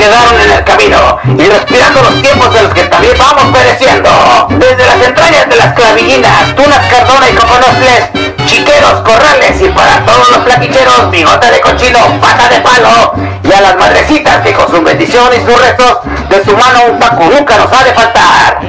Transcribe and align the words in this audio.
quedaron 0.00 0.40
en 0.40 0.50
el 0.50 0.64
camino 0.64 1.18
y 1.24 1.44
respirando 1.44 2.02
los 2.02 2.22
tiempos 2.22 2.54
de 2.54 2.62
los 2.62 2.72
que 2.72 2.84
también 2.84 3.14
vamos 3.18 3.44
pereciendo. 3.52 4.08
Desde 4.48 4.86
las 4.86 5.06
entrañas 5.06 5.48
de 5.48 5.56
las 5.56 5.74
clavillinas, 5.74 6.56
tunas 6.56 6.86
cardona 6.86 7.28
y 7.28 7.34
coconostles, 7.34 8.02
chiqueros, 8.46 9.00
corrales 9.04 9.60
y 9.60 9.68
para 9.68 10.02
todos 10.06 10.30
los 10.30 10.38
plaquicheros, 10.38 11.10
bigote 11.10 11.50
de 11.50 11.60
cochino, 11.60 11.98
pata 12.18 12.48
de 12.48 12.60
palo 12.60 13.12
y 13.42 13.52
a 13.52 13.60
las 13.60 13.76
madrecitas 13.76 14.40
que 14.40 14.54
con 14.54 14.70
su 14.70 14.82
bendición 14.82 15.28
y 15.36 15.44
sus 15.44 15.60
restos 15.60 15.98
de 16.30 16.44
su 16.44 16.56
mano 16.56 16.84
un 16.88 16.98
paco 16.98 17.24
nunca 17.24 17.58
nos 17.58 17.70
ha 17.70 17.84
de 17.84 17.92
faltar. 17.92 18.60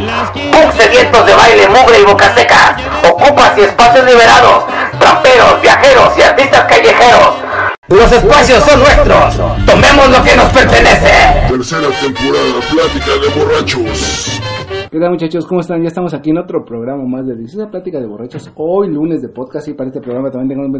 Punk 0.51 0.73
sedientos 0.75 1.25
de 1.25 1.33
baile, 1.33 1.69
mugre 1.69 1.99
y 1.99 2.03
boca 2.03 2.33
seca, 2.35 2.75
ocupas 3.07 3.51
y 3.57 3.61
espacios 3.61 4.05
liberados, 4.05 4.65
tramperos, 4.99 5.61
viajeros 5.61 6.09
y 6.17 6.21
artistas 6.23 6.65
callejeros. 6.65 7.50
Los 7.91 8.09
espacios 8.09 8.63
son 8.63 8.79
nuestros, 8.79 9.35
tomemos 9.65 10.09
lo 10.17 10.23
que 10.23 10.33
nos 10.37 10.45
pertenece. 10.53 11.11
Tercera 11.49 11.89
temporada, 11.99 12.61
plática 12.71 13.11
de 13.19 13.27
borrachos. 13.37 14.41
¿Qué 14.89 14.97
tal 14.97 15.11
muchachos? 15.11 15.45
¿Cómo 15.45 15.59
están? 15.59 15.81
Ya 15.81 15.89
estamos 15.89 16.13
aquí 16.13 16.29
en 16.29 16.37
otro 16.37 16.63
programa 16.63 17.03
más 17.05 17.27
de 17.27 17.35
Deliciosa 17.35 17.69
Plática 17.69 17.99
de 17.99 18.07
Borrachos. 18.07 18.49
Hoy 18.55 18.87
lunes 18.87 19.21
de 19.21 19.27
podcast 19.27 19.67
y 19.67 19.73
para 19.73 19.87
este 19.89 19.99
programa 19.99 20.31
también 20.31 20.49
tengo 20.49 20.65
un 20.65 20.73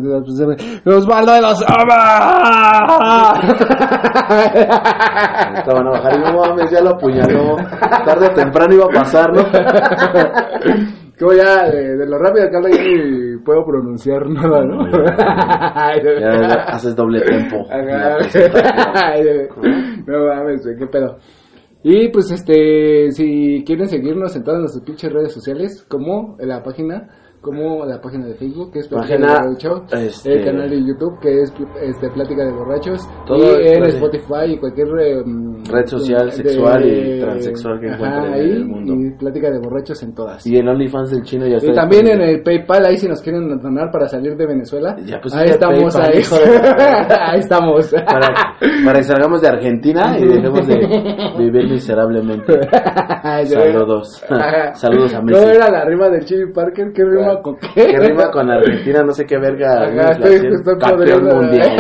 Osvaldo 0.94 1.34
de 1.34 1.42
los 1.42 1.62
Estaban 5.58 5.88
a 5.88 5.90
bajar 5.92 6.14
y 6.16 6.20
no 6.20 6.34
mames, 6.40 6.72
ya 6.72 6.82
lo 6.82 6.92
apuñaló. 6.92 7.58
Tarde 8.06 8.28
o 8.28 8.32
temprano 8.32 8.74
iba 8.74 8.86
a 8.86 8.90
pasar, 8.90 9.34
¿no? 9.34 9.44
Como 11.22 11.34
ya, 11.34 11.70
de, 11.70 11.98
de 11.98 12.08
lo 12.08 12.18
rápido 12.18 12.50
que 12.50 12.58
habla, 12.58 12.70
yo 12.72 12.82
ni 12.82 13.38
puedo 13.44 13.64
pronunciar 13.64 14.28
nada, 14.28 14.66
¿no? 14.66 14.90
Ya, 14.92 16.20
ya 16.20 16.64
haces 16.64 16.96
doble 16.96 17.22
tempo. 17.22 17.58
Ajá. 17.70 18.18
no 20.08 20.26
mames, 20.26 20.68
qué 20.80 20.88
pedo. 20.88 21.18
Y 21.84 22.10
pues 22.10 22.32
este, 22.32 23.12
si 23.12 23.64
quieren 23.64 23.88
seguirnos 23.88 24.36
en 24.36 24.44
todas 24.44 24.62
nuestras 24.62 24.84
pinches 24.84 25.14
redes 25.14 25.32
sociales, 25.32 25.86
como 25.88 26.38
en 26.40 26.48
la 26.50 26.64
página, 26.64 27.08
como 27.42 27.84
la 27.86 28.00
página 28.00 28.28
de 28.28 28.36
Facebook, 28.36 28.72
que 28.72 28.80
es 28.80 28.88
Plática 28.88 29.16
Página, 29.16 29.34
de 29.34 29.40
Borrachos, 29.48 29.82
este- 29.94 30.34
el 30.34 30.46
canal 30.46 30.70
de 30.70 30.86
YouTube, 30.86 31.20
que 31.20 31.42
es 31.42 31.54
este, 31.82 32.10
Plática 32.12 32.46
de 32.46 32.52
Borrachos, 32.52 33.10
Todo 33.26 33.60
y 33.60 33.68
en 33.68 33.84
Spotify 33.86 34.46
y 34.54 34.58
cualquier 34.60 34.88
eh, 35.00 35.24
mm, 35.26 35.64
Red 35.72 35.86
social, 35.88 36.32
sexual 36.32 36.86
y 36.86 37.20
transexual 37.20 37.80
que 37.80 37.88
encuentren 37.88 38.24
en 38.26 38.34
ahí, 38.34 38.50
el 38.52 38.66
mundo. 38.66 38.94
Y 38.94 39.12
Plática 39.18 39.50
de 39.50 39.60
Borrachos 39.60 40.04
en 40.04 40.14
todas. 40.14 40.46
Y 40.46 40.56
el 40.58 40.68
OnlyFans 40.68 41.12
del 41.12 41.24
chino 41.24 41.48
ya 41.48 41.56
está. 41.58 41.72
Y 41.72 41.76
también 41.76 42.08
en 42.10 42.22
el 42.22 42.44
PayPal, 42.44 42.86
ahí 42.86 42.98
si 42.98 43.08
nos 43.08 43.22
quieren 43.22 43.48
donar 43.60 43.90
para 43.92 44.08
salir 44.08 44.36
de 44.38 44.46
Venezuela. 44.46 44.96
Ya 45.04 45.16
ahí 45.16 45.22
pusiste 45.22 45.46
estamos, 45.46 45.96
PayPal, 45.96 46.12
ahí. 46.14 46.20
hijo 46.20 46.36
de- 46.36 47.16
ahí 47.20 47.40
estamos. 47.40 47.92
Para, 48.06 48.94
que 48.94 49.04
salgamos 49.04 49.42
de 49.42 49.48
Argentina 49.48 50.16
y 50.20 50.26
dejemos 50.28 50.68
de 50.68 50.76
vivir 51.40 51.70
miserablemente. 51.72 52.54
Saludos. 53.46 54.24
Saludos 54.74 55.14
a 55.16 55.22
Messi. 55.22 55.40
¿Cómo 55.42 55.52
era 55.54 55.70
la 55.72 55.86
rima 55.86 56.10
del 56.10 56.24
Chibi 56.26 56.52
Parker? 56.54 56.92
¿Qué 56.94 57.04
rima 57.04 57.31
con 57.42 57.56
qué? 57.58 57.68
¿Qué 57.74 57.98
rima 57.98 58.30
con 58.32 58.50
Argentina? 58.50 59.04
No 59.04 59.12
sé 59.12 59.26
qué 59.26 59.38
verga. 59.38 59.84
Ajá, 59.84 60.12
inflación. 60.14 60.54
estoy 60.56 60.78
Campeón 60.80 61.24
mundial. 61.26 61.76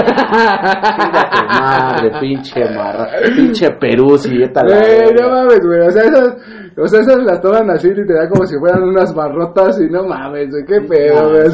Tu 1.31 1.45
madre, 1.61 2.11
pinche 2.19 2.65
marra. 2.75 3.07
Pinche 3.35 3.71
Perú, 3.79 4.17
si 4.17 4.41
esta 4.41 4.63
la 4.63 4.77
Güey, 4.77 5.13
no 5.19 5.29
mames, 5.29 5.59
güey. 5.65 5.79
O 5.87 5.91
sea, 5.91 6.03
esas, 6.03 6.35
o 6.77 6.87
sea, 6.87 6.99
esas 7.01 7.17
las 7.23 7.41
toman 7.41 7.69
así 7.71 7.89
y 7.89 7.93
te 8.05 8.13
da 8.13 8.29
como 8.29 8.45
si 8.45 8.57
fueran 8.57 8.83
unas 8.83 9.13
barrotas 9.13 9.79
y 9.81 9.89
no 9.89 10.03
mames, 10.03 10.49
güey. 10.51 10.65
Qué 10.65 10.81
pedo, 10.87 11.29
güey. 11.29 11.49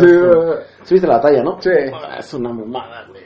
¿Sí 0.83 0.99
la 0.99 1.15
batalla, 1.15 1.43
no? 1.43 1.59
Sí. 1.61 1.71
Ah, 1.93 2.17
Es 2.19 2.33
una 2.33 2.49
mamada, 2.53 3.05
güey. 3.09 3.23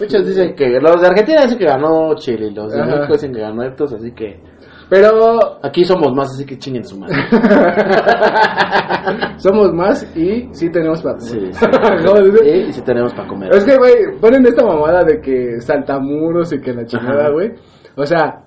Muchos 0.00 0.26
dicen 0.26 0.54
que 0.54 0.80
los 0.80 0.98
de 1.00 1.06
Argentina 1.08 1.42
dicen 1.42 1.58
que 1.58 1.66
ganó 1.66 2.14
Chile 2.14 2.50
los 2.54 2.72
de. 2.72 2.82
México 2.82 3.12
dicen 3.12 3.34
que 3.34 3.40
ganó 3.40 3.62
Eptos, 3.62 3.92
así 3.92 4.12
que 4.12 4.40
Pero 4.90 5.58
aquí 5.62 5.84
somos 5.84 6.12
más, 6.14 6.28
así 6.34 6.44
que 6.44 6.58
chinguen 6.58 6.84
su 6.84 6.98
madre. 6.98 7.14
somos 9.38 9.72
más 9.72 10.04
y 10.16 10.48
sí 10.52 10.68
tenemos 10.70 11.00
para 11.02 11.18
Sí, 11.20 11.36
comer. 11.38 11.54
sí. 11.54 11.66
¿Cómo 12.06 12.20
dice? 12.22 12.48
Y, 12.48 12.60
y 12.68 12.72
sí 12.72 12.82
tenemos 12.82 13.14
para 13.14 13.28
comer. 13.28 13.54
Es 13.54 13.64
que, 13.64 13.76
güey, 13.76 14.18
ponen 14.20 14.44
esta 14.46 14.64
mamada 14.66 15.04
de 15.04 15.20
que 15.20 15.60
saltamuros 15.60 16.52
y 16.52 16.60
que 16.60 16.72
la 16.72 16.84
chingada, 16.84 17.30
güey. 17.30 17.52
O 17.96 18.04
sea, 18.04 18.42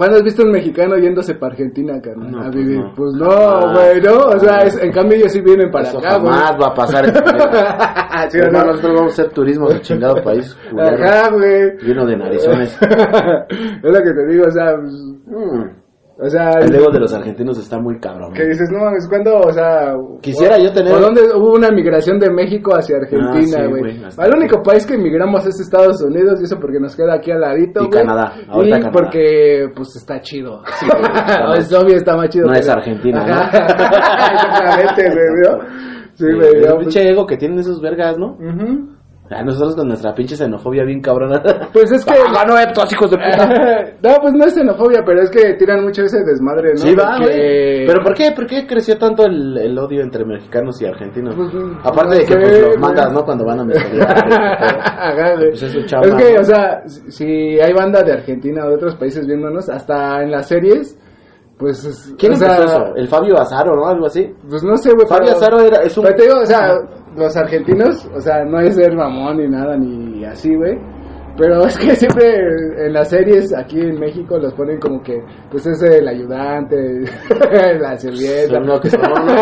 ¿cuándo 0.00 0.16
has 0.16 0.22
visto 0.22 0.42
un 0.42 0.50
mexicano 0.52 0.96
yéndose 0.96 1.34
para 1.34 1.52
Argentina, 1.52 2.00
carnal? 2.00 2.30
No, 2.30 2.38
a 2.40 2.44
pues 2.44 2.54
vivir? 2.56 2.78
no. 2.78 2.94
Pues 2.94 3.12
no, 3.12 3.72
güey, 3.74 4.00
no. 4.00 4.16
O 4.34 4.38
sea, 4.38 4.58
es- 4.62 4.82
en 4.82 4.90
cambio 4.92 5.18
ellos 5.18 5.30
sí 5.32 5.42
vienen 5.42 5.70
para 5.70 5.86
Eso 5.88 5.98
acá, 5.98 6.16
güey. 6.16 6.32
jamás 6.32 6.52
va 6.58 6.66
a 6.68 6.74
pasar. 6.74 7.04
en. 7.06 7.14
Sí, 8.30 8.38
¿o 8.38 8.40
no? 8.42 8.46
Hermano, 8.46 8.66
nosotros 8.72 8.94
vamos 8.94 9.10
a 9.18 9.22
hacer 9.22 9.32
turismo 9.32 9.68
de 9.68 9.80
chingado 9.82 10.22
país 10.22 10.56
culero, 10.70 11.04
Ajá, 11.04 11.30
güey. 11.30 11.76
lleno 11.82 12.06
de 12.06 12.16
narizones. 12.16 12.78
es 12.82 13.82
lo 13.92 14.02
que 14.02 14.12
te 14.12 14.26
digo, 14.26 14.44
o 14.46 14.50
sea, 14.50 14.74
pues, 14.76 14.94
Mm. 15.26 15.64
O 16.22 16.28
sea, 16.28 16.50
El 16.60 16.74
ego 16.74 16.90
de 16.92 17.00
los 17.00 17.12
argentinos 17.14 17.58
está 17.58 17.78
muy 17.80 17.98
cabrón. 17.98 18.32
que 18.34 18.44
dices, 18.46 18.68
no 18.70 18.84
mames, 18.84 19.08
¿cuándo, 19.08 19.38
o 19.38 19.52
sea, 19.52 19.94
Quisiera 20.20 20.56
o- 20.56 20.58
yo 20.58 20.72
tener- 20.72 20.92
¿O 20.94 20.98
dónde 21.00 21.22
hubo 21.34 21.54
una 21.54 21.70
migración 21.70 22.18
de 22.18 22.30
México 22.30 22.74
hacia 22.76 22.96
Ah, 22.96 23.00
Argentina, 23.02 23.58
sí, 23.64 23.68
güey? 23.68 24.04
aquí. 24.04 24.14
único 24.36 24.62
país 24.62 24.86
que 24.86 24.94
emigramos 24.94 25.46
es 25.46 25.60
Estados 25.60 26.02
Unidos 26.02 26.40
y 26.40 26.44
eso 26.44 26.58
porque 26.60 26.78
nos 26.78 26.94
queda 26.94 27.14
aquí 27.14 27.30
al 27.30 27.40
ladito, 27.40 27.82
Y 27.84 27.86
güey. 27.86 28.00
Canadá, 28.02 28.34
ahorita 28.48 28.76
Y 28.76 28.80
Canadá. 28.80 28.92
porque, 28.92 29.66
pues, 29.74 29.96
está 29.96 30.20
chido. 30.20 30.60
güey. 30.60 30.70
es 31.58 31.72
obvio, 31.72 31.96
está 31.96 32.16
más 32.16 32.28
chido. 32.28 32.46
No 32.46 32.52
es 32.52 32.68
Argentina, 32.68 33.24
¿no? 33.26 33.34
Exactamente, 34.34 35.02
güey. 35.10 35.60
Sí, 36.14 36.26
Sí, 36.26 36.32
güey, 36.34 36.64
el 36.64 36.78
pinche 36.80 37.08
ego 37.08 37.26
que 37.26 37.36
tienen 37.38 37.58
esos 37.60 37.80
vergas, 37.80 38.18
¿no? 38.18 38.32
Ujú. 38.34 38.90
A 39.32 39.44
nosotros 39.44 39.76
con 39.76 39.86
nuestra 39.86 40.12
pinche 40.12 40.34
xenofobia 40.34 40.82
bien 40.84 41.00
cabrona. 41.00 41.40
Pues 41.72 41.92
es 41.92 42.04
que... 42.04 42.10
¡Ah, 42.12 42.32
ganó 42.34 42.58
Eptos, 42.58 42.92
hijos 42.92 43.10
de 43.12 43.16
puta! 43.22 43.46
no, 44.02 44.14
pues 44.20 44.32
no 44.34 44.44
es 44.44 44.54
xenofobia, 44.54 45.02
pero 45.06 45.22
es 45.22 45.30
que 45.30 45.54
tiran 45.54 45.84
mucho 45.84 46.02
ese 46.02 46.18
desmadre, 46.24 46.70
¿no? 46.72 46.76
Sí, 46.78 46.94
va, 46.96 47.16
güey. 47.18 47.28
que- 47.30 47.84
Pero 47.86 48.02
¿por 48.02 48.14
qué? 48.14 48.32
¿Por 48.32 48.46
qué 48.46 48.66
creció 48.66 48.98
tanto 48.98 49.24
el, 49.26 49.56
el 49.56 49.78
odio 49.78 50.02
entre 50.02 50.24
mexicanos 50.24 50.82
y 50.82 50.86
argentinos? 50.86 51.34
Pues, 51.36 51.48
Aparte 51.84 52.04
no 52.04 52.10
de 52.14 52.20
que 52.20 52.26
sé, 52.26 52.38
pues, 52.40 52.60
los 52.62 52.78
mandas, 52.78 53.12
¿no? 53.12 53.24
Cuando 53.24 53.44
van 53.44 53.60
a 53.60 53.64
güey. 55.36 55.50
Pues 55.50 55.62
es 55.62 55.72
su 55.72 55.82
chamba, 55.84 56.08
Es 56.08 56.14
que, 56.14 56.34
¿no? 56.34 56.40
o 56.40 56.44
sea, 56.44 56.82
si 57.08 57.60
hay 57.60 57.72
banda 57.72 58.02
de 58.02 58.12
Argentina 58.12 58.64
o 58.66 58.68
de 58.70 58.74
otros 58.74 58.96
países 58.96 59.26
viéndonos, 59.26 59.68
hasta 59.68 60.22
en 60.22 60.30
las 60.32 60.48
series, 60.48 60.98
pues... 61.58 61.84
es- 61.84 62.14
¿Quién 62.18 62.32
o 62.32 62.36
sea, 62.36 62.56
eso? 62.64 62.96
¿El 62.96 63.06
Fabio 63.08 63.38
Azaro, 63.38 63.74
no? 63.76 63.86
Algo 63.86 64.06
así. 64.06 64.28
Pues 64.48 64.62
no 64.64 64.76
sé, 64.76 64.92
güey. 64.92 65.06
Fabio 65.06 65.26
pero- 65.26 65.36
Azaro 65.38 65.60
era, 65.60 65.82
es 65.82 65.96
un... 65.96 66.04
Pero 66.04 66.16
te 66.16 66.22
digo, 66.24 66.40
o 66.40 66.46
sea, 66.46 66.74
los 67.16 67.36
argentinos, 67.36 68.08
o 68.14 68.20
sea, 68.20 68.44
no 68.44 68.60
es 68.60 68.74
ser 68.74 68.94
mamón 68.94 69.38
ni 69.38 69.48
nada, 69.48 69.76
ni 69.76 70.24
así, 70.24 70.54
güey. 70.54 70.78
Pero 71.36 71.64
es 71.64 71.78
que 71.78 71.94
siempre 71.96 72.26
en 72.86 72.92
las 72.92 73.08
series 73.08 73.54
aquí 73.56 73.80
en 73.80 73.98
México 73.98 74.38
los 74.38 74.52
ponen 74.54 74.78
como 74.78 75.00
que, 75.02 75.22
pues 75.50 75.66
es 75.66 75.82
el 75.82 76.06
ayudante, 76.06 76.76
la 77.80 77.96
sirvienta. 77.96 78.54
Son 78.56 78.66
lo 78.66 78.80
que 78.80 78.90
son, 78.90 79.00
¿no? 79.02 79.34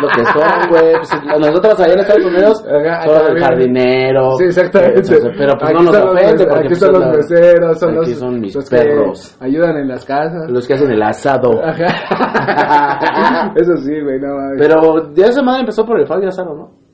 lo 0.00 0.08
que 0.08 0.24
son, 0.26 0.68
güey. 0.70 0.92
Pues, 0.96 1.40
nosotros 1.40 1.80
allá 1.80 1.92
en 1.94 1.98
Estados 2.00 2.24
Unidos 2.24 2.64
Ajá, 2.66 3.04
son 3.06 3.36
el 3.36 3.42
jardinero. 3.42 4.30
Sí, 4.38 4.44
exactamente. 4.44 5.00
Entonces, 5.00 5.30
pero 5.36 5.54
pues 5.58 5.70
Aquí 5.70 5.74
no 5.74 5.82
nos 5.82 5.94
los 5.94 6.04
ofende 6.12 6.44
porque 6.46 6.58
Aquí 6.60 6.68
pues, 6.68 6.82
están 6.82 6.94
son 6.94 7.00
los 7.00 7.00
la- 7.10 7.16
meseros, 7.16 7.78
son 7.78 7.90
aquí 7.90 8.10
los, 8.10 8.18
son 8.18 8.40
mis 8.40 8.54
los 8.54 8.70
perros. 8.70 9.36
que 9.38 9.44
ayudan 9.44 9.76
en 9.76 9.88
las 9.88 10.04
casas. 10.04 10.50
Los 10.50 10.66
que 10.66 10.74
hacen 10.74 10.90
el 10.90 11.02
asado. 11.02 11.50
Ajá. 11.62 13.52
Eso 13.56 13.76
sí, 13.78 14.00
güey, 14.00 14.20
no 14.20 14.34
mames. 14.36 14.58
Pero 14.58 15.00
de 15.12 15.22
esa 15.22 15.42
madre 15.42 15.60
empezó 15.60 15.84
por 15.84 15.98
el 16.00 16.06
Fabio 16.06 16.28
Azaro, 16.28 16.54
¿no? 16.54 16.87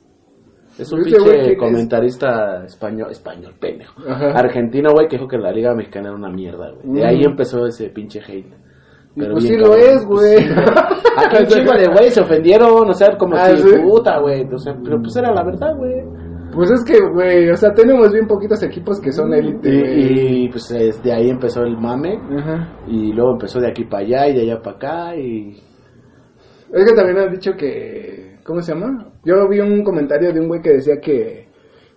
Es 0.78 0.92
un 0.92 1.00
Ese 1.00 1.10
güey, 1.10 1.22
¿quién 1.22 1.32
pinche 1.36 1.52
es? 1.52 1.58
comentarista 1.58 2.64
español, 2.64 3.10
español, 3.10 3.52
pendejo. 3.60 4.00
Ajá. 4.08 4.30
Argentino, 4.34 4.90
güey, 4.92 5.06
que 5.08 5.16
dijo 5.16 5.28
que 5.28 5.38
la 5.38 5.52
Liga 5.52 5.74
Mexicana 5.74 6.08
era 6.08 6.16
una 6.16 6.30
mierda, 6.30 6.70
güey. 6.72 6.94
De 6.96 7.02
Mm. 7.02 7.06
ahí 7.06 7.20
empezó 7.24 7.66
ese 7.66 7.90
pinche 7.90 8.20
hate. 8.20 8.52
Pero 9.16 9.32
pues 9.34 9.44
sí 9.44 9.56
lo 9.56 9.76
es, 9.76 10.04
pues 10.06 10.20
güey. 10.20 10.38
sí, 10.38 10.54
Aquí 11.16 11.36
un 11.42 11.46
chingo 11.46 11.72
de 11.78 11.86
güey 11.86 12.10
se 12.10 12.20
ofendieron, 12.20 12.90
o 12.90 12.92
sea, 12.92 13.16
como 13.16 13.36
Ah, 13.36 13.46
si 13.56 13.58
¿sí? 13.62 13.76
puta, 13.88 14.18
güey. 14.18 14.44
O 14.52 14.58
sea, 14.58 14.74
pero 14.82 15.00
pues 15.00 15.14
era 15.16 15.32
la 15.32 15.44
verdad, 15.44 15.76
güey. 15.76 16.02
Pues 16.52 16.70
es 16.72 16.84
que, 16.84 16.98
güey, 17.12 17.48
o 17.50 17.56
sea, 17.56 17.72
tenemos 17.72 18.12
bien 18.12 18.26
poquitos 18.26 18.60
equipos 18.64 19.00
que 19.00 19.12
son 19.12 19.32
élite, 19.32 19.68
güey. 19.70 20.02
Y, 20.02 20.44
y, 20.44 20.48
pues 20.48 20.68
es- 20.72 21.00
de 21.02 21.12
ahí 21.12 21.30
empezó 21.30 21.62
el 21.62 21.76
mame. 21.76 22.16
Ajá. 22.38 22.76
Y 22.88 23.12
luego 23.12 23.32
empezó 23.34 23.60
de 23.60 23.68
aquí 23.70 23.84
para 23.84 24.04
allá 24.04 24.28
y 24.28 24.34
de 24.34 24.40
allá 24.42 24.60
para 24.62 24.76
acá. 24.76 25.16
Y 25.16 25.50
Es 26.72 26.84
que 26.84 26.92
también 26.96 27.18
han 27.18 27.30
dicho 27.32 27.52
que. 27.56 28.33
¿Cómo 28.44 28.60
se 28.60 28.74
llama? 28.74 29.06
Yo 29.24 29.48
vi 29.48 29.60
un 29.60 29.82
comentario 29.82 30.32
de 30.32 30.40
un 30.40 30.48
güey 30.48 30.60
que 30.62 30.74
decía 30.74 30.94
que. 31.02 31.48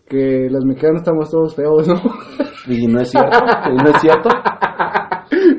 Que 0.08 0.48
los 0.50 0.64
mexicanos 0.64 1.02
estamos 1.02 1.30
todos 1.30 1.54
feos, 1.56 1.86
¿no? 1.88 1.96
Y 2.68 2.88
no 2.88 3.02
es 3.02 3.10
cierto, 3.12 3.38
y 3.72 3.76
no 3.76 3.90
es 3.90 4.02
cierto. 4.02 4.30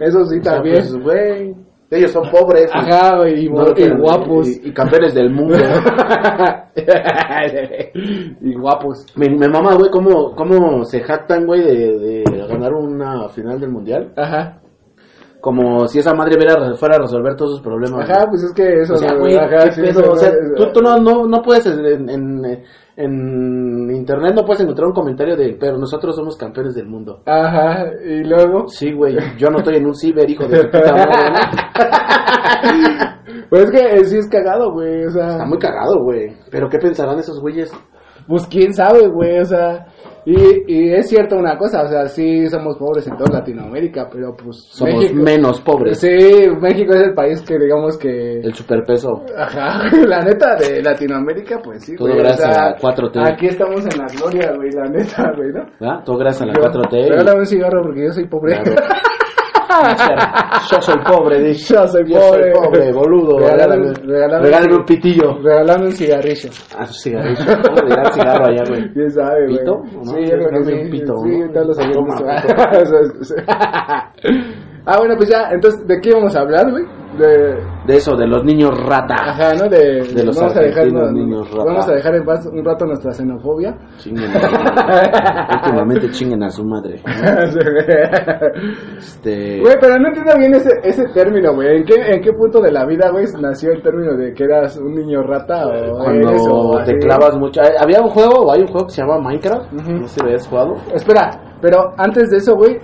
Eso 0.00 0.24
sí, 0.24 0.38
O 0.38 0.42
sea, 0.42 0.54
también. 0.54 0.76
pues, 0.76 0.96
güey, 1.02 1.54
ellos 1.90 2.10
son 2.12 2.30
pobres. 2.30 2.70
y- 2.74 2.78
Ajá, 2.78 3.18
güey, 3.18 3.44
y, 3.44 3.48
no 3.50 3.64
y 3.76 3.90
guapos. 4.00 4.48
Y, 4.48 4.68
y 4.68 4.72
campeones 4.72 5.14
del 5.14 5.30
mundo. 5.30 5.58
y 8.40 8.54
guapos. 8.54 9.06
me, 9.16 9.26
me 9.36 9.48
mama, 9.48 9.74
güey, 9.74 9.90
cómo, 9.90 10.34
cómo 10.34 10.84
se 10.84 11.00
jactan, 11.00 11.46
güey, 11.46 11.62
de, 11.62 11.98
de 11.98 12.24
ganar 12.48 12.72
una 12.72 13.28
final 13.28 13.60
del 13.60 13.70
mundial. 13.70 14.12
Ajá. 14.16 14.60
Como 15.40 15.86
si 15.86 16.00
esa 16.00 16.14
madre 16.14 16.36
fuera 16.76 16.96
a 16.96 17.00
resolver 17.00 17.36
todos 17.36 17.52
sus 17.52 17.60
problemas. 17.62 18.08
Ajá, 18.08 18.26
pues 18.28 18.42
es 18.42 18.52
que 18.52 18.80
eso. 18.82 18.94
O 18.94 18.96
sea, 18.96 19.14
güey, 19.14 19.36
ajá, 19.36 19.66
¿qué 19.66 19.72
sí, 19.72 19.80
pedo? 19.82 20.00
eso 20.00 20.10
O 20.12 20.16
sea, 20.16 20.30
no- 20.30 20.54
tú, 20.56 20.72
tú 20.72 20.80
no, 20.82 20.96
no, 20.96 21.26
no 21.26 21.42
puedes 21.42 21.64
en, 21.66 22.08
en, 22.10 22.44
en 22.96 23.90
internet 23.94 24.32
no 24.34 24.44
puedes 24.44 24.62
encontrar 24.62 24.88
un 24.88 24.94
comentario 24.94 25.36
de, 25.36 25.56
pero 25.58 25.78
nosotros 25.78 26.16
somos 26.16 26.36
campeones 26.36 26.74
del 26.74 26.86
mundo. 26.88 27.22
Ajá, 27.26 27.86
y 28.04 28.24
luego. 28.24 28.66
Sí, 28.68 28.92
güey, 28.92 29.16
yo 29.38 29.48
no 29.50 29.58
estoy 29.58 29.76
en 29.76 29.86
un 29.86 29.94
ciber, 29.94 30.28
hijo 30.28 30.46
de 30.46 30.64
puta 30.64 30.92
madre. 30.92 31.08
Pues 33.50 33.62
es 33.64 33.70
que 33.70 33.78
eh, 33.78 34.04
sí 34.04 34.18
es 34.18 34.28
cagado, 34.28 34.72
güey, 34.72 35.04
o 35.06 35.10
sea. 35.10 35.28
Está 35.28 35.46
muy 35.46 35.58
cagado, 35.58 36.02
güey. 36.02 36.36
Pero 36.50 36.68
¿qué 36.68 36.78
pensarán 36.78 37.18
esos 37.18 37.40
güeyes? 37.40 37.72
Pues 38.26 38.46
quién 38.46 38.74
sabe, 38.74 39.08
güey, 39.08 39.38
o 39.40 39.44
sea. 39.44 39.86
Y, 40.24 40.36
y 40.66 40.92
es 40.92 41.08
cierto 41.08 41.36
una 41.36 41.56
cosa, 41.56 41.82
o 41.82 41.88
sea, 41.88 42.06
sí 42.06 42.46
somos 42.48 42.76
pobres 42.76 43.06
en 43.06 43.16
toda 43.16 43.38
Latinoamérica, 43.38 44.08
pero 44.12 44.34
pues. 44.36 44.56
Somos 44.70 44.94
México- 45.02 45.22
menos 45.22 45.60
pobres. 45.60 45.98
Sí, 46.00 46.08
México 46.60 46.92
es 46.94 47.02
el 47.02 47.14
país 47.14 47.40
que 47.42 47.58
digamos 47.58 47.96
que. 47.98 48.40
El 48.40 48.54
superpeso. 48.54 49.24
Ajá, 49.36 49.88
la 50.06 50.22
neta 50.24 50.54
de 50.56 50.82
Latinoamérica, 50.82 51.60
pues 51.62 51.84
sí, 51.84 51.96
Todo 51.96 52.08
güey, 52.08 52.20
o 52.20 52.22
gracias 52.24 52.54
sea, 52.54 52.68
a 52.68 52.76
4T. 52.76 53.32
Aquí 53.32 53.46
estamos 53.46 53.80
en 53.86 53.98
la 53.98 54.06
gloria, 54.06 54.52
güey, 54.56 54.70
la 54.72 54.84
neta, 54.90 55.32
güey, 55.36 55.48
¿no? 55.52 55.64
¿verdad? 55.80 56.04
Todo 56.04 56.18
gracias 56.18 56.42
a 56.42 56.46
la 56.46 56.52
Yo- 56.54 56.62
4T. 56.62 57.08
Regálame 57.10 57.38
un 57.40 57.46
cigarro 57.46 57.82
porque 57.82 58.04
yo 58.04 58.12
soy 58.12 58.26
pobre. 58.26 58.60
Claro. 58.62 58.82
Yo 60.70 60.80
soy 60.80 60.96
pobre, 61.06 61.40
dice. 61.40 61.74
Yo 61.74 61.86
soy 61.88 62.04
Yo 62.12 62.20
soy 62.20 62.52
pobre. 62.52 62.52
pobre, 62.52 62.92
boludo. 62.92 63.38
Regálame- 63.38 63.92
Regálame, 63.94 64.06
regálame- 64.06 64.42
regálame 64.42 64.74
un 64.76 64.84
pitillo. 64.84 65.38
Regálame 65.42 65.84
un 65.86 65.92
cigarrillo. 65.92 66.50
Ah, 66.78 66.86
su 66.86 66.94
cigarrillo. 66.94 67.44
¿Cómo 67.62 67.82
le 67.88 67.94
dan 67.96 68.12
cigarro 68.12 68.46
allá, 68.46 68.62
güey? 68.68 68.90
¿Quién 68.94 69.10
sabe, 69.10 69.46
güey? 69.46 69.58
¿Pito? 69.58 69.72
¿O 69.72 69.82
no? 70.04 70.04
Sí, 70.04 70.20
yo 70.24 70.36
creo 70.36 70.48
que 70.50 70.74
un 70.74 70.90
pito, 70.90 71.14
sí, 71.22 71.38
¿no? 71.38 71.64
los 71.64 71.78
amigos. 71.78 72.04
ah, 74.86 74.96
bueno, 74.98 75.14
pues 75.16 75.28
ya, 75.28 75.48
entonces, 75.50 75.86
¿de 75.86 76.00
qué 76.00 76.08
íbamos 76.10 76.34
a 76.36 76.40
hablar, 76.40 76.70
güey? 76.70 76.84
De... 77.18 77.56
De 77.86 77.96
eso, 77.96 78.14
de 78.16 78.26
los 78.26 78.44
niños 78.44 78.70
rata. 78.86 79.14
Ajá, 79.18 79.54
¿no? 79.54 79.68
De, 79.68 80.02
De 80.14 80.24
los 80.24 80.36
vamos 80.38 80.56
a 80.56 80.60
dejar, 80.60 80.92
no, 80.92 81.10
niños 81.10 81.50
rata. 81.50 81.64
Vamos 81.64 81.88
a 81.88 81.92
dejar 81.94 82.14
en 82.14 82.24
paz 82.24 82.46
un 82.52 82.64
rato 82.64 82.86
nuestra 82.86 83.12
xenofobia. 83.12 83.76
Chinguen. 83.98 84.30
Últimamente 85.64 86.10
chinguen 86.10 86.42
a 86.42 86.50
su 86.50 86.64
madre. 86.64 87.00
Este. 88.98 89.60
Güey, 89.60 89.74
pero 89.80 89.96
no 89.98 90.08
entiendo 90.08 90.32
bien 90.38 90.54
ese, 90.54 90.70
ese 90.82 91.04
término, 91.14 91.54
güey. 91.54 91.78
¿En 91.78 91.84
qué, 91.84 91.94
¿En 91.94 92.20
qué 92.20 92.32
punto 92.32 92.60
de 92.60 92.72
la 92.72 92.84
vida, 92.86 93.10
güey, 93.10 93.24
nació 93.40 93.72
el 93.72 93.82
término 93.82 94.16
de 94.16 94.32
que 94.32 94.44
eras 94.44 94.76
un 94.78 94.94
niño 94.94 95.22
rata 95.22 95.66
o 95.66 95.98
Cuando 95.98 96.78
así? 96.78 96.92
te 96.92 96.98
clavas 96.98 97.36
mucho. 97.36 97.60
Eh, 97.62 97.74
Había 97.80 98.00
un 98.00 98.08
juego, 98.10 98.44
o 98.46 98.52
hay 98.52 98.60
un 98.62 98.66
juego 98.68 98.86
que 98.86 98.92
se 98.92 99.02
llama 99.02 99.18
Minecraft. 99.20 99.72
No 99.72 100.06
sé 100.06 100.14
si 100.14 100.20
lo 100.20 100.26
habías 100.26 100.46
jugado. 100.48 100.74
Espera, 100.94 101.30
pero 101.60 101.92
antes 101.96 102.30
de 102.30 102.36
eso, 102.38 102.56
güey, 102.56 102.78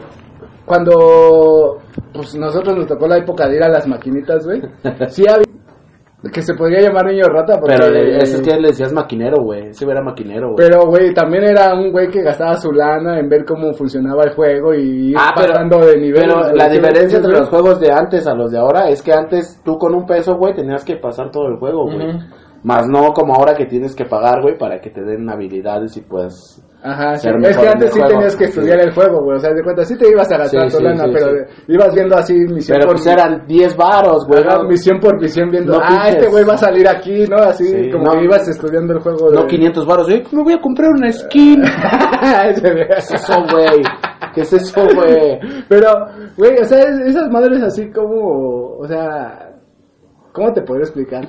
cuando 0.66 1.78
pues 2.12 2.34
nosotros 2.36 2.76
nos 2.76 2.86
tocó 2.86 3.06
la 3.06 3.18
época 3.18 3.48
de 3.48 3.56
ir 3.56 3.62
a 3.62 3.68
las 3.68 3.86
maquinitas, 3.86 4.44
güey, 4.46 4.62
sí 5.08 5.24
había 5.28 5.44
que 6.32 6.40
se 6.40 6.54
podría 6.54 6.80
llamar 6.80 7.04
niño 7.04 7.24
rata 7.26 7.60
porque 7.60 7.76
Pero 7.78 7.94
ese 7.94 8.36
es 8.36 8.40
que 8.40 8.56
le 8.58 8.68
decías 8.68 8.94
maquinero, 8.94 9.42
güey. 9.42 9.68
Ese 9.68 9.84
era 9.84 10.00
maquinero, 10.02 10.52
güey. 10.54 10.56
pero 10.56 10.86
güey, 10.86 11.12
también 11.12 11.44
era 11.44 11.74
un 11.74 11.92
güey 11.92 12.08
que 12.08 12.22
gastaba 12.22 12.56
su 12.56 12.72
lana 12.72 13.18
en 13.20 13.28
ver 13.28 13.44
cómo 13.44 13.74
funcionaba 13.74 14.22
el 14.24 14.30
juego 14.34 14.72
y 14.72 15.10
ir 15.10 15.16
Ah, 15.18 15.32
pero- 15.36 15.52
pasando 15.52 15.80
de 15.84 15.98
nivel. 15.98 16.22
Pero 16.22 16.50
la 16.54 16.66
diferencia 16.70 17.18
entre 17.18 17.32
los 17.38 17.50
juegos 17.50 17.78
de 17.78 17.92
antes 17.92 18.26
a 18.26 18.32
los 18.34 18.50
de 18.50 18.58
ahora 18.58 18.88
es 18.88 19.02
que 19.02 19.12
antes 19.12 19.60
tú 19.62 19.76
con 19.76 19.94
un 19.94 20.06
peso, 20.06 20.36
güey, 20.38 20.54
tenías 20.54 20.82
que 20.82 20.96
pasar 20.96 21.30
todo 21.30 21.48
el 21.48 21.58
juego, 21.58 21.84
güey. 21.84 22.18
Más 22.62 22.88
no 22.88 23.12
como 23.12 23.34
ahora 23.34 23.54
que 23.54 23.66
tienes 23.66 23.94
que 23.94 24.06
pagar, 24.06 24.40
güey, 24.40 24.56
para 24.56 24.80
que 24.80 24.88
te 24.88 25.02
den 25.02 25.28
habilidades 25.28 25.94
y 25.98 26.00
pues... 26.00 26.64
Ajá, 26.86 27.16
sí. 27.16 27.28
es 27.28 27.56
que 27.56 27.66
antes 27.68 27.92
sí 27.94 27.98
juego. 27.98 28.08
tenías 28.14 28.36
que 28.36 28.44
estudiar 28.44 28.78
Sí. 28.78 28.86
el 28.88 28.94
juego, 28.94 29.22
güey. 29.24 29.36
O 29.38 29.40
sea, 29.40 29.54
de 29.54 29.62
cuenta, 29.62 29.84
sí 29.86 29.96
te 29.96 30.10
ibas 30.10 30.30
a 30.30 30.36
gastar 30.36 30.70
tu 30.70 30.80
lana, 30.80 31.04
pero 31.10 31.32
de- 31.32 31.46
ibas 31.68 31.94
viendo 31.94 32.14
así 32.14 32.34
misión 32.34 32.76
Pero 32.78 32.88
por 32.90 32.96
pues 32.96 33.06
eran 33.06 33.46
10 33.46 33.74
varos, 33.74 34.26
güey. 34.28 34.44
Misión 34.68 35.00
por 35.00 35.18
misión 35.18 35.50
viendo, 35.50 35.72
No 35.72 35.78
ah, 35.82 35.88
pinches. 35.88 36.14
este 36.16 36.28
güey 36.30 36.44
va 36.44 36.52
a 36.54 36.58
salir 36.58 36.86
aquí, 36.86 37.24
¿no? 37.26 37.36
Así 37.38 37.64
Sí, 37.66 37.90
como 37.90 38.04
no. 38.04 38.12
que 38.12 38.24
ibas 38.24 38.46
estudiando 38.48 38.92
el 38.92 38.98
juego. 39.00 39.30
No 39.30 39.40
de- 39.42 39.46
500 39.46 39.86
varos, 39.86 40.06
güey. 40.08 40.22
Me 40.32 40.42
voy 40.42 40.52
a 40.52 40.60
comprar 40.60 40.90
una 40.90 41.10
skin. 41.10 41.62
¿Qué 42.60 42.86
es 42.98 43.10
eso, 43.12 43.34
güey? 43.50 43.82
¿Qué 44.34 44.40
es 44.42 44.52
eso, 44.52 44.82
güey? 44.94 45.38
Pero, 45.68 45.88
güey, 46.36 46.52
o 46.60 46.64
sea, 46.64 46.78
es- 46.80 47.08
esas 47.08 47.30
madres 47.30 47.62
así 47.62 47.90
como, 47.90 48.76
o 48.78 48.86
sea, 48.86 49.52
¿cómo 50.32 50.52
te 50.52 50.62
podría 50.62 50.84
explicar? 50.84 51.28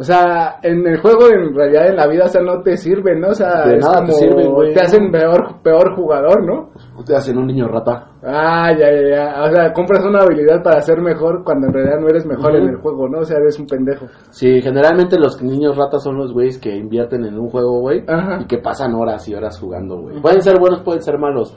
O 0.00 0.02
sea, 0.02 0.56
en 0.62 0.86
el 0.86 0.98
juego, 0.98 1.26
en 1.28 1.54
realidad, 1.54 1.88
en 1.90 1.96
la 1.96 2.06
vida, 2.08 2.24
o 2.24 2.28
sea, 2.28 2.40
no 2.40 2.62
te 2.62 2.74
sirven, 2.78 3.20
¿no? 3.20 3.28
O 3.28 3.34
sea, 3.34 3.66
De 3.66 3.76
es 3.76 3.84
nada 3.84 4.02
te 4.06 4.12
sirven, 4.12 4.50
güey. 4.50 4.72
te 4.72 4.80
hacen 4.80 5.10
peor, 5.12 5.56
peor 5.62 5.94
jugador, 5.94 6.42
¿no? 6.42 6.70
Te 7.04 7.14
hacen 7.14 7.36
un 7.36 7.46
niño 7.46 7.68
rata. 7.68 8.06
Ah, 8.24 8.72
ya, 8.72 8.90
ya, 8.90 9.08
ya. 9.34 9.42
O 9.44 9.50
sea, 9.54 9.72
compras 9.74 10.02
una 10.06 10.20
habilidad 10.20 10.62
para 10.62 10.80
ser 10.80 11.02
mejor 11.02 11.44
cuando 11.44 11.66
en 11.66 11.74
realidad 11.74 11.98
no 12.00 12.08
eres 12.08 12.24
mejor 12.24 12.56
en 12.56 12.68
el 12.70 12.76
juego, 12.76 13.10
¿no? 13.10 13.18
O 13.18 13.24
sea, 13.24 13.36
eres 13.36 13.60
un 13.60 13.66
pendejo. 13.66 14.06
Sí, 14.30 14.62
generalmente 14.62 15.18
los 15.18 15.42
niños 15.42 15.76
ratas 15.76 16.02
son 16.02 16.16
los 16.16 16.32
güeyes 16.32 16.58
que 16.58 16.74
invierten 16.74 17.26
en 17.26 17.38
un 17.38 17.50
juego, 17.50 17.80
güey, 17.80 18.02
y 18.40 18.46
que 18.46 18.56
pasan 18.56 18.94
horas 18.94 19.28
y 19.28 19.34
horas 19.34 19.60
jugando, 19.60 20.00
güey. 20.00 20.18
Pueden 20.22 20.40
ser 20.40 20.58
buenos, 20.58 20.80
pueden 20.80 21.02
ser 21.02 21.18
malos, 21.18 21.54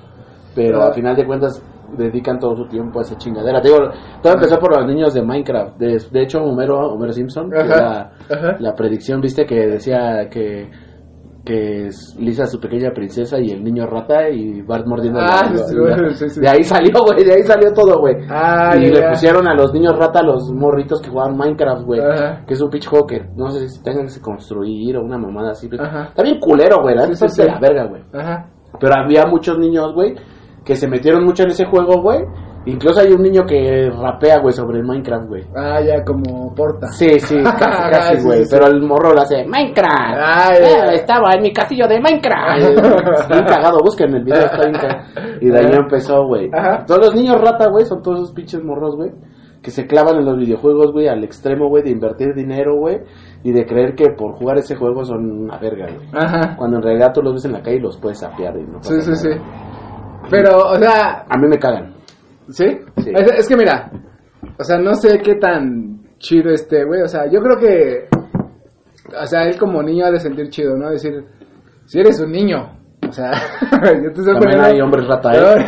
pero 0.54 0.82
Ah. 0.82 0.88
a 0.90 0.94
final 0.94 1.16
de 1.16 1.26
cuentas 1.26 1.64
dedican 1.98 2.40
todo 2.40 2.56
su 2.56 2.68
tiempo 2.68 3.00
a 3.00 3.02
esa 3.04 3.18
chingadera. 3.18 3.62
Te 3.62 3.70
digo, 3.70 3.80
todo 4.22 4.34
empezó 4.34 4.58
por 4.60 4.76
los 4.78 4.86
niños 4.88 5.14
de 5.14 5.22
Minecraft. 5.22 5.78
De, 5.78 5.98
de 6.12 6.22
hecho, 6.22 6.44
Homero, 6.44 6.78
Homero 6.94 7.14
Simpson, 7.14 7.50
que 7.50 7.58
Ajá. 7.58 8.12
la 8.60 8.74
predicción, 8.76 9.22
viste, 9.22 9.46
que 9.46 9.68
decía 9.68 10.28
que 10.30 10.70
que 11.46 11.88
es 11.88 12.16
Lisa 12.18 12.46
su 12.46 12.58
pequeña 12.58 12.92
princesa 12.94 13.38
y 13.38 13.50
el 13.52 13.62
niño 13.62 13.86
rata 13.86 14.30
y 14.30 14.62
Bart 14.62 14.88
mordiendo 14.88 15.20
Ah, 15.20 15.42
la- 15.52 15.58
sí, 15.58 15.76
la- 15.76 16.10
sí, 16.16 16.30
sí. 16.30 16.40
de 16.40 16.48
ahí 16.48 16.64
salió 16.64 17.04
güey 17.04 17.26
de 17.26 17.34
ahí 17.34 17.44
salió 17.44 17.74
todo 17.74 18.00
güey 18.00 18.16
Ah, 18.30 18.74
y 18.78 18.88
le 18.90 19.10
pusieron 19.10 19.46
a 19.50 19.54
los 19.54 19.74
niños 19.74 19.92
rata 20.00 20.24
los 20.24 20.50
morritos 20.54 21.02
que 21.02 21.10
jugaban 21.10 21.36
Minecraft 21.36 21.84
güey 21.84 22.00
que 22.48 22.54
es 22.54 22.62
un 22.62 22.70
juego 22.72 23.06
que 23.06 23.26
no 23.36 23.52
sé 23.52 23.68
si 23.68 23.84
tengan 23.84 24.08
que 24.08 24.22
construir 24.22 24.96
o 24.96 25.04
una 25.04 25.18
mamada 25.18 25.52
así 25.52 25.68
pero 25.68 25.84
Ajá. 25.84 26.04
está 26.12 26.24
bien 26.24 26.40
culero 26.40 26.82
güey 26.82 26.96
la 26.96 27.08
la 27.08 27.60
verga 27.60 27.88
güey 27.88 28.04
Ajá. 28.14 28.50
pero 28.80 28.94
había 29.04 29.26
muchos 29.26 29.60
niños 29.60 29.94
güey 29.94 30.16
que 30.66 30.76
se 30.76 30.88
metieron 30.88 31.24
mucho 31.26 31.44
en 31.44 31.50
ese 31.50 31.66
juego 31.66 32.02
güey 32.02 32.20
incluso 32.66 33.02
hay 33.02 33.12
un 33.12 33.22
niño 33.22 33.44
que 33.46 33.90
rapea 33.90 34.40
güey 34.40 34.54
sobre 34.54 34.80
el 34.80 34.86
Minecraft 34.86 35.28
güey 35.28 35.44
Ah, 35.56 35.82
ya, 35.82 36.04
como 36.06 36.54
porta. 36.56 36.88
Sí, 36.94 37.20
sí, 37.20 37.36
casi, 37.44 37.66
Ah, 37.66 37.90
casi, 37.92 38.16
sí, 38.18 38.24
güey. 38.26 38.38
sí, 38.40 38.46
sí. 38.46 38.50
Pero 38.54 38.68
el 38.68 38.82
morro 38.82 39.14
lo 39.14 39.22
hace 39.22 39.46
Minecraft. 39.46 40.18
Ay, 40.18 40.58
Eh, 40.62 40.96
estaba 40.96 41.34
en 41.34 41.42
mi 41.42 41.52
castillo 41.52 41.88
de 41.88 42.00
Minecraft. 42.00 42.62
Bien 43.30 43.46
cagado, 43.46 43.80
busquen 43.84 44.16
el 44.16 44.24
video, 44.24 44.46
está 44.46 44.60
bien 44.62 44.74
cagado. 44.80 45.02
Y 45.42 45.50
de 45.50 45.58
ahí 45.60 45.72
empezó, 45.74 46.26
güey. 46.26 46.50
Ajá. 46.54 46.86
Todos 46.86 47.08
los 47.08 47.16
niños 47.16 47.36
rata, 47.42 47.68
güey, 47.70 47.84
son 47.86 48.02
todos 48.02 48.20
esos 48.20 48.32
pinches 48.34 48.64
morros, 48.64 48.96
güey. 48.96 49.12
Que 49.62 49.72
se 49.72 49.86
clavan 49.88 50.18
en 50.18 50.26
los 50.26 50.38
videojuegos, 50.38 50.92
güey, 50.92 51.08
al 51.08 51.24
extremo, 51.24 51.68
güey, 51.70 51.84
de 51.84 51.90
invertir 51.92 52.34
dinero, 52.34 52.76
güey. 52.78 53.00
Y 53.44 53.52
de 53.52 53.66
creer 53.66 53.96
que 53.96 54.10
por 54.12 54.34
jugar 54.36 54.58
ese 54.58 54.76
juego 54.76 55.04
son 55.06 55.30
una 55.44 55.58
verga, 55.58 55.88
güey. 55.88 56.08
Ajá. 56.14 56.56
Cuando 56.58 56.78
en 56.78 56.84
realidad 56.84 57.12
tú 57.14 57.22
los 57.22 57.34
ves 57.34 57.46
en 57.46 57.54
la 57.54 57.62
calle 57.62 57.78
y 57.78 57.82
los 57.82 57.98
puedes 57.98 58.20
sapear 58.20 58.56
y 58.58 58.64
no 58.66 58.82
Sí, 58.84 59.02
sí, 59.02 59.16
sí. 59.16 59.30
Pero, 60.30 60.58
o 60.58 60.76
sea, 60.76 61.26
A 61.30 61.38
mí 61.38 61.48
me 61.48 61.58
cagan. 61.58 61.94
¿sí? 62.50 62.66
Sí. 62.98 63.12
Es, 63.16 63.32
es 63.40 63.48
que 63.48 63.56
mira, 63.58 63.92
o 64.58 64.64
sea, 64.64 64.78
no 64.78 64.94
sé 64.96 65.20
qué 65.20 65.36
tan 65.36 66.02
chido 66.18 66.52
este, 66.52 66.86
güey. 66.86 67.02
O 67.02 67.08
sea, 67.08 67.30
yo 67.30 67.40
creo 67.42 67.58
que, 67.58 68.08
o 69.22 69.26
sea, 69.26 69.44
él 69.44 69.58
como 69.58 69.82
niño 69.84 70.06
ha 70.06 70.12
de 70.12 70.20
sentir 70.20 70.50
chido, 70.50 70.76
¿no? 70.78 70.90
Decir, 70.90 71.24
si 71.86 72.00
eres 72.00 72.20
un 72.20 72.32
niño, 72.32 72.80
o 73.08 73.12
sea, 73.12 73.32
yo 73.72 74.12
te 74.12 74.24
También 74.24 74.40
poniendo... 74.40 74.66
hay 74.66 74.82
hombres 74.82 75.08
rata, 75.08 75.32
¿eh? 75.34 75.66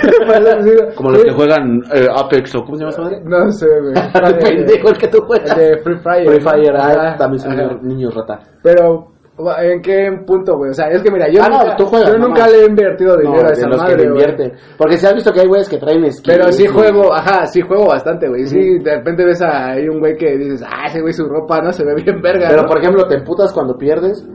Como 0.95 1.11
los 1.11 1.23
que 1.23 1.31
juegan 1.31 1.81
eh, 1.93 2.07
Apex 2.15 2.55
o 2.55 2.63
¿cómo 2.63 2.75
se 2.75 2.83
llama 2.83 2.89
esa 2.89 3.01
madre? 3.01 3.21
No 3.23 3.51
sé, 3.51 3.67
güey. 3.67 3.93
El 3.93 4.37
pendejo 4.39 4.89
el 4.89 4.97
que 4.97 5.07
tú 5.07 5.19
juegas. 5.25 5.51
El 5.51 5.57
de 5.57 5.77
Free 5.83 5.97
Fire. 5.99 6.27
Free 6.27 6.39
¿no? 6.39 6.49
Fire, 6.49 6.75
ah, 6.77 6.87
Ajá, 6.87 7.17
también 7.17 7.39
son 7.39 7.59
ajá. 7.59 7.77
niños 7.81 8.13
rata. 8.15 8.39
Pero, 8.63 9.11
¿en 9.37 9.81
qué 9.81 10.09
punto, 10.25 10.55
güey? 10.57 10.71
O 10.71 10.73
sea, 10.73 10.87
es 10.89 11.01
que 11.03 11.11
mira, 11.11 11.27
yo 11.29 11.41
Ah, 11.43 11.49
no, 11.49 11.57
nunca, 11.59 11.75
tú 11.75 11.85
juegas, 11.85 12.09
yo 12.11 12.17
no 12.17 12.27
nunca 12.29 12.47
le 12.47 12.61
he 12.61 12.65
invertido 12.67 13.17
dinero 13.17 13.41
a 13.45 13.47
de 13.47 13.53
esa 13.53 13.67
los 13.67 13.77
que 13.77 13.83
madre, 13.83 13.97
le 14.03 14.09
güey. 14.09 14.21
invierten. 14.23 14.53
Porque 14.77 14.97
si 14.97 15.05
has 15.05 15.13
visto 15.13 15.31
que 15.33 15.41
hay 15.41 15.47
güeyes 15.47 15.67
que 15.69 15.77
traen 15.77 16.11
skins. 16.11 16.23
Pero 16.37 16.51
sí 16.53 16.67
juego, 16.67 17.13
ajá, 17.13 17.45
sí 17.47 17.61
juego 17.61 17.87
bastante, 17.87 18.29
güey. 18.29 18.45
Sí, 18.45 18.79
de 18.79 18.95
repente 18.95 19.25
ves 19.25 19.41
a 19.41 19.71
ahí 19.71 19.89
un 19.89 19.99
güey 19.99 20.15
que 20.15 20.37
dices, 20.37 20.63
ah, 20.65 20.85
ese 20.87 21.01
güey 21.01 21.11
su 21.13 21.27
ropa, 21.27 21.59
¿no? 21.61 21.71
Se 21.73 21.83
ve 21.83 21.95
bien 21.95 22.21
verga, 22.21 22.47
Pero 22.49 22.65
por 22.65 22.77
ejemplo, 22.79 23.05
te 23.07 23.15
emputas 23.15 23.51
cuando 23.51 23.77
pierdes. 23.77 24.25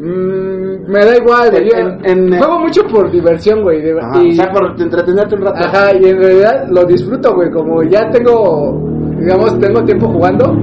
Mm, 0.00 0.90
me 0.90 1.04
da 1.04 1.16
igual, 1.16 1.50
güey. 1.50 1.68
En- 1.74 1.98
yo 1.98 2.04
en- 2.04 2.38
juego 2.38 2.60
mucho 2.60 2.82
por 2.86 3.10
diversión, 3.10 3.62
güey. 3.62 3.82
de- 3.82 3.98
Ajá, 4.00 4.22
y- 4.22 4.30
O 4.30 4.32
sea, 4.32 4.50
por 4.50 4.80
entretenerte 4.80 5.34
un 5.34 5.42
rato. 5.42 5.58
Ajá, 5.58 5.92
y 5.94 6.04
en 6.08 6.18
realidad 6.20 6.66
lo 6.70 6.84
disfruto, 6.84 7.34
güey. 7.34 7.50
Como 7.50 7.82
ya 7.82 8.08
tengo, 8.10 8.80
digamos, 9.18 9.58
tengo 9.58 9.82
tiempo 9.84 10.08
jugando, 10.08 10.56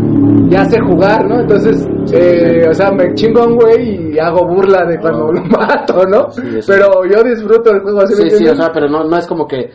ya 0.50 0.66
sé 0.66 0.80
jugar, 0.82 1.28
¿no? 1.28 1.42
Entonces, 1.42 1.88
eh, 2.14 2.66
o 2.70 2.74
sea, 2.74 2.92
me 2.92 3.14
chingo 3.14 3.42
a 3.42 3.48
un 3.48 3.56
güey 3.56 4.14
y 4.14 4.20
hago 4.20 4.48
burla 4.48 4.86
de 4.86 5.00
cuando 5.00 5.26
Ah. 5.28 5.32
lo 5.34 5.44
mato, 5.46 6.04
¿no? 6.08 6.30
Sí. 6.32 6.42
Pero 6.68 7.04
yo 7.06 7.24
disfruto 7.24 7.72
el 7.72 7.82
juego, 7.82 8.06
¿sí, 8.08 8.24
me 8.24 8.30
Sí, 8.30 8.38
sí, 8.38 8.48
o 8.48 8.56
sea, 8.56 8.72
pero 8.74 8.88
no, 8.88 9.04
no 9.04 9.18
es 9.18 9.28
como 9.28 9.48
que 9.48 9.70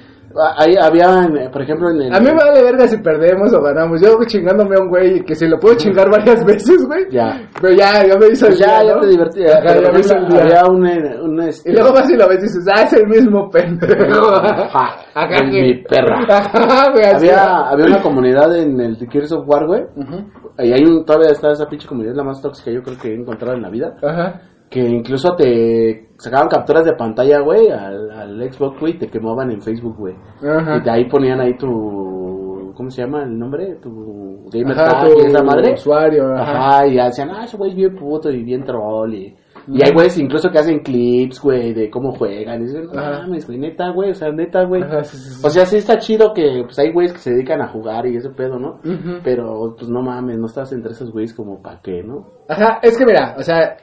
Ahí 0.57 0.75
había, 0.81 1.25
en- 1.25 1.51
por 1.51 1.63
ejemplo, 1.63 1.91
en 1.91 2.03
el... 2.03 2.15
A 2.15 2.21
mí 2.21 2.27
me 2.27 2.35
vale 2.35 2.63
verga 2.63 2.87
si 2.87 2.97
perdemos 2.99 3.53
o 3.53 3.61
ganamos. 3.61 4.01
Yo 4.01 4.17
chingándome 4.27 4.77
a 4.77 4.83
un 4.83 4.89
güey 4.89 5.25
que 5.25 5.35
si 5.35 5.49
lo 5.49 5.59
puedo 5.59 5.75
chingar 5.77 6.09
varias 6.09 6.45
veces, 6.47 6.87
güey. 6.87 7.07
Ya. 7.11 7.49
Pero 7.61 7.75
ya, 7.75 8.07
ya 8.07 8.17
me 8.17 8.29
hizo 8.29 8.47
el 8.47 8.53
Pues 8.53 8.59
ya, 8.61 8.81
día, 8.81 8.91
ya 8.91 8.95
¿no? 8.95 9.01
te 9.01 9.07
divertías. 9.09 9.53
Ajá, 9.57 9.63
pero, 9.67 9.81
ya 9.81 9.85
por 9.87 9.93
me 9.95 10.01
hizo 10.01 10.15
el 10.15 10.29
día. 10.29 10.41
había 10.43 10.65
un, 10.67 10.87
eh, 10.87 11.21
un, 11.21 11.41
este, 11.43 11.71
Y 11.71 11.75
luego 11.75 11.93
vas 11.93 12.11
y 12.11 12.17
lo 12.17 12.29
ves 12.29 12.39
y 12.39 12.43
dices, 12.43 12.67
ah, 12.75 12.83
es 12.83 12.93
el 12.93 13.07
mismo 13.09 13.51
pendejo. 13.51 14.35
Ajá, 14.35 14.89
Ajá, 15.15 15.35
es 15.35 15.41
que- 15.51 15.63
mi 15.63 15.83
perra. 15.83 16.21
Ajá, 16.29 16.91
güey, 16.93 17.05
había, 17.07 17.69
había 17.69 17.87
una 17.87 18.01
comunidad 18.03 18.57
en 18.57 18.81
el 18.81 18.97
Gears 19.11 19.33
of 19.33 19.45
War, 19.49 19.67
güey. 19.67 19.83
Ujú. 19.97 20.31
Y 20.59 20.73
hay 20.73 20.85
un, 20.85 21.05
todavía 21.05 21.31
está 21.31 21.51
esa 21.53 21.67
pinche 21.67 21.89
comunidad, 21.89 22.15
la 22.15 22.23
más 22.25 22.41
tóxica 22.41 22.71
yo 22.71 22.83
creo 22.83 22.97
que 22.99 23.09
he 23.09 23.15
encontrado 23.15 23.55
en 23.57 23.63
la 23.63 23.71
vida. 23.71 23.95
Ajá. 24.03 24.43
Que 24.71 24.81
incluso 24.81 25.35
te 25.35 26.11
sacaban 26.19 26.49
capturas 26.49 26.85
de 26.85 26.93
pantalla, 26.95 27.41
güey, 27.41 27.69
al, 27.71 28.11
al 28.13 28.53
Xbox, 28.53 28.79
güey, 28.81 28.97
te 28.99 29.09
quemaban 29.09 29.51
en 29.51 29.61
Facebook, 29.61 29.97
güey. 29.99 30.15
Ajá. 30.43 30.77
Y 30.77 30.81
de 30.83 30.91
ahí 30.91 31.05
ponían 31.09 31.41
ahí 31.41 31.57
tu... 31.57 32.73
¿Cómo 32.77 32.89
se 32.91 33.03
llama 33.03 33.25
el 33.25 33.37
nombre? 33.39 33.75
Tu 33.83 34.47
gamer 34.51 34.79
Ajá, 34.79 34.91
tag 35.03 35.13
tu 35.13 35.19
y 35.19 35.27
esa 35.27 35.43
madre. 35.43 35.73
usuario, 35.75 36.33
ajá. 36.35 36.69
Ajá, 36.69 36.87
y 36.87 36.95
ya 36.95 37.05
decían, 37.07 37.31
ah, 37.31 37.45
ese 37.45 37.57
güey 37.59 37.71
es 37.73 37.77
bien 37.77 37.95
puto 37.97 38.31
y 38.31 38.43
bien 38.43 38.65
troll. 38.65 39.13
Y, 39.13 39.37
y 39.69 39.83
hay 39.85 39.93
güeyes 39.93 40.19
incluso 40.19 40.49
que 40.51 40.61
hacen 40.61 40.79
clips, 40.79 41.43
güey, 41.43 41.75
de 41.75 41.91
cómo 41.91 42.13
juegan. 42.13 42.63
Y 42.63 42.67
dicen, 42.67 42.87
no 42.87 42.95
mames, 42.95 43.47
güey, 43.47 43.59
neta, 43.59 43.91
güey, 43.91 44.13
o 44.13 44.15
sea, 44.15 44.31
neta, 44.31 44.65
güey. 44.65 44.83
Ajá, 44.83 45.03
sí, 45.03 45.17
sí, 45.19 45.31
sí. 45.31 45.47
O 45.47 45.51
sea, 45.51 45.67
sí 45.67 45.77
está 45.77 45.99
chido 45.99 46.33
que 46.33 46.63
pues 46.65 46.79
hay 46.79 46.91
güeyes 46.93 47.13
que 47.13 47.19
se 47.19 47.33
dedican 47.33 47.61
a 47.61 47.69
jugar 47.69 48.07
y 48.07 48.17
ese 48.17 48.31
pedo, 48.31 48.59
¿no? 48.59 48.77
Ujú. 48.85 49.19
Pero, 49.25 49.75
pues 49.77 49.91
no 49.91 50.01
mames, 50.01 50.39
no 50.39 50.47
estás 50.47 50.73
entre 50.73 50.93
esos 50.93 51.13
güeyes 51.13 51.35
como 51.35 51.61
pa' 51.61 51.81
qué, 51.83 52.03
¿no? 52.03 52.29
Ajá, 52.49 52.79
es 52.83 52.97
que 52.97 53.05
mira, 53.05 53.35
o 53.37 53.43
sea, 53.43 53.77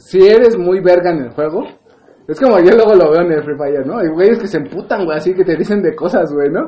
si 0.00 0.26
eres 0.26 0.56
muy 0.58 0.80
verga 0.80 1.10
en 1.12 1.24
el 1.24 1.30
juego, 1.30 1.62
es 2.26 2.40
como 2.40 2.58
yo 2.58 2.70
luego 2.76 2.94
lo 2.94 3.10
veo 3.10 3.22
en 3.22 3.32
el 3.32 3.42
Free 3.42 3.56
Fire, 3.56 3.86
¿no? 3.86 3.98
Hay 3.98 4.08
güeyes 4.08 4.38
que 4.38 4.46
se 4.46 4.58
emputan, 4.58 5.04
güey, 5.04 5.16
así 5.18 5.34
que 5.34 5.44
te 5.44 5.56
dicen 5.56 5.82
de 5.82 5.94
cosas, 5.94 6.32
güey, 6.32 6.48
¿no? 6.50 6.60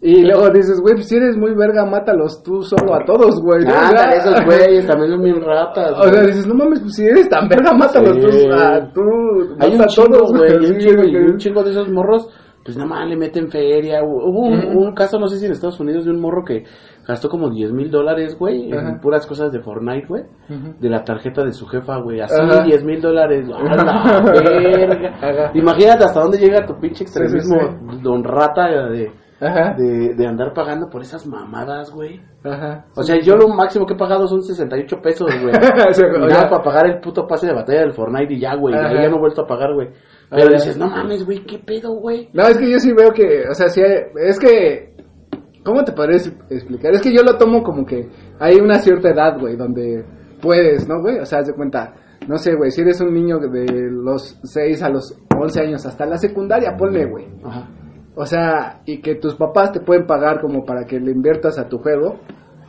Y 0.00 0.22
luego 0.24 0.48
dices, 0.50 0.80
güey, 0.80 0.94
pues 0.94 1.08
si 1.08 1.16
eres 1.16 1.36
muy 1.36 1.54
verga, 1.54 1.84
mátalos 1.84 2.42
tú 2.44 2.62
solo 2.62 2.94
a 2.94 3.04
todos, 3.04 3.40
güey. 3.42 3.62
sea, 3.62 4.10
esos 4.10 4.44
güeyes 4.46 4.86
también 4.86 5.10
son 5.10 5.22
bien 5.22 5.42
ratas. 5.42 5.92
O 5.98 6.04
sea, 6.08 6.22
dices, 6.22 6.46
no 6.46 6.54
mames, 6.54 6.80
pues 6.80 6.94
si 6.94 7.04
eres 7.06 7.28
tan 7.28 7.48
verga, 7.48 7.72
mátalos 7.72 8.14
Sí. 8.16 8.46
tú, 8.46 8.52
a 8.52 8.92
tú, 8.92 9.02
Hay 9.58 9.74
un 9.74 9.82
a 9.82 9.86
chingo, 9.86 10.08
todos, 10.08 10.32
güey, 10.32 10.54
un 10.54 10.78
chingo, 10.78 11.02
y 11.04 11.16
un 11.16 11.36
chingo 11.38 11.64
de 11.64 11.70
esos 11.70 11.90
morros, 11.90 12.28
pues 12.64 12.76
nada 12.76 12.88
más 12.90 13.08
le 13.08 13.16
meten 13.16 13.50
feria. 13.50 14.02
Hubo 14.04 14.40
un 14.48 14.94
caso, 14.94 15.18
no 15.18 15.26
sé 15.28 15.38
si 15.38 15.46
en 15.46 15.52
Estados 15.52 15.80
Unidos, 15.80 16.04
de 16.04 16.10
un 16.12 16.20
morro 16.20 16.44
que 16.44 16.62
gastó 17.06 17.28
como 17.28 17.50
10 17.50 17.72
mil 17.72 17.90
dólares, 17.90 18.36
güey, 18.38 18.72
en 18.72 18.98
puras 19.00 19.26
cosas 19.26 19.52
de 19.52 19.60
Fortnite, 19.60 20.06
güey, 20.08 20.24
de 20.80 20.88
la 20.90 21.04
tarjeta 21.04 21.44
de 21.44 21.52
su 21.52 21.66
jefa, 21.66 21.98
güey, 21.98 22.20
así 22.20 22.34
Ajá. 22.40 22.62
10 22.64 22.84
mil 22.84 23.00
dólares, 23.00 23.46
a 23.48 23.62
la 23.62 24.22
verga. 24.22 25.50
Imagínate 25.54 26.04
hasta 26.04 26.20
dónde 26.20 26.38
llega 26.38 26.66
tu 26.66 26.78
pinche 26.78 27.04
extremismo, 27.04 27.56
don 28.02 28.24
rata, 28.24 28.68
de, 28.90 29.10
de, 29.76 30.14
de 30.14 30.26
andar 30.26 30.52
pagando 30.54 30.88
por 30.88 31.02
esas 31.02 31.26
mamadas, 31.26 31.92
güey. 31.92 32.20
ajá. 32.42 32.86
O 32.96 33.02
sea, 33.02 33.20
yo 33.20 33.36
lo 33.36 33.48
máximo 33.48 33.84
que 33.86 33.94
he 33.94 33.96
pagado 33.98 34.26
son 34.26 34.42
68 34.42 34.96
pesos, 35.02 35.28
güey. 35.42 35.54
O 35.88 35.92
sea, 35.92 36.08
Y 36.08 36.16
o 36.16 36.18
nada 36.20 36.40
sea, 36.40 36.48
para 36.50 36.62
pagar 36.62 36.86
el 36.86 37.00
puto 37.00 37.26
pase 37.26 37.46
de 37.46 37.52
batalla 37.54 37.80
del 37.80 37.92
Fortnite 37.92 38.34
y 38.34 38.40
ya, 38.40 38.54
güey. 38.56 38.74
Ya 38.74 39.08
no 39.08 39.16
he 39.16 39.20
vuelto 39.20 39.42
a 39.42 39.46
pagar, 39.46 39.74
güey. 39.74 39.88
Pero 40.30 40.42
Ajá. 40.42 40.52
dices, 40.54 40.76
no 40.78 40.88
mames, 40.88 41.24
güey, 41.24 41.44
¿qué 41.44 41.58
pedo, 41.58 41.92
güey? 41.94 42.28
No, 42.32 42.42
es 42.44 42.58
que 42.58 42.70
yo 42.70 42.78
sí 42.80 42.92
veo 42.92 43.10
que, 43.12 43.44
o 43.48 43.54
sea, 43.54 43.68
sí, 43.68 43.80
es 43.80 44.38
que, 44.40 44.96
¿cómo 45.66 45.82
te 45.82 45.92
podrías 45.92 46.32
explicar? 46.48 46.94
Es 46.94 47.02
que 47.02 47.12
yo 47.12 47.22
lo 47.24 47.36
tomo 47.36 47.62
como 47.64 47.84
que 47.84 48.08
hay 48.38 48.54
una 48.60 48.76
cierta 48.76 49.10
edad, 49.10 49.36
güey, 49.38 49.56
donde 49.56 50.04
puedes, 50.40 50.88
¿no, 50.88 51.00
güey? 51.00 51.18
O 51.18 51.26
sea, 51.26 51.40
haz 51.40 51.48
de 51.48 51.54
cuenta, 51.54 51.92
no 52.28 52.38
sé, 52.38 52.54
güey, 52.54 52.70
si 52.70 52.82
eres 52.82 53.00
un 53.00 53.12
niño 53.12 53.38
de 53.38 53.90
los 53.90 54.38
6 54.44 54.82
a 54.84 54.88
los 54.88 55.18
11 55.36 55.60
años 55.60 55.84
hasta 55.84 56.06
la 56.06 56.16
secundaria, 56.16 56.76
ponle, 56.78 57.06
güey. 57.06 57.26
Ajá. 57.44 57.68
O 58.14 58.24
sea, 58.24 58.80
y 58.86 59.02
que 59.02 59.16
tus 59.16 59.34
papás 59.34 59.72
te 59.72 59.80
pueden 59.80 60.06
pagar 60.06 60.40
como 60.40 60.64
para 60.64 60.84
que 60.84 61.00
le 61.00 61.10
inviertas 61.10 61.58
a 61.58 61.68
tu 61.68 61.78
juego, 61.78 62.20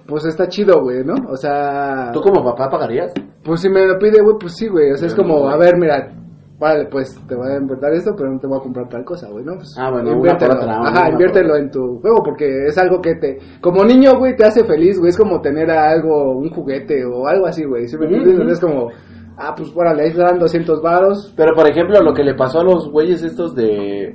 pues 0.08 0.26
está 0.26 0.48
chido, 0.48 0.82
güey, 0.82 1.04
¿no? 1.06 1.14
O 1.30 1.38
sea, 1.38 2.12
¿Tú 2.12 2.20
como 2.22 2.44
papá 2.44 2.70
pagarías? 2.70 3.14
pues 3.44 3.62
si 3.62 3.70
me 3.70 3.86
lo 3.86 3.98
pide, 4.00 4.22
güey, 4.22 4.36
pues 4.40 4.56
sí, 4.58 4.68
güey. 4.68 4.92
O 4.92 4.98
sea, 4.98 5.08
es 5.08 5.16
como, 5.16 5.40
no, 5.40 5.50
a 5.50 5.58
ver, 5.58 5.78
mira, 5.78 6.12
vale, 6.60 6.86
pues 6.92 7.16
te 7.28 7.36
voy 7.36 7.52
a 7.52 7.58
invertir 7.58 7.90
esto, 7.94 8.14
pero 8.18 8.32
no 8.32 8.40
te 8.40 8.48
voy 8.48 8.58
a 8.58 8.62
comprar 8.64 8.90
tal 8.90 9.04
cosa, 9.06 9.30
güey, 9.30 9.46
¿no? 9.46 9.56
Pues, 9.56 9.76
Ah, 9.78 9.92
bueno, 9.92 10.12
inviértelo. 10.12 10.54
otra, 10.56 10.82
Ajá, 10.82 11.10
inviértelo 11.12 11.56
en 11.56 11.70
tu 11.72 12.00
juego, 12.00 12.24
porque 12.24 12.66
es 12.68 12.78
algo 12.78 13.00
que 13.02 13.16
te, 13.16 13.38
como 13.62 13.84
niño, 13.84 14.18
güey, 14.18 14.36
te 14.36 14.46
hace 14.46 14.64
feliz, 14.66 15.00
güey. 15.00 15.10
Es 15.10 15.18
como 15.18 15.40
tener 15.42 15.70
algo, 15.70 16.38
un 16.38 16.50
juguete 16.50 17.06
o 17.06 17.28
algo 17.28 17.46
así, 17.48 17.64
güey. 17.66 17.88
¿Sí 17.88 17.98
me. 17.98 18.08
Es 18.52 18.60
como, 18.60 18.90
ah, 19.38 19.54
pues, 19.56 19.72
órale, 19.76 20.04
ahí 20.04 20.14
dan 20.14 20.40
200 20.40 20.82
varos. 20.82 21.34
Pero, 21.38 21.54
por 21.56 21.68
ejemplo, 21.70 22.02
lo 22.02 22.14
que 22.14 22.24
le 22.24 22.34
pasó 22.34 22.60
a 22.62 22.64
los 22.64 22.90
güeyes 22.92 23.24
estos 23.24 23.54
de... 23.56 24.14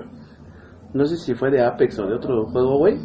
No 0.95 1.07
sé 1.07 1.17
si 1.17 1.35
fue 1.35 1.51
de 1.51 1.65
Apex 1.65 1.99
o 2.01 2.07
de 2.07 2.15
otro 2.17 2.45
juego, 2.47 2.77
güey. 2.79 2.99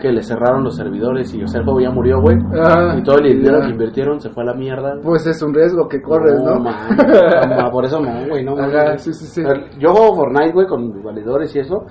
Que 0.00 0.10
le 0.10 0.22
cerraron 0.22 0.64
los 0.64 0.76
servidores 0.76 1.34
y, 1.34 1.42
o 1.42 1.46
sea, 1.46 1.60
el 1.60 1.64
juego 1.66 1.80
ya 1.80 1.90
murió, 1.90 2.20
güey. 2.20 2.38
Y 2.98 3.02
todo 3.02 3.18
el 3.18 3.36
dinero 3.36 3.60
que 3.60 3.70
invirtieron 3.70 4.18
se 4.18 4.30
fue 4.30 4.44
a 4.44 4.46
la 4.46 4.54
mierda. 4.54 4.94
Pues 5.02 5.26
es 5.26 5.42
un 5.42 5.52
riesgo 5.52 5.86
que 5.86 6.00
corres, 6.00 6.40
¿no? 6.42 6.58
man, 6.58 6.96
no, 7.58 7.70
por 7.70 7.84
eso 7.84 8.00
no, 8.00 8.26
güey, 8.28 8.44
no. 8.44 8.56
Ajá, 8.56 8.96
sí, 8.96 9.12
sí, 9.12 9.26
sí. 9.26 9.42
Yo 9.78 9.92
juego 9.92 10.14
Fortnite, 10.14 10.52
güey, 10.52 10.66
con 10.66 11.02
valedores 11.02 11.54
y 11.54 11.58
eso. 11.58 11.84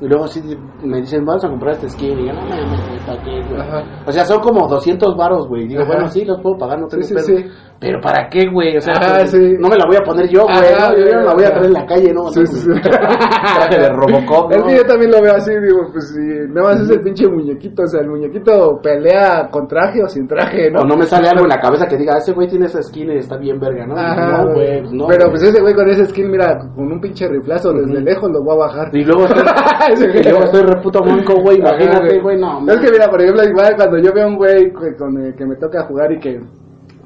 Y 0.00 0.06
luego 0.08 0.24
así 0.24 0.42
me 0.84 0.98
dicen, 1.00 1.24
vamos 1.24 1.44
a 1.44 1.48
comprar 1.48 1.72
este 1.74 1.88
skin. 1.88 2.18
Y 2.18 2.26
yo, 2.26 2.32
no 2.34 2.42
mames, 2.42 3.02
¿para 3.06 3.22
qué, 3.22 3.30
güey? 3.48 3.62
O 4.06 4.12
sea, 4.12 4.24
son 4.26 4.40
como 4.40 4.68
200 4.68 5.16
varos, 5.16 5.48
güey. 5.48 5.66
Digo, 5.68 5.82
Ajá. 5.82 5.92
bueno, 5.92 6.08
sí, 6.08 6.24
los 6.24 6.40
puedo 6.42 6.58
pagar, 6.58 6.80
no 6.80 6.86
tengo 6.86 7.02
Sí, 7.02 7.14
sí, 7.16 7.36
sí. 7.36 7.44
Pero 7.80 8.00
¿para 8.00 8.28
qué, 8.28 8.48
güey? 8.52 8.76
O 8.76 8.80
sea, 8.80 8.94
Ajá, 8.94 9.18
pues, 9.18 9.30
sí. 9.30 9.56
no 9.60 9.68
me 9.68 9.76
la 9.76 9.86
voy 9.86 9.96
a 9.96 10.02
poner 10.02 10.28
yo, 10.28 10.42
güey. 10.42 10.56
Ajá, 10.74 10.90
¿no? 10.90 10.98
Yo 10.98 11.14
no 11.14 11.22
la 11.22 11.34
voy 11.34 11.44
a 11.44 11.50
traer 11.50 11.66
en 11.66 11.72
la 11.74 11.86
calle, 11.86 12.12
¿no? 12.12 12.28
Sí, 12.30 12.44
sí, 12.46 12.56
sí. 12.56 12.70
Traje 12.82 13.78
de 13.78 13.88
Robocop, 13.90 14.50
Es 14.50 14.58
¿no? 14.58 14.66
que 14.66 14.76
yo 14.78 14.84
también 14.84 15.12
lo 15.12 15.22
veo 15.22 15.34
así, 15.34 15.52
digo, 15.52 15.86
pues 15.92 16.08
si 16.12 16.20
nada 16.52 16.74
más 16.74 16.80
es 16.80 16.90
el 16.90 17.00
pinche 17.02 17.28
muñequito, 17.28 17.82
o 17.84 17.86
sea, 17.86 18.00
el 18.00 18.08
muñequito 18.08 18.80
pelea 18.82 19.48
con 19.48 19.68
traje 19.68 20.02
o 20.02 20.08
sin 20.08 20.26
traje, 20.26 20.72
¿no? 20.72 20.80
O 20.80 20.84
no 20.84 20.96
me 20.96 21.06
sale 21.06 21.28
algo 21.28 21.44
en 21.44 21.50
la 21.50 21.60
cabeza 21.60 21.86
que 21.86 21.96
diga, 21.96 22.18
ese 22.18 22.32
güey 22.32 22.48
tiene 22.48 22.66
esa 22.66 22.82
skin 22.82 23.12
y 23.12 23.18
está 23.18 23.36
bien 23.36 23.60
verga, 23.60 23.86
¿no? 23.86 23.96
Ajá, 23.96 24.42
no, 24.42 24.54
güey, 24.54 24.80
pues 24.80 24.92
no. 24.92 25.06
Pero 25.06 25.30
pues 25.30 25.42
ese 25.44 25.60
güey 25.60 25.74
con 25.74 25.88
ese 25.88 26.04
skin, 26.06 26.30
mira, 26.32 26.58
con 26.74 26.90
un 26.90 27.00
pinche 27.00 27.28
riflazo 27.28 27.72
desde 27.72 28.00
lejos 28.00 28.28
lo 28.32 28.42
voy 28.42 28.54
a 28.56 28.66
bajar. 28.66 28.90
Y 28.92 29.04
luego 29.04 29.24
estoy, 29.26 29.42
y 30.20 30.22
luego 30.24 30.44
estoy 30.44 30.62
reputo 30.62 31.04
manco, 31.04 31.34
güey. 31.42 31.58
Imagínate, 31.58 32.18
güey, 32.20 32.40
no. 32.40 32.60
Es 32.68 32.80
que 32.80 32.90
mira, 32.90 33.08
por 33.08 33.22
ejemplo, 33.22 33.44
igual 33.44 33.76
cuando 33.76 33.98
yo 33.98 34.12
veo 34.12 34.24
a 34.24 34.28
un 34.28 34.36
güey 34.36 34.72
que, 34.72 34.96
con 34.96 35.16
el 35.18 35.34
que 35.36 35.46
me 35.46 35.54
toca 35.54 35.84
jugar 35.84 36.10
y 36.10 36.18
que 36.18 36.40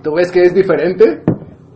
tú 0.03 0.15
ves 0.15 0.31
que 0.31 0.43
es 0.43 0.55
diferente, 0.55 1.23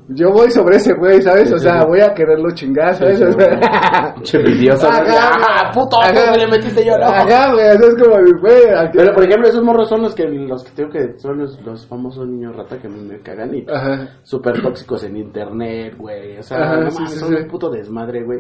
yo 0.09 0.31
voy 0.31 0.49
sobre 0.53 0.77
ese 0.77 0.95
güey, 0.95 1.21
¿sabes? 1.21 1.49
Sí, 1.49 1.55
o 1.55 1.59
sea, 1.59 1.81
sí. 1.81 1.87
voy 1.89 2.01
a 2.01 2.15
quererlo 2.15 2.49
chingar, 2.55 2.95
¿sabes? 2.95 3.21
O 3.21 3.33
sea, 3.33 4.13
Pinche 4.15 4.39
envidioso. 4.39 4.87
Ajá, 4.89 5.71
puto. 5.75 5.97
¿cómo 5.97 6.37
le 6.37 6.47
metiste 6.47 6.85
yo, 6.85 6.97
no? 6.97 7.07
Ajá, 7.07 7.53
güey, 7.53 7.67
eso 7.67 7.89
es 7.89 7.95
como, 8.01 8.15
güey, 8.41 8.71
aquí- 8.79 8.99
Pero 8.99 9.13
por 9.15 9.25
ejemplo, 9.25 9.49
esos 9.49 9.65
morros 9.65 9.89
son 9.89 10.03
los 10.03 10.15
que 10.15 10.25
los 10.29 10.63
que 10.63 10.71
tengo 10.77 10.91
que 10.91 11.19
son 11.19 11.39
los, 11.39 11.61
los 11.63 11.87
famosos 11.89 12.29
niños 12.29 12.55
rata 12.55 12.79
que 12.79 12.89
me 12.89 13.19
cagan 13.21 13.53
y 13.53 13.67
Ajá. 13.69 14.09
súper 14.23 14.63
tóxicos 14.63 15.03
en 15.03 15.17
internet, 15.17 15.95
güey. 15.99 16.39
O 16.39 16.43
sea, 16.45 16.59
Ajá, 16.59 16.77
no 16.83 16.91
sí, 16.91 16.97
mames, 16.99 17.13
sí, 17.13 17.19
son 17.19 17.29
sí. 17.31 17.35
un 17.43 17.49
puto 17.49 17.69
desmadre, 17.71 18.23
güey. 18.23 18.39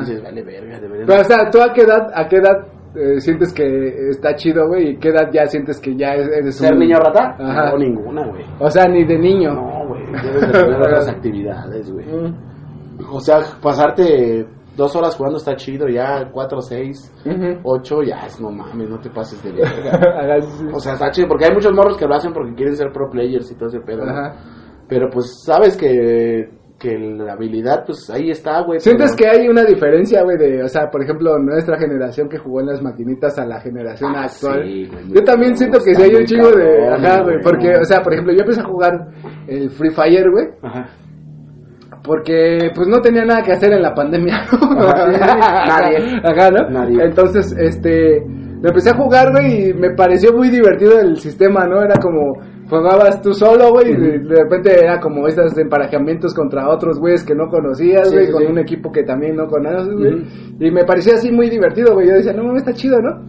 Dices, 0.00 0.22
vale 0.22 0.42
verga, 0.42 0.80
deberían. 0.80 1.06
Pero, 1.06 1.20
o 1.20 1.24
sea, 1.24 1.50
¿tú 1.50 1.60
a 1.60 1.70
qué 1.74 1.82
edad, 1.82 2.08
a 2.14 2.26
qué 2.28 2.36
edad 2.36 2.66
eh, 2.96 3.20
sientes 3.20 3.52
que 3.52 4.08
está 4.10 4.34
chido, 4.36 4.66
güey? 4.68 4.90
¿Y 4.90 4.96
qué 4.98 5.08
edad 5.08 5.30
ya 5.32 5.46
sientes 5.46 5.80
que 5.80 5.96
ya 5.96 6.14
es- 6.14 6.28
eres 6.28 6.56
¿Ser 6.56 6.72
un... 6.74 6.78
niño 6.80 6.96
rata? 6.98 7.36
Ajá. 7.38 7.70
No, 7.72 7.78
ninguna, 7.78 8.26
güey. 8.28 8.44
O 8.60 8.70
sea, 8.70 8.86
ni 8.86 9.04
de 9.04 9.18
niño. 9.18 9.52
No, 9.54 9.88
güey. 9.88 10.04
Debes 10.06 10.40
de 10.46 10.52
tener 10.52 10.80
otras 10.80 11.08
actividades, 11.08 11.90
güey. 11.92 12.06
Mm. 12.06 12.34
O 13.12 13.20
sea, 13.20 13.38
pasarte 13.60 14.46
dos 14.76 14.94
horas 14.96 15.14
jugando 15.16 15.38
está 15.38 15.54
chido, 15.56 15.88
ya 15.88 16.28
cuatro, 16.32 16.60
seis, 16.60 17.12
ocho, 17.62 18.02
ya 18.02 18.26
es 18.26 18.40
no 18.40 18.50
mames, 18.50 18.88
no 18.90 18.98
te 18.98 19.08
pases 19.10 19.40
de 19.42 19.52
verga. 19.60 20.38
O 20.72 20.78
sea, 20.80 20.94
está 20.94 21.10
chido, 21.10 21.28
porque 21.28 21.44
hay 21.46 21.54
muchos 21.54 21.72
morros 21.72 21.96
que 21.96 22.06
lo 22.06 22.14
hacen 22.14 22.32
porque 22.32 22.54
quieren 22.54 22.76
ser 22.76 22.92
pro 22.92 23.08
players 23.10 23.50
y 23.50 23.54
todo 23.56 23.68
ese 23.68 23.80
pedo. 23.80 24.02
Pero 24.88 25.08
pues 25.10 25.42
sabes 25.44 25.76
que, 25.76 26.48
que 26.84 26.98
la 26.98 27.32
habilidad, 27.32 27.84
pues 27.86 28.10
ahí 28.10 28.30
está, 28.30 28.60
güey. 28.60 28.78
¿Sientes 28.78 29.14
pero- 29.16 29.30
que 29.32 29.38
hay 29.40 29.48
una 29.48 29.64
diferencia, 29.64 30.22
güey, 30.22 30.36
de, 30.36 30.62
o 30.62 30.68
sea, 30.68 30.90
por 30.90 31.02
ejemplo, 31.02 31.38
nuestra 31.38 31.78
generación 31.78 32.28
que 32.28 32.36
jugó 32.36 32.60
en 32.60 32.66
las 32.66 32.82
maquinitas 32.82 33.38
a 33.38 33.46
la 33.46 33.58
generación 33.60 34.12
Ah, 34.14 34.24
actual? 34.24 34.62
sí, 34.64 34.86
güey, 34.92 35.04
yo 35.14 35.24
también 35.24 35.56
siento 35.56 35.78
que 35.82 35.94
sí 35.94 36.02
hay 36.02 36.14
un 36.14 36.24
chingo 36.24 36.50
de, 36.50 36.88
ajá, 36.88 37.22
güey, 37.22 37.36
porque, 37.42 37.72
no. 37.72 37.80
o 37.80 37.84
sea, 37.84 38.02
por 38.02 38.12
ejemplo, 38.12 38.34
yo 38.34 38.40
empecé 38.40 38.60
a 38.60 38.64
jugar 38.64 38.92
el 39.46 39.70
Free 39.70 39.90
Fire, 39.90 40.30
güey, 40.30 40.46
Ajá. 40.62 40.86
porque 42.04 42.70
pues 42.74 42.86
no 42.86 43.00
tenía 43.00 43.24
nada 43.24 43.42
que 43.42 43.52
hacer 43.52 43.72
en 43.72 43.82
la 43.82 43.94
pandemia. 43.94 44.42
Ajá, 44.52 45.64
nadie. 45.66 45.98
Ajá, 46.22 46.50
¿no? 46.50 46.68
Nadie. 46.70 47.02
Entonces, 47.02 47.54
este, 47.58 48.20
lo 48.60 48.68
empecé 48.68 48.90
a 48.90 48.96
jugar, 48.96 49.32
güey, 49.32 49.70
y 49.70 49.74
me 49.74 49.90
pareció 49.94 50.32
muy 50.34 50.50
divertido 50.50 51.00
el 51.00 51.16
sistema, 51.16 51.66
¿no? 51.66 51.82
Era 51.82 51.94
como, 52.00 52.34
jugabas 52.78 53.20
tú 53.22 53.32
solo, 53.32 53.70
güey, 53.70 53.92
y 53.92 53.96
de, 53.96 54.42
repente 54.42 54.78
era 54.78 55.00
como 55.00 55.26
estos 55.26 55.56
emparejamientos 55.58 56.34
contra 56.34 56.68
otros 56.68 56.98
güeyes 56.98 57.24
que 57.24 57.34
no 57.34 57.48
conocías, 57.48 58.12
güey, 58.12 58.26
sí, 58.26 58.32
con 58.32 58.42
sí. 58.42 58.48
un 58.50 58.58
equipo 58.58 58.92
que 58.92 59.02
también 59.02 59.36
no 59.36 59.46
conoces, 59.46 59.94
güey. 59.94 60.22
Y 60.60 60.70
me 60.70 60.84
parecía 60.84 61.14
así 61.14 61.32
muy 61.32 61.50
divertido, 61.50 61.94
güey. 61.94 62.08
Yo 62.08 62.14
decía, 62.14 62.32
no 62.32 62.44
mames, 62.44 62.62
está 62.62 62.72
chido, 62.72 63.00
¿no? 63.00 63.24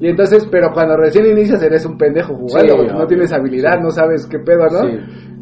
Y 0.00 0.08
entonces, 0.08 0.46
pero 0.50 0.70
cuando 0.72 0.96
recién 0.96 1.26
inicias 1.26 1.62
eres 1.62 1.84
un 1.84 1.98
pendejo 1.98 2.34
jugando, 2.34 2.76
güey, 2.76 2.88
no 2.88 3.06
tienes 3.06 3.32
habilidad, 3.32 3.80
no 3.80 3.90
sabes 3.90 4.26
qué 4.26 4.38
pedo, 4.38 4.64
¿no? 4.70 4.88
Sí. 4.88 4.98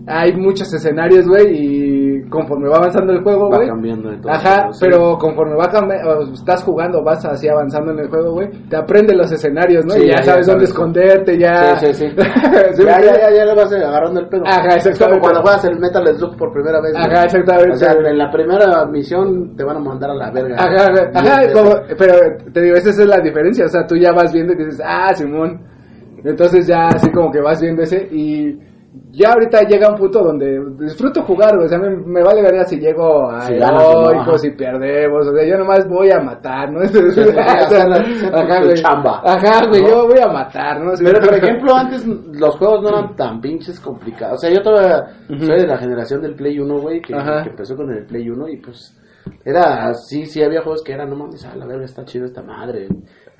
Hay 0.07 0.35
muchos 0.37 0.73
escenarios, 0.73 1.27
güey, 1.27 1.47
y 1.53 1.86
conforme 2.31 2.69
va 2.69 2.77
avanzando 2.79 3.13
el 3.13 3.23
juego, 3.23 3.49
Va 3.51 3.57
güey. 3.59 3.69
cambiando 3.69 4.11
de 4.11 4.19
todo. 4.19 4.33
Ajá, 4.33 4.71
pero 4.81 5.17
conforme 5.19 5.55
va 5.55 5.69
cambiando, 5.69 6.23
estás 6.33 6.63
jugando, 6.65 7.03
vas 7.03 7.25
así 7.25 7.49
avanzando 7.49 7.93
en 7.93 8.01
el 8.01 8.09
juego, 8.09 8.33
güey, 8.33 8.49
te 8.69 8.77
aprende 8.77 9.15
los 9.15 9.31
escenarios, 9.33 9.85
¿no? 9.87 9.95
Sí, 9.95 10.03
y 10.05 10.07
ya, 10.09 10.17
ya- 10.17 10.19
ya 10.19 10.23
sabes 10.33 10.47
dónde 10.47 10.67
sabes. 10.67 10.71
esconderte, 10.71 11.39
ya. 11.39 11.77
Sí, 11.79 11.87
sí, 11.93 11.95
sí. 11.95 12.07
¿Sí 12.75 12.83
me 12.83 12.91
ya, 12.91 12.93
ya, 12.93 12.97
entiendes? 12.97 13.21
ya, 13.23 13.37
ya 13.37 13.45
le 13.45 13.55
vas 13.55 13.73
agarrando 13.73 14.21
el 14.21 14.29
pedo. 14.29 14.43
Ajá, 14.47 14.57
Es 14.57 14.67
como 14.67 14.77
exactamente. 14.77 15.21
cuando 15.21 15.43
juegas 15.43 15.65
el 15.65 15.79
Metal 15.79 16.07
Slug 16.17 16.37
por 16.37 16.53
primera 16.53 16.81
vez. 16.81 16.93
Ajá, 16.97 17.25
exactamente. 17.25 17.71
O 17.73 17.77
sea, 17.77 17.93
en 17.93 18.19
la 18.19 18.31
primera 18.31 18.87
misión 18.87 19.57
te 19.57 19.65
van 19.65 19.77
a 19.77 19.81
mandar 19.81 20.11
a 20.11 20.15
la 20.15 20.31
verga. 20.31 20.57
Ajá, 20.59 20.91
ajá, 20.91 21.11
ajá, 21.15 21.53
como- 21.53 21.75
pero 21.99 22.15
te 22.53 22.61
digo, 22.63 22.77
esa 22.77 22.91
es 22.91 23.07
la 23.07 23.19
diferencia, 23.21 23.65
o 23.67 23.69
sea, 23.69 23.87
tú 23.87 23.97
ya 23.97 24.13
vas 24.13 24.33
viendo 24.33 24.53
y 24.53 24.57
dices, 24.57 24.81
ah, 24.85 25.13
Simón, 25.15 25.61
entonces 26.25 26.67
ya 26.67 26.89
así 26.89 27.11
como 27.13 27.31
que 27.31 27.41
vas 27.41 27.61
viendo 27.61 27.83
ese 27.83 28.09
y 28.11 28.59
ya 29.11 29.33
ahorita 29.33 29.63
llega 29.63 29.91
un 29.91 29.97
punto 29.97 30.23
donde 30.23 30.61
disfruto 30.79 31.23
jugar, 31.23 31.57
o 31.57 31.69
sea, 31.69 31.79
me, 31.79 31.97
me 31.97 32.23
vale 32.23 32.43
verga 32.43 32.65
si 32.65 32.79
llego 32.79 33.31
a 33.31 33.41
Si 33.43 33.55
no, 33.55 34.11
heroicos 34.11 34.45
y 34.45 34.51
perdemos, 34.51 35.27
o 35.27 35.35
sea, 35.35 35.47
yo 35.47 35.59
nomás 35.59 35.89
voy 35.89 36.11
a 36.11 36.21
matar, 36.21 36.73
¿no? 36.73 36.81
sí, 36.89 37.21
Ajá, 37.37 38.63
güey. 38.63 38.75
chamba. 38.75 39.23
Ajá, 39.25 39.67
güey, 39.69 39.83
¿No? 39.83 39.89
yo 39.89 40.07
voy 40.07 40.21
a 40.21 40.29
matar, 40.29 40.81
¿no? 40.81 40.93
Pero 40.99 41.21
por 41.21 41.35
ejemplo, 41.43 41.75
antes 41.75 42.07
los 42.07 42.57
juegos 42.57 42.83
no 42.83 42.89
eran 42.89 43.17
tan 43.17 43.41
pinches 43.41 43.81
complicados. 43.81 44.35
O 44.35 44.41
sea, 44.41 44.51
yo 44.51 44.63
todavía 44.63 45.05
soy 45.29 45.61
de 45.61 45.67
la 45.67 45.79
generación 45.79 46.23
del 46.23 46.35
Play 46.35 46.59
1, 46.59 46.81
güey, 46.81 47.01
que, 47.01 47.15
empezó 47.15 47.77
con 47.77 47.91
el 47.91 48.07
Play 48.07 48.29
1 48.29 48.49
y 48.49 48.57
pues 48.59 48.97
era 49.45 49.93
sí, 49.95 50.27
sí 50.27 50.43
había 50.43 50.63
juegos 50.63 50.83
que 50.83 50.93
eran, 50.93 51.11
no 51.11 51.17
mames, 51.17 51.45
a 51.45 51.57
la 51.57 51.67
verga 51.67 51.85
está 51.85 52.05
chido 52.05 52.27
esta 52.27 52.43
madre. 52.43 52.89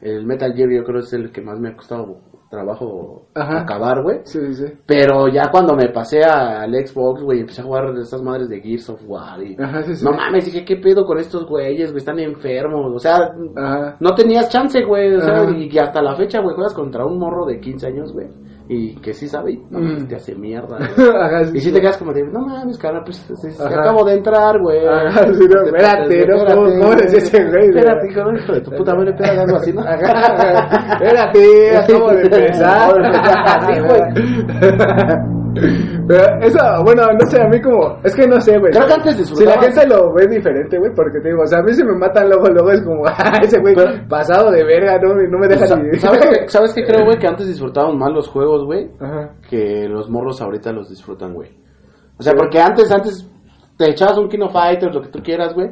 El 0.01 0.27
Metal 0.27 0.53
Gear 0.55 0.71
yo 0.71 0.85
creo 0.85 1.01
es 1.01 1.13
el 1.13 1.33
que 1.33 1.41
más 1.41 1.59
me 1.59 1.71
ha 1.71 1.77
costado 1.77 2.19
trabajo 2.51 3.27
Ajá. 3.35 3.63
acabar, 3.63 4.03
güey. 4.03 4.21
Sí, 4.25 4.39
sí, 4.49 4.55
sí. 4.55 4.73
Pero 4.87 5.29
ya 5.29 5.51
cuando 5.51 5.75
me 5.75 5.89
pasé 5.89 6.23
al 6.23 6.73
Xbox, 6.73 7.23
güey, 7.23 7.41
empecé 7.41 7.63
a 7.63 7.65
jugar 7.65 7.93
de 7.93 8.03
estas 8.03 8.23
madres 8.23 8.49
de 8.49 8.61
Gears 8.61 8.91
of 8.91 9.03
War 9.07 9.43
y... 9.43 9.57
Ajá, 9.61 9.83
sí, 9.83 9.97
sí. 9.97 10.05
No 10.05 10.13
mames, 10.13 10.47
dije, 10.47 10.65
¿qué 10.65 10.77
pedo 10.77 11.05
con 11.05 11.19
estos 11.19 11.47
güeyes, 11.47 11.91
güey? 11.91 11.99
Están 11.99 12.19
enfermos, 12.19 12.93
o 12.95 12.99
sea... 12.99 13.33
Ajá. 13.57 13.97
No 14.01 14.15
tenías 14.15 14.49
chance, 14.49 14.83
güey, 14.85 15.15
o 15.15 15.21
sea, 15.21 15.51
y 15.51 15.69
que 15.69 15.81
hasta 15.81 16.03
la 16.03 16.15
fecha, 16.17 16.41
güey, 16.41 16.55
juegas 16.55 16.75
contra 16.75 17.05
un 17.05 17.19
morro 17.19 17.47
de 17.47 17.61
15 17.61 17.87
años, 17.87 18.13
güey, 18.13 18.29
y 18.69 18.97
que 18.97 19.13
sí 19.15 19.29
sabe, 19.29 19.53
y 19.53 19.63
no, 19.71 19.79
Mm. 19.81 20.07
te 20.09 20.17
hace 20.17 20.35
mierda. 20.35 20.77
Ajá, 21.21 21.45
sí, 21.45 21.57
Y 21.57 21.61
si 21.61 21.67
sí. 21.69 21.73
te 21.73 21.81
quedas 21.81 21.97
como 21.99 22.13
de, 22.13 22.25
no 22.25 22.41
mames, 22.41 22.77
cara, 22.79 23.03
pues, 23.05 23.17
sí, 23.17 23.49
Ajá. 23.61 23.81
acabo 23.81 24.05
de 24.05 24.15
entrar, 24.15 24.61
güey. 24.61 24.87
Ajá, 24.87 25.23
sí, 25.33 25.45
no, 25.49 25.63
espérate, 25.65 26.27
¿no? 26.27 26.45
¿Cómo- 26.47 26.81
cómo 26.81 26.95
decía 26.97 27.19
ese 27.19 27.45
güey? 27.45 27.69
Espérate, 27.69 28.07
hijo, 28.11 28.33
hijo 28.33 28.53
de 28.53 28.61
tu 28.61 28.71
puta 28.73 28.95
madre, 28.95 29.11
espérate, 29.11 29.41
algo 29.41 29.57
así, 29.57 29.73
¿no? 29.73 29.81
Ajá, 29.83 30.93
Espérate, 30.95 31.77
acabo 31.77 32.11
de 32.13 32.23
empezar. 32.23 33.01
Así, 33.47 33.81
güey. 33.81 35.46
Pero 36.09 36.25
eso, 36.43 36.59
bueno, 36.85 37.03
no 37.19 37.27
sé, 37.31 37.41
a 37.41 37.49
mí 37.49 37.61
como, 37.61 37.99
es 38.05 38.15
que 38.15 38.27
no 38.27 38.41
sé, 38.41 38.59
güey. 38.59 38.73
Creo 38.73 38.87
que 38.87 38.93
antes 38.93 39.29
Si 39.29 39.45
la 39.45 39.61
gente 39.61 39.87
lo 39.87 40.13
ve 40.13 40.27
diferente, 40.27 40.79
güey, 40.79 40.93
porque 40.95 41.21
te 41.21 41.29
digo, 41.29 41.43
o 41.43 41.47
sea, 41.47 41.61
a 41.61 41.63
mí 41.63 41.73
si 41.73 41.85
me 41.85 41.97
matan 41.97 42.29
luego, 42.29 42.49
luego 42.49 42.71
es 42.71 42.83
como, 42.83 43.05
ah, 43.07 43.41
ese 43.43 43.59
güey 43.61 43.75
pasado 44.09 44.51
de 44.51 44.65
verga, 44.65 44.99
¿no? 44.99 45.15
No 45.15 45.39
me 45.39 45.49
deja 45.49 45.65
ni... 45.77 45.93
¿Sabes 45.99 46.21
qué, 46.21 46.49
¿Sabes 46.49 46.75
qué 46.75 46.85
creo, 46.85 47.05
güey? 47.05 47.19
Que 47.19 47.27
antes 47.27 47.47
disfrutábamos 47.47 47.97
más 47.97 48.13
los 48.13 48.29
juegos, 48.29 48.65
güey, 48.65 48.91
que 49.49 49.89
los 49.89 50.11
morros 50.11 50.41
ahorita 50.41 50.73
los 50.73 50.89
disfrutan, 50.89 51.35
güey. 51.35 51.51
O 52.19 52.23
sea, 52.23 52.35
porque 52.35 52.61
antes, 52.61 52.91
antes 52.91 53.29
te 53.77 53.91
echabas 53.91 54.19
un 54.19 54.29
Kino 54.29 54.49
Fighters, 54.49 54.95
lo 54.95 55.03
que 55.03 55.09
tú 55.09 55.21
quieras, 55.23 55.55
güey, 55.55 55.71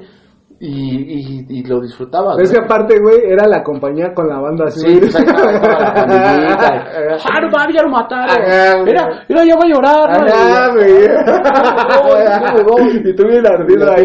y, 0.66 1.44
y, 1.44 1.46
y 1.58 1.62
lo 1.64 1.80
disfrutabas. 1.80 2.36
Pero 2.36 2.44
es 2.46 2.52
que 2.52 2.58
aparte, 2.64 2.98
güey, 3.00 3.16
era 3.26 3.46
la 3.46 3.62
compañía 3.62 4.12
con 4.14 4.28
la 4.28 4.38
banda 4.40 4.64
así. 4.66 4.80
Sí, 4.80 4.98
pues 5.00 5.14
ahí 5.16 5.24
estaba 5.26 5.52
la 5.52 5.94
pandillita. 5.94 6.84
Ah, 7.34 7.40
no 7.40 7.48
mames, 7.50 7.74
ya 7.76 7.82
lo 7.82 7.88
mataron. 7.90 8.84
Mira, 8.84 9.08
mira, 9.28 9.44
ya 9.44 9.54
va 9.56 9.62
a 9.64 9.68
llorar. 9.68 10.10
Ay, 10.10 10.72
güey. 12.74 13.10
Y 13.10 13.14
tú 13.16 13.26
bien 13.26 13.46
ardido 13.46 13.90
ahí. 13.92 14.04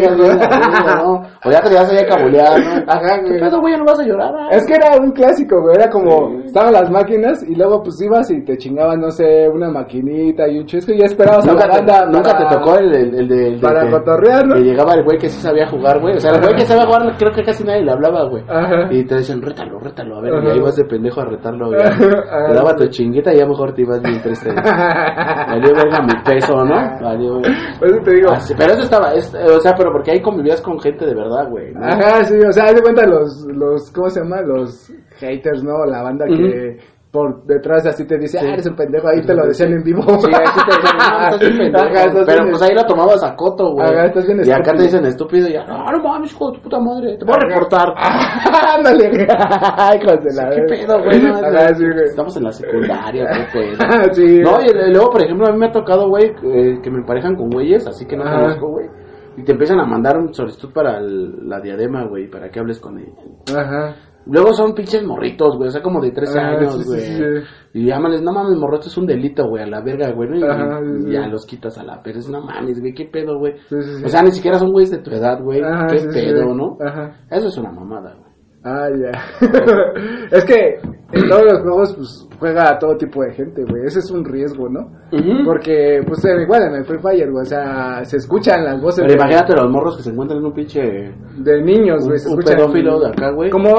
¿no? 0.96 1.22
O 1.44 1.50
ya 1.50 1.60
te 1.60 1.74
vas 1.74 1.92
a 1.92 2.06
cabulear, 2.06 2.60
¿no? 2.60 2.70
Ajá, 2.92 3.20
¿Qué 3.22 3.28
güey. 3.30 3.40
pedo, 3.40 3.60
güey? 3.60 3.76
No 3.76 3.84
vas 3.84 4.00
a 4.00 4.04
llorar. 4.04 4.32
ah? 4.36 4.48
Es 4.52 4.66
que 4.66 4.74
era 4.74 4.96
un 5.00 5.12
clásico, 5.12 5.60
güey. 5.62 5.76
Era 5.76 5.90
como, 5.90 6.40
estaban 6.44 6.72
las 6.72 6.90
máquinas 6.90 7.42
y 7.48 7.54
luego 7.54 7.82
pues 7.82 8.00
ibas 8.02 8.30
y 8.30 8.44
te 8.44 8.56
chingaban, 8.58 9.00
no 9.00 9.10
sé, 9.10 9.48
una 9.48 9.70
maquinita 9.70 10.48
y 10.48 10.58
un 10.58 10.66
chesco 10.66 10.92
y 10.92 10.98
ya 10.98 11.06
esperabas 11.06 11.46
a 11.46 11.52
Nunca, 11.52 11.66
la 11.66 11.76
banda. 11.76 12.04
te, 12.04 12.10
nunca 12.10 12.36
te 12.38 12.54
tocó 12.56 12.78
el, 12.78 12.90
de, 12.90 13.00
el 13.18 13.28
de 13.28 13.58
para 13.60 13.90
cotorrear, 13.90 14.46
¿no? 14.46 14.54
que 14.56 14.62
llegaba 14.62 14.94
el 14.94 15.04
güey 15.04 15.18
que 15.18 15.28
sí 15.28 15.40
sabía 15.40 15.66
jugar, 15.68 16.00
güey. 16.00 16.16
O 16.16 16.20
sea, 16.20 16.32
el 16.32 16.40
que 16.56 16.64
sabía 16.64 16.86
jugar, 16.86 17.16
creo 17.18 17.32
que 17.32 17.42
casi 17.44 17.64
nadie 17.64 17.82
le 17.84 17.92
hablaba, 17.92 18.24
güey. 18.28 18.42
Ajá. 18.48 18.88
Y 18.90 19.04
te 19.04 19.16
decían, 19.16 19.40
rétalo, 19.42 19.78
rétalo, 19.78 20.18
a 20.18 20.20
ver, 20.20 20.34
Ajá. 20.34 20.48
y 20.48 20.50
ahí 20.52 20.60
vas 20.60 20.76
de 20.76 20.84
pendejo 20.84 21.20
a 21.20 21.24
retarlo, 21.26 21.66
güey. 21.68 21.80
Te 21.80 22.54
daba 22.54 22.74
tu 22.76 22.86
chinguita 22.88 23.32
y 23.32 23.38
ya 23.38 23.46
mejor 23.46 23.72
te 23.74 23.82
ibas 23.82 24.00
bien 24.02 24.20
triste. 24.22 24.50
Valió 24.54 25.74
verga 25.74 26.02
mi 26.02 26.14
peso, 26.24 26.64
¿no? 26.64 26.74
Valió. 27.00 27.40
Eso 27.40 28.00
te 28.04 28.10
digo. 28.14 28.30
Así, 28.32 28.54
pero 28.56 28.72
eso 28.72 28.82
estaba, 28.82 29.14
es- 29.14 29.34
o 29.34 29.60
sea, 29.60 29.74
pero 29.76 29.92
porque 29.92 30.12
ahí 30.12 30.20
convivías 30.20 30.60
con 30.60 30.78
gente 30.80 31.06
de 31.06 31.14
verdad, 31.14 31.48
güey. 31.48 31.72
¿no? 31.72 31.84
Ajá, 31.84 32.24
sí, 32.24 32.34
o 32.38 32.52
sea, 32.52 32.64
haz 32.66 32.74
de 32.74 32.82
cuenta 32.82 33.06
los, 33.06 33.46
los, 33.52 33.90
¿cómo 33.92 34.08
se 34.10 34.20
llama? 34.20 34.40
Los 34.42 34.92
haters, 35.18 35.62
¿no? 35.62 35.84
La 35.86 36.02
banda 36.02 36.26
que 36.26 36.78
por 37.12 37.42
detrás 37.44 37.84
así 37.86 38.06
te 38.06 38.16
dice, 38.18 38.38
Sí. 38.38 38.46
ah, 38.46 38.52
eres 38.52 38.66
un 38.66 38.76
pendejo, 38.76 39.08
ahí 39.08 39.20
te 39.22 39.34
lo 39.34 39.44
decían 39.46 39.72
en 39.72 39.82
vivo. 39.82 40.00
Sí, 40.02 40.30
ahí 40.32 40.46
sí 40.46 40.60
te 40.64 40.76
decían, 40.76 40.96
no, 40.96 41.24
estás 41.24 41.40
bien 41.40 41.58
pendejo. 41.58 41.84
Ajá, 41.84 42.04
estás 42.04 42.26
Pero 42.26 42.38
bien 42.44 42.50
pues 42.50 42.62
ahí 42.62 42.74
lo 42.76 42.84
tomabas 42.84 43.24
a 43.24 43.34
coto, 43.36 43.72
güey. 43.72 43.86
Ajá, 43.88 44.06
estás 44.06 44.26
bien 44.26 44.40
Y 44.44 44.50
acá 44.52 44.72
te 44.74 44.82
dicen 44.84 45.04
estúpido 45.06 45.48
y 45.48 45.52
ya, 45.54 45.64
no, 45.66 45.84
no 45.90 46.02
mames, 46.04 46.32
hijo 46.32 46.50
de 46.52 46.56
tu 46.58 46.62
puta 46.62 46.78
madre, 46.78 47.16
te 47.18 47.24
voy 47.24 47.34
a 47.34 47.48
reportar. 47.48 47.88
Ándale, 48.76 49.04
hijos 50.00 50.24
de 50.24 50.34
la 50.34 50.50
¿Qué 50.50 50.62
pedo, 50.68 51.02
güey? 51.02 51.20
No, 51.22 51.34
Ajá, 51.36 51.74
sí, 51.74 51.84
güey. 51.84 52.04
Estamos 52.04 52.36
en 52.36 52.44
la 52.44 52.52
secundaria, 52.52 53.26
qué 53.52 53.58
pedo. 53.58 54.12
Sí. 54.14 54.40
No, 54.40 54.60
y 54.62 54.66
y 54.70 54.92
luego, 54.92 55.10
por 55.10 55.22
ejemplo, 55.22 55.46
a 55.48 55.52
mí 55.52 55.58
me 55.58 55.66
ha 55.66 55.72
tocado, 55.72 56.08
güey, 56.08 56.26
eh, 56.44 56.80
que 56.82 56.90
me 56.90 56.98
emparejan 56.98 57.34
con 57.34 57.50
güeyes, 57.50 57.86
así 57.86 58.06
que 58.06 58.16
no 58.16 58.24
conozco, 58.24 58.68
güey. 58.68 58.86
Y 59.36 59.44
te 59.44 59.52
empiezan 59.52 59.78
a 59.80 59.86
mandar 59.86 60.18
un 60.18 60.34
solicitud 60.34 60.72
para 60.72 60.98
el- 60.98 61.48
la 61.48 61.60
diadema, 61.60 62.04
güey, 62.04 62.28
para 62.28 62.50
que 62.50 62.60
hables 62.60 62.78
con 62.80 62.98
ella. 62.98 63.12
Ajá. 63.56 63.94
Luego 64.30 64.52
son 64.52 64.74
pinches 64.74 65.02
morritos, 65.04 65.56
güey, 65.56 65.68
o 65.68 65.70
sea, 65.72 65.82
como 65.82 66.00
de 66.00 66.12
13 66.12 66.38
Ah, 66.38 66.48
años, 66.50 66.74
sí, 66.78 66.84
güey. 66.86 67.00
sí, 67.00 67.14
sí. 67.16 67.24
Y 67.74 67.86
llámales, 67.86 68.22
no 68.22 68.32
mames, 68.32 68.56
morro, 68.58 68.76
esto 68.76 68.88
es 68.88 68.96
un 68.98 69.06
delito, 69.06 69.46
güey, 69.48 69.62
a 69.62 69.66
la 69.66 69.80
verga, 69.82 70.10
güey. 70.12 70.38
Y, 70.38 70.42
Ajá, 70.44 70.80
y 71.06 71.12
ya 71.12 71.26
los 71.28 71.44
quitas 71.46 71.76
a 71.78 71.84
la 71.84 72.02
pereza, 72.02 72.30
no 72.30 72.40
mames, 72.42 72.80
güey, 72.80 72.94
qué 72.94 73.04
pedo, 73.06 73.38
güey. 73.38 73.54
Sí, 73.68 73.76
sí, 73.82 73.94
sí. 73.98 74.04
O 74.04 74.08
sea, 74.08 74.22
ni 74.22 74.30
siquiera 74.32 74.58
son 74.58 74.72
güeyes 74.72 74.90
de 74.90 74.98
tu 74.98 75.10
edad, 75.10 75.40
güey, 75.42 75.60
qué 75.60 76.06
pedo. 76.12 76.54
¿no? 76.54 76.76
Ajá. 76.84 77.16
Eso 77.30 77.48
es 77.48 77.56
una 77.58 77.72
mamada, 77.72 78.14
güey. 78.14 78.29
Ah, 78.62 78.88
ya. 78.90 79.12
es 80.30 80.44
que 80.44 80.78
en 81.12 81.28
todos 81.28 81.44
los 81.44 81.60
juegos, 81.62 81.94
pues, 81.96 82.28
juega 82.38 82.70
a 82.70 82.78
todo 82.78 82.96
tipo 82.96 83.22
de 83.22 83.32
gente, 83.32 83.64
güey. 83.64 83.84
Ese 83.86 84.00
es 84.00 84.10
un 84.10 84.24
riesgo, 84.24 84.68
¿no? 84.68 84.90
Porque, 85.44 86.00
pues, 86.06 86.24
eh, 86.24 86.42
igual 86.42 86.62
en 86.68 86.74
el 86.76 86.84
Free 86.84 86.98
Fire, 86.98 87.30
güey, 87.30 87.42
o 87.42 87.46
sea, 87.46 88.04
se 88.04 88.18
escuchan 88.18 88.64
las 88.64 88.80
voces 88.80 89.00
Pero 89.06 89.12
de, 89.12 89.18
imagínate 89.18 89.54
los 89.56 89.70
morros 89.70 89.96
que 89.96 90.02
se 90.02 90.10
encuentran 90.10 90.40
en 90.40 90.46
un 90.46 90.52
pinche... 90.52 90.80
de 91.38 91.62
niños, 91.62 92.02
Un, 92.02 92.08
güey. 92.08 92.18
Se 92.18 92.28
un 92.28 92.38
escuchan. 92.38 92.56
pedófilo 92.58 93.00
de 93.00 93.08
acá, 93.08 93.30
güey. 93.30 93.50
Como, 93.50 93.74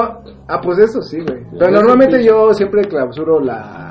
ah, 0.48 0.62
pues 0.62 0.80
eso 0.80 1.02
sí, 1.02 1.20
güey. 1.22 1.44
Pero 1.58 1.72
normalmente 1.72 2.18
un 2.18 2.24
yo 2.24 2.54
siempre 2.54 2.82
clausuro 2.84 3.40
la... 3.40 3.91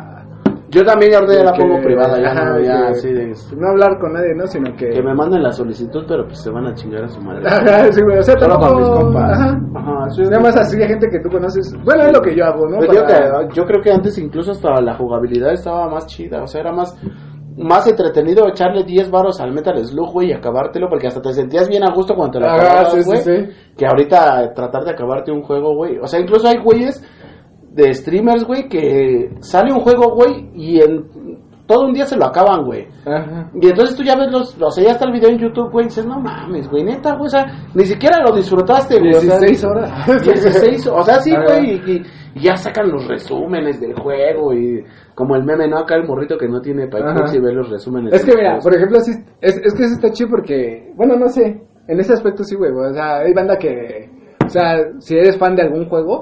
Yo 0.71 0.85
también 0.85 1.11
ya 1.13 1.19
ahorita 1.19 1.35
ya 1.39 1.45
la 1.45 1.53
pongo 1.53 1.81
privada, 1.83 2.21
ya 2.21 2.31
ajá, 2.31 2.45
no, 2.45 2.61
ya 2.61 2.77
que- 2.83 2.89
así 2.91 3.13
de... 3.13 3.33
No 3.57 3.69
hablar 3.71 3.99
con 3.99 4.13
nadie, 4.13 4.35
¿no? 4.37 4.47
Sino 4.47 4.73
que... 4.77 4.91
Que 4.91 5.03
me 5.03 5.13
manden 5.15 5.43
la 5.43 5.51
solicitud, 5.53 6.05
pero 6.07 6.25
pues 6.27 6.41
se 6.41 6.51
van 6.51 6.67
a 6.67 6.75
chingar 6.75 7.05
a 7.05 7.09
su 7.09 7.21
madre. 7.21 7.43
Ajá, 7.47 7.85
sí, 7.93 8.01
güey, 8.03 8.19
o 8.19 8.23
sea, 8.23 8.39
Solo 8.39 8.55
tampoco... 8.57 8.73
con 8.75 8.81
mis 8.83 8.91
compas. 8.91 9.31
Ajá. 9.33 9.61
Ajá, 9.75 10.11
sí. 10.11 10.23
Nada 10.23 10.41
más 10.41 10.57
así 10.57 10.81
a 10.83 10.87
gente 10.87 11.09
que 11.11 11.19
tú 11.19 11.29
conoces. 11.29 11.75
Bueno, 11.85 12.05
es 12.05 12.13
lo 12.13 12.21
que 12.23 12.37
yo 12.37 12.45
hago, 12.45 12.69
¿no? 12.69 12.79
Para- 12.79 13.49
que, 13.49 13.55
yo 13.55 13.65
creo 13.65 13.83
que 13.83 13.91
antes 13.91 14.17
incluso 14.19 14.53
hasta 14.53 14.81
la 14.81 14.95
jugabilidad 14.97 15.53
estaba 15.53 15.89
más 15.91 16.07
chida, 16.07 16.43
o 16.43 16.47
sea, 16.47 16.61
era 16.61 16.73
más 16.73 16.97
más 17.59 17.87
entretenido 17.87 18.49
echarle 18.49 18.85
10 18.85 19.11
varos 19.11 19.39
al 19.41 19.53
Metal 19.53 19.77
Slug, 19.85 20.13
güey, 20.13 20.31
y 20.31 20.33
acabártelo, 20.33 20.89
porque 20.89 21.09
hasta 21.09 21.21
te 21.21 21.33
sentías 21.35 21.69
bien 21.69 21.83
a 21.83 21.93
gusto 21.93 22.15
cuando 22.15 22.39
te 22.39 22.41
lo 22.41 22.47
Ajá, 22.47 22.57
acababas, 22.81 23.05
sí, 23.05 23.17
sí. 23.19 23.49
que 23.77 23.87
ahorita 23.87 24.55
tratar 24.55 24.85
de 24.85 24.93
acabarte 24.93 25.31
un 25.31 25.43
juego, 25.43 25.75
güey, 25.75 25.99
o 25.99 26.07
sea, 26.07 26.21
incluso 26.21 26.49
hay 26.49 26.57
güeyes 26.63 27.05
de 27.71 27.95
streamers, 27.95 28.45
güey, 28.45 28.69
que 28.69 29.31
sale 29.41 29.73
un 29.73 29.81
juego, 29.81 30.15
güey, 30.15 30.51
y 30.55 30.81
en 30.81 31.05
todo 31.67 31.87
un 31.87 31.93
día 31.93 32.05
se 32.05 32.17
lo 32.17 32.27
acaban, 32.27 32.65
güey. 32.65 32.89
Ajá. 33.07 33.49
Y 33.55 33.69
entonces 33.69 33.95
tú 33.97 34.03
ya 34.03 34.17
ves 34.17 34.33
los, 34.33 34.61
o 34.61 34.71
sea, 34.73 34.85
ya 34.85 34.91
está 34.91 35.05
el 35.05 35.13
video 35.13 35.31
en 35.31 35.39
YouTube, 35.39 35.71
güey, 35.71 35.85
y 35.85 35.89
dices, 35.89 36.05
no 36.05 36.19
mames, 36.19 36.69
güey, 36.69 36.83
neta, 36.83 37.15
güey, 37.15 37.27
o 37.27 37.31
sea, 37.31 37.47
ni 37.75 37.85
siquiera 37.85 38.19
lo 38.27 38.35
disfrutaste, 38.35 38.99
güey. 38.99 39.15
o 39.15 39.21
sea, 39.21 39.39
16 39.39 39.65
horas. 39.65 40.07
16, 40.25 40.87
o 40.89 41.03
sea, 41.03 41.21
sí, 41.21 41.33
güey, 41.33 41.81
y, 41.87 42.03
ya 42.43 42.57
sacan 42.57 42.91
los 42.91 43.07
resúmenes 43.07 43.81
del 43.81 43.95
juego 43.95 44.53
y 44.53 44.85
como 45.15 45.37
el 45.37 45.45
meme, 45.45 45.69
¿no? 45.69 45.79
Acá 45.79 45.97
el 45.97 46.07
morrito 46.07 46.39
que 46.39 46.49
no 46.49 46.61
tiene 46.61 46.87
para 46.87 47.13
y 47.33 47.41
ve 47.41 47.53
los 47.53 47.69
resúmenes. 47.69 48.15
Es 48.15 48.25
que 48.25 48.37
mira, 48.37 48.51
juegos. 48.51 48.65
por 48.65 48.75
ejemplo, 48.77 49.01
sí, 49.01 49.13
es, 49.41 49.57
es 49.57 49.75
que 49.75 49.83
eso 49.83 49.95
está 49.95 50.11
chido 50.11 50.31
porque, 50.31 50.93
bueno, 50.97 51.17
no 51.17 51.29
sé, 51.29 51.61
en 51.89 52.01
ese 52.01 52.13
aspecto 52.13 52.45
sí, 52.45 52.57
güey, 52.57 52.71
o 52.73 52.93
sea, 52.93 53.19
hay 53.19 53.33
banda 53.33 53.57
que, 53.57 54.09
o 54.45 54.49
sea, 54.49 54.77
si 54.99 55.17
eres 55.17 55.37
fan 55.39 55.55
de 55.55 55.63
algún 55.63 55.89
juego 55.89 56.21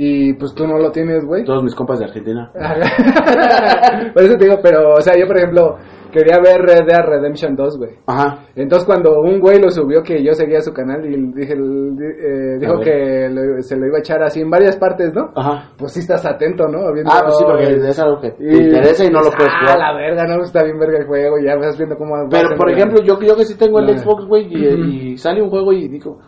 y 0.00 0.32
pues 0.34 0.54
tú 0.54 0.64
no 0.64 0.78
lo 0.78 0.92
tienes, 0.92 1.24
güey. 1.24 1.44
Todos 1.44 1.64
mis 1.64 1.74
compas 1.74 1.98
de 1.98 2.04
Argentina. 2.04 2.52
por 4.14 4.22
eso 4.22 4.36
te 4.36 4.44
digo, 4.44 4.58
pero, 4.62 4.94
o 4.94 5.00
sea, 5.00 5.14
yo 5.18 5.26
por 5.26 5.36
ejemplo, 5.36 5.76
quería 6.12 6.38
ver 6.38 6.60
Red 6.62 6.86
Dead 6.86 7.02
Redemption 7.04 7.56
2, 7.56 7.78
güey. 7.78 7.90
Ajá. 8.06 8.44
Entonces 8.54 8.86
cuando 8.86 9.20
un 9.20 9.40
güey 9.40 9.60
lo 9.60 9.70
subió 9.70 10.02
que 10.02 10.22
yo 10.22 10.32
seguía 10.34 10.60
su 10.60 10.72
canal 10.72 11.04
y 11.04 11.16
dije, 11.32 11.54
eh, 11.54 12.58
dijo 12.60 12.78
que 12.80 13.28
lo- 13.28 13.60
se 13.62 13.76
lo 13.76 13.86
iba 13.86 13.96
a 13.96 14.00
echar 14.00 14.22
así 14.22 14.40
en 14.40 14.50
varias 14.50 14.76
partes, 14.76 15.12
¿no? 15.12 15.30
Ajá. 15.34 15.70
Pues 15.76 15.92
sí 15.92 16.00
estás 16.00 16.24
atento, 16.24 16.68
¿no? 16.68 16.92
Viendo- 16.92 17.10
Ah, 17.12 17.22
pues 17.24 17.36
sí, 17.38 17.44
porque 17.44 17.88
es 17.88 17.98
algo 17.98 18.20
que 18.20 18.30
te 18.30 18.56
interesa 18.56 19.04
y 19.04 19.08
no 19.10 19.20
lo 19.20 19.30
puedes 19.30 19.52
Ah, 19.52 19.60
jugar. 19.62 19.78
la 19.78 19.96
verga, 19.96 20.26
no, 20.28 20.42
está 20.44 20.62
bien 20.62 20.78
verga 20.78 20.98
el 20.98 21.06
juego, 21.06 21.36
ya 21.44 21.56
vas 21.56 21.76
viendo 21.76 21.96
cómo... 21.96 22.14
Pero, 22.30 22.56
por 22.56 22.70
ejemplo, 22.70 23.02
yo, 23.02 23.18
yo 23.20 23.36
que 23.36 23.44
sí 23.44 23.56
tengo 23.58 23.80
el 23.80 23.86
No. 23.86 23.98
Xbox, 23.98 24.26
güey, 24.26 24.46
y, 24.48 25.10
y 25.12 25.18
sale 25.18 25.42
un 25.42 25.50
juego 25.50 25.72
y 25.72 25.88
digo, 25.88 26.18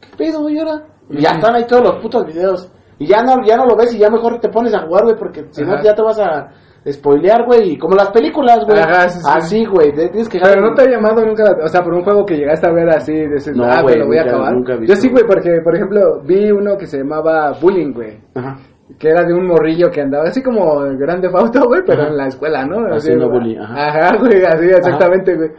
¿qué 0.00 0.08
pedo, 0.18 0.42
güey, 0.42 0.58
ahora? 0.58 0.84
Y 1.10 1.20
ya 1.20 1.30
están 1.32 1.54
ahí 1.54 1.66
todos 1.66 1.82
los 1.82 2.02
putos 2.02 2.24
videos. 2.26 2.70
Y 2.98 3.06
ya 3.06 3.22
no, 3.22 3.44
ya 3.44 3.56
no 3.56 3.66
lo 3.66 3.76
ves 3.76 3.94
y 3.94 3.98
ya 3.98 4.08
mejor 4.10 4.38
te 4.40 4.48
pones 4.48 4.74
a 4.74 4.80
jugar, 4.86 5.04
güey, 5.04 5.16
porque 5.16 5.44
si 5.50 5.64
no 5.64 5.82
ya 5.82 5.94
te 5.94 6.02
vas 6.02 6.18
a 6.20 6.48
spoilear, 6.90 7.44
güey. 7.46 7.76
Como 7.78 7.96
las 7.96 8.10
películas, 8.10 8.64
güey. 8.66 8.78
Ajá, 8.78 9.08
sí, 9.08 9.18
sí. 9.18 9.24
Así, 9.32 9.64
güey. 9.64 9.92
Tienes 9.92 10.28
que 10.28 10.38
Pero 10.38 10.60
no 10.60 10.74
te 10.74 10.82
ha 10.82 10.90
llamado 10.90 11.24
nunca, 11.24 11.44
o 11.64 11.68
sea, 11.68 11.82
por 11.82 11.94
un 11.94 12.04
juego 12.04 12.24
que 12.26 12.36
llegaste 12.36 12.66
a 12.68 12.72
ver 12.72 12.88
así, 12.90 13.12
dices, 13.12 13.56
No, 13.56 13.64
ah, 13.64 13.82
güey, 13.82 13.98
lo 13.98 14.06
voy 14.06 14.18
a 14.18 14.22
acabar. 14.22 14.52
nunca. 14.52 14.76
Yo 14.86 14.94
sí, 14.94 15.08
güey, 15.10 15.24
porque, 15.26 15.60
por 15.64 15.74
ejemplo, 15.74 16.20
vi 16.24 16.50
uno 16.52 16.76
que 16.76 16.86
se 16.86 16.98
llamaba 16.98 17.52
Bullying, 17.60 17.92
güey. 17.92 18.18
Ajá. 18.34 18.58
Que 18.98 19.08
era 19.08 19.24
de 19.24 19.32
un 19.32 19.46
morrillo 19.46 19.90
que 19.90 20.02
andaba 20.02 20.24
así 20.24 20.42
como 20.42 20.80
grande 20.98 21.30
Fausto, 21.30 21.62
güey, 21.66 21.80
pero 21.86 22.02
Ajá. 22.02 22.10
en 22.10 22.16
la 22.18 22.26
escuela, 22.26 22.66
¿no? 22.66 22.84
Así, 22.86 23.08
Haciendo 23.08 23.30
bullying, 23.30 23.58
ajá. 23.58 23.88
Ajá, 23.88 24.16
güey, 24.18 24.44
así, 24.44 24.66
exactamente, 24.66 25.34
güey. 25.34 25.50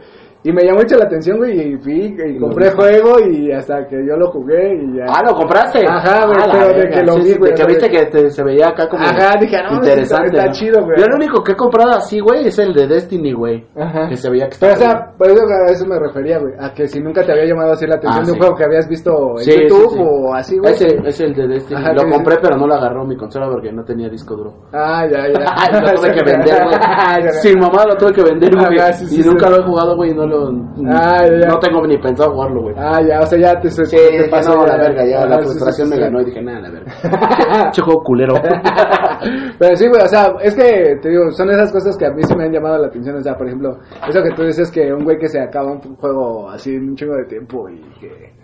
Y 0.48 0.52
me 0.52 0.62
llamó 0.62 0.78
mucho 0.78 0.96
la 0.96 1.06
atención, 1.06 1.38
güey, 1.38 1.72
y 1.72 1.76
fui 1.78 2.14
y 2.16 2.38
Lo 2.38 2.46
compré 2.46 2.70
juego 2.70 3.18
y 3.28 3.50
hasta 3.50 3.84
que 3.88 3.96
yo 4.06 4.16
lo 4.16 4.30
jugué 4.30 4.74
y 4.76 4.96
ya. 4.98 5.04
Ah, 5.08 5.20
¿lo 5.26 5.34
compraste? 5.34 5.80
Ajá, 5.88 6.24
güey, 6.26 6.38
Ah, 6.40 6.48
pero 6.52 6.66
de 6.78 6.88
que 6.88 7.02
lo 7.02 7.12
sí, 7.14 7.20
vi, 7.32 7.38
güey, 7.38 7.54
que 7.54 7.64
viste 7.66 7.90
que 7.90 8.06
te- 8.06 8.30
se 8.30 8.44
veía 8.44 8.68
acá 8.68 8.88
como 8.88 9.02
Ajá, 9.04 9.34
dije, 9.40 9.56
no, 9.68 9.74
interesante. 9.78 10.26
está- 10.28 10.36
está 10.38 10.46
¿no? 10.46 10.52
chido, 10.52 10.84
güey. 10.84 10.98
Yo 10.98 11.04
el 11.06 11.14
único 11.14 11.42
que 11.42 11.52
he 11.52 11.56
comprado 11.56 11.90
así, 11.96 12.20
güey, 12.20 12.46
es 12.46 12.58
el 12.60 12.72
de 12.74 12.86
Destiny, 12.86 13.32
güey. 13.32 13.66
Ajá. 13.76 14.08
Que 14.08 14.16
se 14.16 14.30
veía 14.30 14.48
que 14.48 14.56
Pero, 14.60 14.72
o 14.74 14.76
sea, 14.76 15.12
por 15.18 15.26
eso, 15.26 15.42
a 15.42 15.72
eso 15.72 15.84
me 15.86 15.98
refería, 15.98 16.38
güey. 16.38 16.52
A 16.60 16.72
que 16.72 16.86
si 16.86 17.00
nunca 17.00 17.24
te 17.24 17.32
había 17.32 17.46
llamado 17.46 17.72
así 17.72 17.84
la 17.86 17.96
atención 17.96 18.22
Ah, 18.22 18.26
de 18.26 18.30
un 18.32 18.36
sí. 18.36 18.40
juego 18.40 18.56
que 18.56 18.64
habías 18.64 18.88
visto 18.88 19.10
en 19.38 19.44
Sí, 19.44 19.50
YouTube 19.68 19.90
sí. 19.90 19.98
o 20.00 20.34
así, 20.34 20.58
güey. 20.58 20.72
Ese 20.74 20.86
es 21.04 21.20
el 21.22 21.34
de 21.34 21.48
Destiny. 21.48 21.80
Ajá, 21.80 21.92
lo 21.92 22.00
sí, 22.02 22.10
compré, 22.12 22.34
sí. 22.34 22.40
pero 22.42 22.56
no 22.56 22.66
lo 22.68 22.74
agarró 22.74 23.04
mi 23.04 23.16
consola 23.16 23.48
porque 23.50 23.72
no 23.72 23.82
tenía 23.82 24.08
disco 24.08 24.36
duro. 24.36 24.54
Ah, 24.72 25.04
ya, 25.10 25.26
ya. 25.26 25.80
lo 25.82 25.92
tuve 25.94 26.12
que 26.12 26.22
vender, 26.24 26.62
güey. 26.62 27.32
Sin 27.42 27.58
mamá 27.58 27.84
lo 27.88 27.96
tuve 27.96 28.12
que 28.12 28.22
vender, 28.22 28.54
güey. 28.54 28.78
Sí, 28.92 29.20
y 29.20 29.24
nunca 29.26 29.50
lo 29.50 29.56
he 29.58 29.62
jugado, 29.64 29.96
güey. 29.96 30.10
y 30.10 30.14
No 30.14 30.24
lo. 30.26 30.35
Ah, 30.88 31.24
ya. 31.26 31.48
No 31.48 31.58
tengo 31.58 31.86
ni 31.86 31.96
pensado 31.98 32.32
jugarlo, 32.32 32.62
güey. 32.62 32.74
Ah, 32.78 33.00
ya, 33.06 33.20
o 33.20 33.26
sea, 33.26 33.38
ya 33.38 33.60
te, 33.60 33.70
se 33.70 33.84
Sí, 33.86 33.96
te 33.96 34.28
pasó 34.28 34.54
no, 34.54 34.66
la 34.66 34.76
verga, 34.76 35.04
ya 35.06 35.26
la 35.26 35.38
sí, 35.38 35.44
frustración 35.44 35.88
sí, 35.88 35.94
me 35.94 36.00
ganó 36.00 36.20
y 36.20 36.24
dije, 36.26 36.42
nada, 36.42 36.60
la 36.60 36.70
verga. 36.70 37.70
Che 37.72 37.82
juego 37.82 38.02
culero. 38.02 38.34
Pero 39.58 39.76
sí, 39.76 39.88
güey, 39.88 40.02
o 40.02 40.08
sea, 40.08 40.34
es 40.42 40.54
que, 40.54 40.96
te 41.00 41.08
digo, 41.08 41.30
son 41.32 41.50
esas 41.50 41.72
cosas 41.72 41.96
que 41.96 42.06
a 42.06 42.10
mí 42.10 42.22
sí 42.22 42.34
me 42.36 42.44
han 42.44 42.52
llamado 42.52 42.78
la 42.78 42.88
atención. 42.88 43.16
O 43.16 43.22
sea, 43.22 43.36
por 43.36 43.46
ejemplo, 43.46 43.78
eso 44.08 44.22
que 44.22 44.34
tú 44.34 44.42
dices 44.42 44.70
que 44.70 44.92
un 44.92 45.04
güey 45.04 45.18
que 45.18 45.28
se 45.28 45.40
acaba 45.40 45.72
un 45.72 45.80
juego 45.96 46.50
así 46.50 46.74
en 46.74 46.90
un 46.90 46.96
chingo 46.96 47.14
de 47.16 47.24
tiempo 47.24 47.68
y 47.68 47.80
que. 48.00 48.34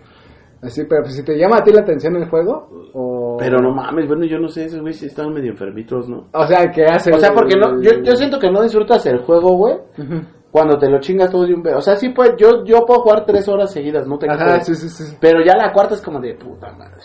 Así, 0.61 0.85
pero 0.85 1.01
pues 1.01 1.15
si 1.15 1.23
te 1.25 1.37
llama 1.37 1.57
a 1.57 1.63
ti 1.63 1.73
la 1.73 1.81
atención 1.81 2.15
el 2.15 2.29
juego, 2.29 2.69
o. 2.93 3.35
Pero 3.37 3.59
no 3.59 3.73
mames, 3.73 4.07
bueno, 4.07 4.23
yo 4.25 4.39
no 4.39 4.47
sé, 4.47 4.63
esos 4.65 4.79
güey 4.79 4.93
sí 4.93 5.07
están 5.07 5.33
medio 5.33 5.51
enfermitos, 5.51 6.07
¿no? 6.07 6.27
O 6.33 6.47
sea, 6.47 6.71
que 6.71 6.85
hace. 6.85 7.11
O 7.13 7.19
sea, 7.19 7.33
porque 7.33 7.57
no, 7.57 7.81
yo, 7.81 7.91
yo 8.01 8.15
siento 8.15 8.39
que 8.39 8.49
no 8.49 8.61
disfrutas 8.61 9.05
el 9.07 9.19
juego, 9.19 9.57
güey, 9.57 9.75
Ujú. 9.97 10.21
Cuando 10.53 10.77
te 10.77 10.87
lo 10.87 10.99
chingas 10.99 11.31
todo 11.31 11.47
de 11.47 11.55
un 11.55 11.63
vez. 11.63 11.73
O 11.75 11.81
sea, 11.81 11.95
sí, 11.95 12.09
pues, 12.09 12.35
yo, 12.37 12.63
yo 12.63 12.85
puedo 12.85 13.01
jugar 13.01 13.25
tres 13.25 13.49
horas 13.49 13.71
seguidas, 13.71 14.07
no 14.07 14.19
te 14.19 14.29
Ajá, 14.29 14.59
sí, 14.59 14.75
sí, 14.75 14.87
sí. 14.87 15.17
Pero 15.19 15.43
ya 15.43 15.57
la 15.57 15.73
cuarta 15.73 15.95
es 15.95 16.01
como 16.03 16.19
de 16.19 16.35
puta 16.35 16.71
madre. 16.73 17.01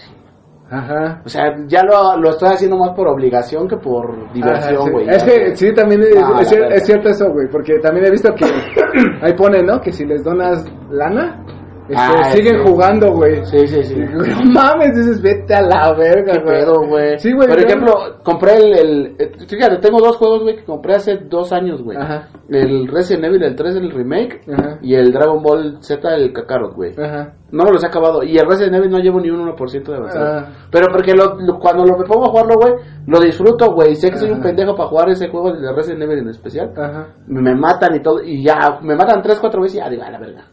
Ajá. 0.71 1.23
O 1.25 1.29
sea, 1.31 1.57
ya 1.67 1.83
lo, 1.83 2.19
lo 2.21 2.29
estoy 2.29 2.51
haciendo 2.51 2.77
más 2.77 2.91
por 2.95 3.09
obligación 3.09 3.67
que 3.67 3.79
por 3.79 4.31
diversión, 4.35 4.85
sí. 4.85 4.91
güey. 4.91 5.09
Es 5.09 5.25
que 5.25 5.57
sí, 5.57 5.73
también 5.73 6.03
es, 6.03 6.53
es 6.53 6.85
cierto 6.85 7.09
eso, 7.09 7.33
güey, 7.33 7.49
porque 7.51 7.79
también 7.79 8.05
he 8.05 8.11
visto 8.11 8.35
que 8.35 8.45
ahí 9.23 9.33
pone, 9.33 9.63
¿no? 9.63 9.81
Que 9.81 9.93
si 9.93 10.05
les 10.05 10.23
donas 10.23 10.67
lana, 10.91 11.43
este, 11.89 11.97
Ah, 11.97 12.25
siguen 12.31 12.65
jugando, 12.65 13.13
güey. 13.13 13.45
Sí, 13.45 13.67
sí, 13.67 13.83
sí. 13.83 13.95
No 13.99 14.53
mames, 14.53 14.95
dices, 14.95 15.23
vete 15.23 15.55
a 15.55 15.63
la 15.63 15.93
verga, 15.95 16.33
¿Qué 16.35 16.41
pedo, 16.41 16.87
güey? 16.87 17.19
Sí, 17.19 17.33
güey. 17.33 17.49
Por 17.49 17.59
ejemplo, 17.59 17.93
compré 18.23 18.55
el, 18.57 18.79
el, 18.79 19.17
eh, 19.19 19.33
Fíjate, 19.49 19.79
tengo 19.79 19.99
dos 20.01 20.17
juegos, 20.17 20.43
güey, 20.43 20.57
que 20.57 20.65
compré 20.65 20.95
hace 20.95 21.17
dos 21.29 21.53
años, 21.53 21.83
güey. 21.83 21.97
Ajá. 21.99 22.29
El 22.49 22.89
Resident 22.89 23.25
Evil, 23.27 23.43
el 23.43 23.57
3, 23.57 23.77
el 23.77 23.91
remake. 23.91 24.41
Ajá. 24.53 24.79
Y 24.83 24.95
el 24.95 25.13
Dragon 25.13 25.43
Ball 25.43 25.79
Z, 25.83 26.15
el 26.15 26.33
Kakarot, 26.33 26.75
güey. 26.75 26.93
Ajá. 26.99 27.35
No 27.51 27.65
me 27.65 27.73
los 27.73 27.83
he 27.83 27.87
acabado. 27.87 28.23
Y 28.23 28.37
el 28.37 28.47
Resident 28.47 28.75
Evil 28.77 28.91
no 28.91 28.99
llevo 28.99 29.21
ni 29.21 29.31
un 29.31 29.41
1% 29.41 29.83
de 29.91 29.97
avanzado. 29.97 30.27
Ah. 30.27 30.49
Pero 30.71 30.87
porque 30.93 31.15
lo, 31.15 31.35
lo- 31.41 31.59
cuando 31.59 31.85
lo, 31.85 31.97
me 31.97 32.05
pongo 32.05 32.27
a 32.27 32.31
jugarlo, 32.31 32.55
güey, 32.61 32.75
lo 33.07 33.21
disfruto, 33.21 33.73
güey. 33.73 33.95
Sé 33.95 34.11
que 34.11 34.19
soy 34.19 34.31
un 34.31 34.43
pendejo 34.43 34.75
para 34.77 34.89
jugar 34.91 35.09
ese 35.11 35.29
juego 35.29 35.53
de 35.53 35.73
Resident 35.73 36.03
Evil 36.03 36.19
en 36.19 36.29
especial. 36.29 36.73
Ajá. 36.77 37.07
Me 37.27 37.55
matan 37.55 37.95
y 37.97 38.01
todo. 38.01 38.23
Y 38.23 38.43
ya, 38.45 38.79
me 38.83 38.95
matan 38.95 39.23
tres, 39.23 39.39
cuatro 39.41 39.63
veces 39.63 39.77
y 39.77 39.79
ya 39.79 39.89
digo, 39.89 40.03
a 40.03 40.11
la 40.11 40.19
verga. 40.19 40.45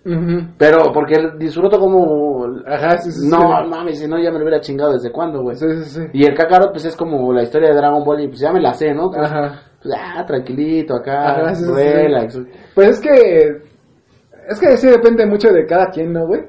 Pero 0.58 0.92
porque 0.94 1.16
disfruto 1.38 1.80
como... 1.80 2.46
Ajá, 2.68 2.98
sí, 2.98 3.12
sí. 3.12 3.28
No, 3.30 3.38
sí. 3.40 3.70
mames, 3.70 4.00
si 4.00 4.08
no 4.08 4.18
ya 4.20 4.32
me 4.32 4.38
lo 4.40 4.46
hubiera 4.46 4.60
chingado 4.62 4.94
desde 4.94 5.12
cuándo, 5.12 5.42
güey. 5.42 5.56
Sí, 5.56 5.66
sí, 5.84 5.84
sí. 6.02 6.02
Y 6.14 6.26
el 6.26 6.36
Kakarot, 6.36 6.72
pues 6.72 6.86
es 6.86 6.96
como 6.96 7.32
la 7.34 7.44
historia 7.44 7.70
de 7.70 7.76
Dragon 7.76 8.04
Ball 8.04 8.22
y 8.22 8.28
pues 8.28 8.40
ya 8.40 8.52
me 8.52 8.62
la 8.62 8.74
sé, 8.74 8.94
¿no? 8.94 9.10
Pues, 9.10 9.32
Ajá. 9.32 9.60
pues, 9.82 9.94
ah, 9.98 10.24
tranquilito 10.26 10.96
acá, 10.96 11.32
Ajá, 11.42 11.56
sí, 11.56 11.64
sí, 11.66 11.70
sí. 11.70 11.74
relax. 11.84 12.40
Pues 12.74 12.90
es 12.90 13.00
que. 13.02 13.76
Es 14.50 14.60
que 14.60 14.78
sí 14.78 14.88
depende 14.88 15.26
mucho 15.26 15.50
de 15.52 15.66
cada 15.66 15.88
quien, 15.88 16.14
¿no, 16.14 16.28
güey? 16.28 16.42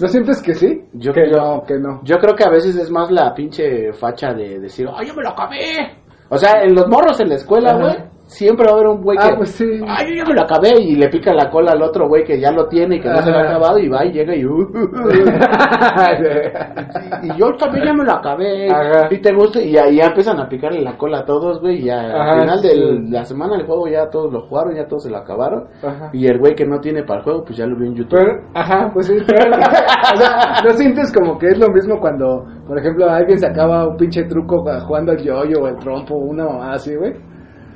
¿No 0.00 0.06
sientes 0.08 0.40
que 0.42 0.54
sí? 0.54 0.84
Yo 0.92 1.12
que 1.12 1.22
creo- 1.22 1.38
no, 1.56 1.62
que 1.64 1.78
no. 1.78 2.00
Yo 2.04 2.16
creo 2.18 2.34
que 2.36 2.44
a 2.44 2.50
veces 2.50 2.76
es 2.76 2.90
más 2.90 3.10
la 3.10 3.34
pinche 3.34 3.92
facha 3.92 4.32
de 4.34 4.60
decir, 4.60 4.86
¡ay, 4.94 5.08
yo 5.08 5.14
me 5.14 5.22
lo 5.22 5.30
acabé! 5.30 5.96
O 6.28 6.36
sea, 6.36 6.62
en 6.62 6.74
los 6.74 6.86
morros 6.86 7.18
en 7.20 7.28
la 7.30 7.34
escuela, 7.36 7.74
güey, 7.76 7.96
siempre 8.30 8.64
va 8.66 8.72
a 8.72 8.74
haber 8.74 8.86
un 8.86 9.02
güey 9.02 9.18
Ah, 9.20 9.30
que, 9.30 9.36
pues 9.38 9.50
sí. 9.50 9.64
¡ay, 9.86 10.06
yo 10.10 10.14
ya 10.22 10.24
me 10.24 10.34
lo 10.34 10.42
acabé! 10.42 10.70
Y 10.80 10.94
le 10.94 11.08
pica 11.08 11.34
la 11.34 11.50
cola 11.50 11.72
al 11.72 11.82
otro 11.82 12.06
güey 12.08 12.22
que 12.24 12.40
ya 12.40 12.52
lo 12.52 12.68
tiene 12.68 12.96
y 12.96 13.00
que 13.00 13.08
no 13.08 13.16
se 13.18 13.30
lo 13.30 13.36
ha 13.36 13.40
Ajá. 13.40 13.50
acabado 13.50 13.78
y 13.78 13.88
va 13.88 14.04
y 14.04 14.12
llega 14.12 14.34
y... 14.36 14.44
"Uh". 14.46 14.68
y 17.22 17.36
yo 17.38 17.46
también 17.58 17.84
ya 17.86 17.92
me 17.92 18.04
lo 18.04 18.12
acabé. 18.12 18.70
Ajá. 18.70 19.08
Y 19.10 19.18
te 19.20 19.32
gusta, 19.34 19.60
y 19.60 19.70
y 19.70 19.96
ya 19.96 20.06
empiezan 20.06 20.38
a 20.40 20.48
picarle 20.48 20.80
la 20.82 20.96
cola 20.96 21.20
a 21.20 21.24
todos, 21.24 21.60
güey. 21.60 21.80
Y 21.80 21.84
ya 21.86 22.00
Ajá, 22.00 22.32
al 22.32 22.40
final 22.42 22.58
sí. 22.60 22.68
de 22.68 23.00
la 23.10 23.24
semana 23.24 23.56
del 23.56 23.66
juego 23.66 23.88
ya 23.88 24.08
todos 24.10 24.32
lo 24.32 24.42
jugaron, 24.46 24.74
ya 24.76 24.86
todos 24.86 25.02
se 25.04 25.10
lo 25.10 25.18
acabaron. 25.18 25.64
Ajá. 25.82 26.10
Y 26.12 26.26
el 26.26 26.38
güey 26.38 26.54
que 26.54 26.64
no 26.66 26.78
tiene 26.80 27.02
para 27.02 27.18
el 27.20 27.24
juego, 27.24 27.44
pues 27.44 27.56
ya 27.58 27.66
lo 27.66 27.76
vio 27.76 27.86
en 27.88 27.94
YouTube. 27.96 28.18
Pero, 28.18 28.32
ajá, 28.54 28.90
pues 28.92 29.06
sí, 29.06 29.16
pero, 29.26 29.50
o 30.14 30.16
sea, 30.16 30.62
¿no 30.64 30.70
sientes 30.70 31.12
como 31.12 31.38
que 31.38 31.46
es 31.48 31.58
lo 31.58 31.68
mismo 31.68 31.98
cuando, 32.00 32.44
por 32.66 32.78
ejemplo, 32.78 33.08
alguien 33.08 33.38
sacaba 33.38 33.86
un 33.88 33.96
pinche 33.96 34.24
truco 34.24 34.64
jugando 34.86 35.12
al 35.12 35.18
yoyo 35.18 35.62
o 35.62 35.68
el 35.68 35.76
trompo, 35.78 36.16
una 36.16 36.44
mamada 36.44 36.72
así, 36.74 36.94
güey? 36.96 37.12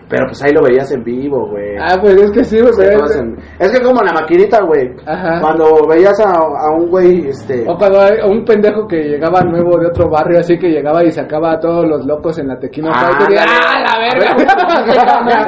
Pero 0.09 0.27
pues 0.27 0.43
ahí 0.43 0.53
lo 0.53 0.62
veías 0.62 0.90
en 0.93 1.03
vivo, 1.03 1.49
güey. 1.51 1.77
Ah, 1.81 1.97
pues 2.01 2.14
es 2.17 2.31
que 2.31 2.45
sí, 2.45 2.61
güey, 2.61 2.73
Sí, 2.75 3.19
en- 3.19 3.37
Es 3.59 3.71
que 3.73 3.83
como 3.85 4.03
la 4.03 4.12
maquinita, 4.12 4.62
güey. 4.62 4.90
Ajá. 5.07 5.40
Cuando 5.40 5.87
veías 5.88 6.19
a, 6.21 6.31
a 6.33 6.71
un 6.77 6.88
güey, 6.90 7.29
este... 7.29 7.64
O 7.69 7.77
cuando 7.77 8.01
hay 8.01 8.19
un 8.29 8.45
pendejo 8.45 8.87
que 8.87 8.97
llegaba 9.03 9.40
nuevo 9.43 9.79
de 9.79 9.87
otro 9.87 10.09
barrio, 10.11 10.40
así 10.40 10.59
que 10.59 10.69
llegaba 10.69 11.03
y 11.05 11.11
sacaba 11.11 11.53
a 11.53 11.61
todos 11.61 11.87
los 11.87 12.05
locos 12.07 12.38
en 12.38 12.49
la 12.49 12.59
tequina 12.59 12.93
Fighter, 12.93 13.33
y. 13.33 13.37
¡ah, 13.38 13.81
la 13.81 13.99
verga! 13.99 14.35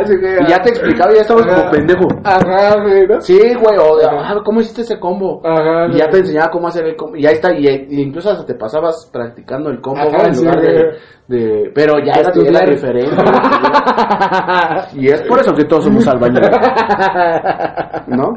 Sí, 0.07 0.15
y 0.15 0.49
ya 0.49 0.59
te 0.63 0.71
explicaba 0.71 1.13
y 1.13 1.17
ya 1.17 1.21
estabas 1.23 1.47
como 1.47 1.71
pendejo. 1.71 2.09
Ajá, 2.25 2.83
güey, 2.83 3.07
¿no? 3.07 3.21
Sí, 3.21 3.39
güey, 3.39 3.79
o 3.79 3.97
de, 3.97 4.05
ah, 4.09 4.37
¿cómo 4.45 4.61
hiciste 4.61 4.83
ese 4.83 4.99
combo? 4.99 5.41
Ajá, 5.45 5.87
Y 5.93 5.99
ya 5.99 6.09
te 6.09 6.19
enseñaba 6.19 6.51
cómo 6.51 6.69
hacer 6.69 6.85
el 6.87 6.97
combo. 6.97 7.17
Y 7.17 7.27
ahí 7.27 7.35
está, 7.35 7.53
y, 7.55 7.67
y 7.67 8.01
incluso 8.03 8.31
hasta 8.31 8.47
te 8.47 8.55
pasabas 8.55 9.09
practicando 9.13 9.71
el 9.71 9.81
combo, 9.81 10.01
Ajá, 10.01 10.11
güey, 10.19 10.27
en 10.31 10.37
lugar 10.37 10.61
de. 10.61 10.91
De- 11.29 11.71
Pero 11.75 11.95
ya 12.05 12.21
Estudiar. 12.21 12.63
era 12.63 12.73
diferente. 12.73 13.17
y 15.01 15.09
es 15.09 15.23
por 15.23 15.41
eso 15.41 15.53
que 15.55 15.65
todos 15.65 15.85
somos 15.85 16.07
albañiles. 16.07 16.51
¿No? 18.07 18.37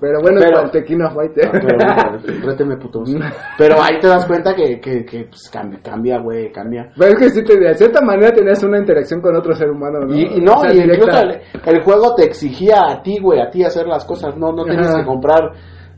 Pero 0.00 0.20
bueno, 0.22 0.40
Pero- 0.40 0.70
tequino 0.70 1.10
Fighter. 1.10 1.50
Pero, 1.52 1.76
bueno, 1.76 2.18
réteme 2.46 2.76
putos. 2.76 3.10
Pero 3.58 3.82
ahí 3.82 3.98
te 4.00 4.08
das 4.08 4.26
cuenta 4.26 4.54
que, 4.54 4.80
que, 4.80 5.04
que 5.04 5.24
pues, 5.24 5.50
cambia, 5.50 5.80
cambia, 5.82 6.18
güey, 6.18 6.50
cambia. 6.52 6.90
Pero 6.96 7.12
es 7.12 7.18
que 7.18 7.30
sí, 7.30 7.44
te, 7.44 7.58
de 7.58 7.74
cierta 7.74 8.00
manera 8.02 8.32
tenías 8.32 8.62
una 8.62 8.78
interacción 8.78 9.20
con 9.20 9.34
otro 9.36 9.54
ser 9.54 9.70
humano, 9.70 10.00
¿no? 10.06 10.14
Y, 10.14 10.22
y 10.36 10.40
no, 10.40 10.54
O 10.54 10.60
sea, 10.60 10.72
y 10.72 10.78
incluso 10.80 11.20
el, 11.20 11.40
el 11.66 11.82
juego 11.82 12.14
te 12.14 12.24
exigía 12.24 12.82
a 12.88 13.02
ti, 13.02 13.18
güey, 13.20 13.40
a 13.40 13.50
ti 13.50 13.64
hacer 13.64 13.86
las 13.86 14.04
cosas, 14.04 14.36
no, 14.36 14.52
no 14.52 14.64
tienes 14.64 14.94
que 14.94 15.04
comprar. 15.04 15.50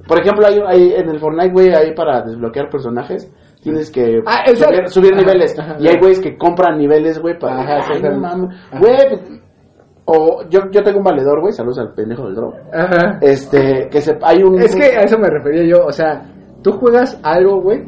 Por 0.06 0.20
ejemplo, 0.20 0.46
hay, 0.46 0.58
hay 0.66 0.92
en 0.96 1.08
el 1.08 1.18
Fortnite, 1.18 1.52
güey, 1.52 1.74
ahí 1.74 1.94
para 1.94 2.20
desbloquear 2.22 2.68
personajes, 2.68 3.30
tienes 3.64 3.90
que 3.90 4.20
Ah, 4.26 4.44
subir, 4.86 5.16
niveles. 5.16 5.58
ajá, 5.58 5.76
y 5.80 5.88
hay 5.88 5.98
güeyes 5.98 6.20
que 6.20 6.36
compran 6.36 6.78
niveles, 6.78 7.18
güey, 7.20 7.38
para... 7.38 7.60
Ajá, 7.60 7.92
Ay, 7.92 8.02
no 8.02 8.20
mames. 8.20 8.56
Güey, 8.78 8.96
pues, 9.08 9.40
o 10.06 10.42
yo, 10.50 10.60
yo 10.70 10.82
tengo 10.82 10.98
un 10.98 11.04
valedor, 11.04 11.40
güey, 11.40 11.52
saludos 11.52 11.78
al 11.78 11.94
pendejo 11.94 12.26
del 12.26 12.34
drop. 12.34 12.54
Ajá. 12.72 13.18
Este, 13.22 13.88
que 13.90 14.00
se, 14.00 14.16
hay 14.22 14.42
un... 14.42 14.58
Es 14.60 14.76
que 14.76 14.84
a 14.84 15.00
eso 15.04 15.18
me 15.18 15.28
refería 15.30 15.64
yo, 15.64 15.86
o 15.86 15.92
sea, 15.92 16.22
tú 16.62 16.72
juegas 16.72 17.18
algo, 17.22 17.60
güey, 17.62 17.82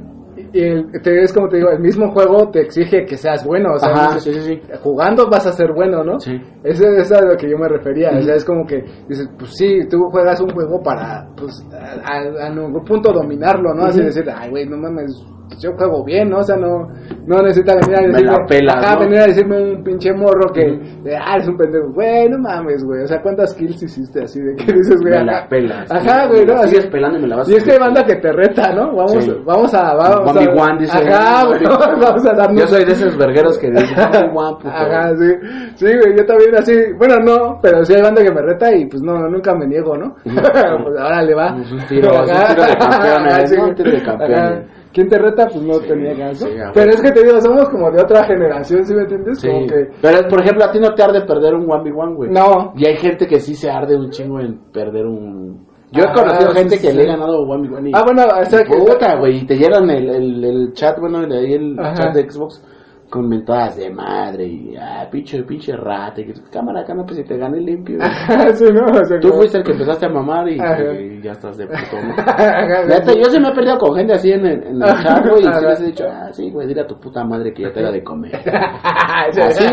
y 0.56 0.62
el- 0.62 0.86
te, 1.02 1.22
es 1.22 1.32
como 1.32 1.48
te 1.48 1.56
digo, 1.58 1.70
el 1.70 1.80
mismo 1.80 2.10
juego 2.12 2.50
te 2.50 2.60
exige 2.62 3.04
que 3.04 3.16
seas 3.16 3.44
bueno, 3.44 3.74
o 3.74 3.78
sea, 3.78 3.90
Ajá, 3.90 4.14
dices, 4.14 4.34
sí, 4.34 4.40
sí, 4.40 4.60
sí. 4.62 4.72
jugando 4.82 5.28
vas 5.28 5.46
a 5.46 5.52
ser 5.52 5.72
bueno, 5.72 6.02
¿no? 6.04 6.18
Sí. 6.20 6.32
Eso, 6.64 6.84
eso 6.88 7.00
es 7.00 7.12
a 7.12 7.22
lo 7.24 7.36
que 7.36 7.48
yo 7.50 7.58
me 7.58 7.68
refería, 7.68 8.10
o 8.16 8.22
sea, 8.22 8.34
es 8.34 8.44
como 8.44 8.66
que 8.66 8.82
dices, 9.08 9.28
pues 9.38 9.52
sí, 9.56 9.80
tú 9.90 10.08
juegas 10.10 10.40
un 10.40 10.50
juego 10.50 10.82
para, 10.82 11.28
pues, 11.36 11.52
a, 11.72 12.46
a- 12.48 12.84
punto 12.86 13.12
dominarlo, 13.12 13.74
¿no? 13.74 13.84
Así 13.84 13.98
Ujú. 13.98 14.06
decir, 14.06 14.24
ay, 14.32 14.50
güey, 14.50 14.66
no 14.66 14.76
mames, 14.76 15.12
yo 15.60 15.72
juego 15.76 16.04
bien, 16.04 16.28
¿no? 16.30 16.38
O 16.38 16.42
sea, 16.42 16.56
no, 16.56 16.88
no 17.26 17.42
necesita 17.42 17.74
venir 17.76 17.96
a 17.96 18.00
Me 18.02 18.08
decirme, 18.08 18.32
la 18.32 18.46
pelas, 18.46 18.76
ajá, 18.84 18.94
¿no? 18.94 19.00
venir 19.00 19.18
a 19.20 19.26
decirme 19.26 19.72
un 19.74 19.82
pinche 19.84 20.12
morro 20.12 20.52
que, 20.52 20.78
ah, 21.18 21.34
eres 21.36 21.48
un 21.48 21.56
pendejo, 21.56 21.92
güey, 21.92 22.28
no 22.28 22.38
mames, 22.38 22.84
güey, 22.84 23.02
o 23.02 23.06
sea, 23.06 23.20
¿cuántas 23.22 23.54
kills 23.54 23.82
hiciste 23.82 24.22
así 24.24 24.40
de 24.40 24.54
que 24.56 24.72
dices, 24.72 25.00
güey? 25.00 25.14
Me 25.18 25.24
la 25.24 25.48
pelas. 25.48 25.90
Ajá, 25.90 26.26
güey, 26.26 26.44
¿no? 26.44 26.54
Así, 26.54 26.70
sigues 26.70 26.86
pelando 26.88 27.18
y 27.18 27.22
me 27.22 27.28
la 27.28 27.36
vas 27.36 27.48
y 27.48 27.54
es 27.54 27.64
que 27.64 27.72
hay 27.72 27.78
banda 27.78 28.04
que 28.04 28.16
te 28.16 28.32
reta, 28.32 28.72
¿no? 28.74 28.94
Vamos, 28.94 29.12
Sí. 29.24 29.32
vamos 29.44 29.74
a, 29.74 29.94
vamos 29.94 30.36
a, 30.36 30.45
one, 30.48 30.78
dice. 30.80 30.98
ajá, 30.98 31.46
güey, 31.46 31.60
vamos 32.00 32.26
a 32.26 32.32
darnos 32.34 32.60
Yo 32.62 32.66
soy 32.68 32.84
de 32.84 32.92
esos 32.92 33.16
vergueros 33.16 33.58
que 33.58 33.70
dicen, 33.70 33.98
"One 33.98 34.28
v 34.32 34.38
one, 34.38 34.56
puto". 34.56 34.68
Ajá, 34.68 35.14
sí. 35.16 35.32
Sí, 35.76 35.86
güey, 35.86 36.16
yo 36.16 36.26
también 36.26 36.54
así. 36.56 36.72
Bueno, 36.98 37.16
no, 37.24 37.58
pero 37.62 37.84
sí 37.84 37.94
hay 37.94 38.02
banda 38.02 38.22
que 38.22 38.32
me 38.32 38.42
reta 38.42 38.74
y 38.74 38.86
pues 38.86 39.02
no, 39.02 39.28
nunca 39.28 39.54
me 39.54 39.66
niego, 39.66 39.96
¿no? 39.96 40.14
pues 40.24 40.98
ahora 40.98 41.22
le 41.22 41.34
va. 41.34 41.56
Es 41.60 41.72
un 41.72 41.86
tiro, 41.86 42.08
es 42.24 42.30
un 42.30 42.54
tiro 42.54 42.66
de 42.66 42.76
campeones, 42.78 43.32
Ajá, 43.34 43.46
sí, 43.46 43.54
¿no? 43.56 43.60
güey. 43.60 43.70
Un 43.70 43.76
tiro 43.76 43.90
de 43.92 44.02
campeones. 44.02 44.38
Ajá. 44.38 44.62
¿Quién 44.92 45.08
te 45.10 45.18
reta? 45.18 45.46
Pues 45.48 45.60
no 45.62 45.74
Sí, 45.74 45.88
te 45.88 45.96
niegas, 45.96 46.40
¿no? 46.40 46.46
sí, 46.48 46.58
a 46.58 46.72
pero 46.72 46.90
es 46.90 47.02
que 47.02 47.10
te 47.12 47.22
digo, 47.22 47.38
somos 47.38 47.68
como 47.68 47.90
de 47.90 48.00
otra 48.00 48.24
generación, 48.24 48.82
¿sí 48.82 48.94
me 48.94 49.02
entiendes? 49.02 49.38
Sí. 49.40 49.46
Como 49.48 49.66
que. 49.66 49.90
Pero, 50.00 50.26
por 50.28 50.40
ejemplo, 50.40 50.64
a 50.64 50.70
ti 50.70 50.78
no 50.80 50.94
te 50.94 51.02
arde 51.02 51.20
perder 51.26 51.54
un 51.54 51.66
1v1, 51.66 52.14
güey. 52.16 52.30
No. 52.30 52.72
Y 52.76 52.86
hay 52.86 52.96
gente 52.96 53.26
que 53.26 53.38
sí 53.40 53.54
se 53.54 53.70
arde 53.70 53.94
un 53.94 54.08
chingo 54.08 54.40
en 54.40 54.58
perder 54.72 55.04
un... 55.04 55.66
Yo 55.96 56.02
he 56.04 56.06
Ah, 56.08 56.12
conocido 56.12 56.52
sí, 56.52 56.58
gente 56.58 56.78
que 56.80 56.92
le 56.92 57.02
he 57.02 57.06
ganado 57.06 57.46
1v1 57.46 57.88
y... 57.88 57.92
Ah, 57.94 58.02
bueno, 58.04 58.24
o 58.26 58.44
sea 58.44 58.64
que. 58.64 58.76
Puta, 58.76 59.16
güey, 59.16 59.38
y 59.38 59.46
te 59.46 59.56
llenan 59.56 59.88
el, 59.90 60.08
el, 60.10 60.44
el 60.44 60.72
chat, 60.74 60.98
bueno, 61.00 61.26
de 61.26 61.38
ahí 61.38 61.52
el 61.54 61.76
chat 61.94 62.14
de 62.14 62.30
Xbox 62.30 62.62
con 63.16 63.28
mentadas 63.28 63.76
de 63.76 63.90
madre 63.90 64.46
y, 64.46 64.76
ah, 64.76 65.06
pinche, 65.10 65.42
pinche 65.44 65.74
rata, 65.76 66.20
y 66.20 66.26
que, 66.26 66.34
cámara, 66.52 66.84
cámara, 66.84 67.06
pues 67.06 67.18
si 67.18 67.24
te 67.24 67.36
gané 67.38 67.60
limpio. 67.60 67.98
sí, 68.54 68.64
¿no? 68.72 68.84
O 69.00 69.04
sea, 69.04 69.18
Tú 69.20 69.28
como- 69.28 69.40
fuiste 69.40 69.58
el 69.58 69.64
que 69.64 69.72
empezaste 69.72 70.06
a 70.06 70.08
mamar 70.08 70.48
y, 70.48 70.54
y 70.54 71.22
ya 71.22 71.32
estás 71.32 71.56
de 71.56 71.66
puto, 71.66 71.96
¿no? 72.02 72.14
Neta, 72.86 73.12
yo 73.14 73.24
se 73.30 73.40
me 73.40 73.48
he 73.48 73.52
perdido 73.54 73.78
con 73.78 73.96
gente 73.96 74.12
así 74.14 74.30
en 74.32 74.44
el, 74.46 74.62
en 74.62 74.82
el 74.82 75.02
chat, 75.02 75.26
güey, 75.28 75.42
y 75.42 75.46
Ajá. 75.46 75.60
les 75.60 75.80
he 75.80 75.86
dicho, 75.86 76.04
ah, 76.10 76.28
sí, 76.32 76.50
güey, 76.50 76.66
dile 76.68 76.82
a 76.82 76.86
tu 76.86 76.98
puta 77.00 77.24
madre 77.24 77.52
que 77.52 77.62
ya 77.62 77.72
te 77.72 77.82
da 77.82 77.90
de 77.90 78.02
comer. 78.04 78.32
Sí. 79.32 79.40
Así, 79.40 79.64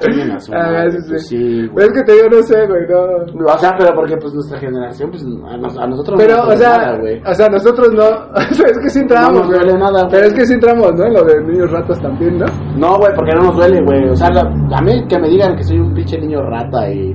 chinguen 0.00 0.30
a 0.32 0.38
su 0.40 0.54
Ajá, 0.54 0.70
madre, 0.72 0.90
sí, 0.92 0.98
pues 1.08 1.26
sí. 1.28 1.36
sí, 1.36 1.66
güey. 1.68 1.86
es 1.86 1.92
que 1.92 2.02
te 2.04 2.12
digo, 2.12 2.28
no 2.30 2.42
sé, 2.42 2.66
güey, 2.66 2.82
no. 2.88 3.44
O 3.52 3.58
sea, 3.58 3.74
pero 3.78 3.94
porque 3.94 4.16
pues 4.16 4.32
nuestra 4.32 4.58
generación, 4.58 5.10
pues 5.10 5.22
a, 5.24 5.56
nos- 5.56 5.76
a 5.78 5.86
nosotros 5.86 6.18
Pero, 6.18 6.36
no 6.36 6.44
nos 6.46 6.54
o 6.54 6.56
sea, 6.56 6.76
nada, 6.78 6.98
güey. 6.98 7.20
o 7.26 7.34
sea, 7.34 7.48
nosotros 7.48 7.88
no, 7.92 8.04
o 8.04 8.54
sea, 8.54 8.66
es 8.70 8.78
que 8.78 8.88
sí 8.88 9.00
entramos, 9.00 9.32
No 9.32 9.38
nos 9.40 9.48
duele 9.50 9.72
nada, 9.78 10.00
güey. 10.02 10.10
Pero 10.12 10.26
es 10.28 10.34
que 10.34 10.46
sí 10.46 10.54
entramos, 10.54 10.94
¿no? 10.94 11.04
En 11.04 11.12
lo 11.14 11.22
de 11.24 11.40
niños 11.44 11.70
ratas 11.70 12.00
también, 12.00 12.38
¿no? 12.38 12.46
No, 12.76 12.98
güey, 12.98 13.12
porque 13.14 13.32
no 13.34 13.42
nos 13.46 13.56
duele, 13.56 13.80
güey. 13.82 14.08
O 14.10 14.16
sea, 14.16 14.30
la- 14.30 14.42
a 14.76 14.82
mí 14.82 15.06
que 15.08 15.18
me 15.18 15.28
digan 15.28 15.56
que 15.56 15.62
soy 15.64 15.78
un 15.78 15.94
pinche 15.94 16.18
niño 16.18 16.40
rata 16.42 16.90
y, 16.90 17.12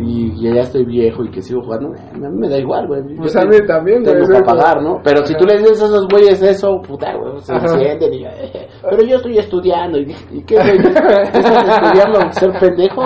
y, 0.00 0.32
y 0.36 0.54
ya 0.54 0.60
estoy 0.62 0.84
viejo 0.84 1.24
y 1.24 1.30
que 1.30 1.40
sigo 1.40 1.62
jugando, 1.62 1.94
eh, 1.94 1.98
a 2.14 2.18
mí 2.18 2.36
me 2.38 2.48
da 2.48 2.58
igual, 2.58 2.86
güey. 2.86 3.02
Pues 3.16 3.36
a 3.36 3.40
te- 3.40 3.48
mí 3.48 3.56
también, 3.66 4.02
güey, 4.02 4.14
Tengo 4.16 4.32
es- 4.38 4.42
pagar, 4.42 4.82
¿no? 4.82 5.00
Pero 5.04 5.24
si 5.24 5.34
tú 5.36 5.44
le 5.46 5.58
dices 5.58 5.82
a 5.82 5.86
esos 5.86 6.06
güeyes 6.08 6.42
eso, 6.42 6.80
puta, 6.82 7.14
güey, 7.16 7.40
se 7.40 7.54
encienden 7.54 8.14
y, 8.14 8.24
eh, 8.24 8.68
pero 8.90 9.02
yo 9.04 9.16
estoy 9.16 9.38
estudiando. 9.38 9.98
¿Y, 9.98 10.14
y 10.32 10.42
qué, 10.42 10.56
güey? 10.56 10.78
¿Estás 11.32 11.82
estudiando 11.82 12.32
ser 12.32 12.52
pendejo? 12.60 13.02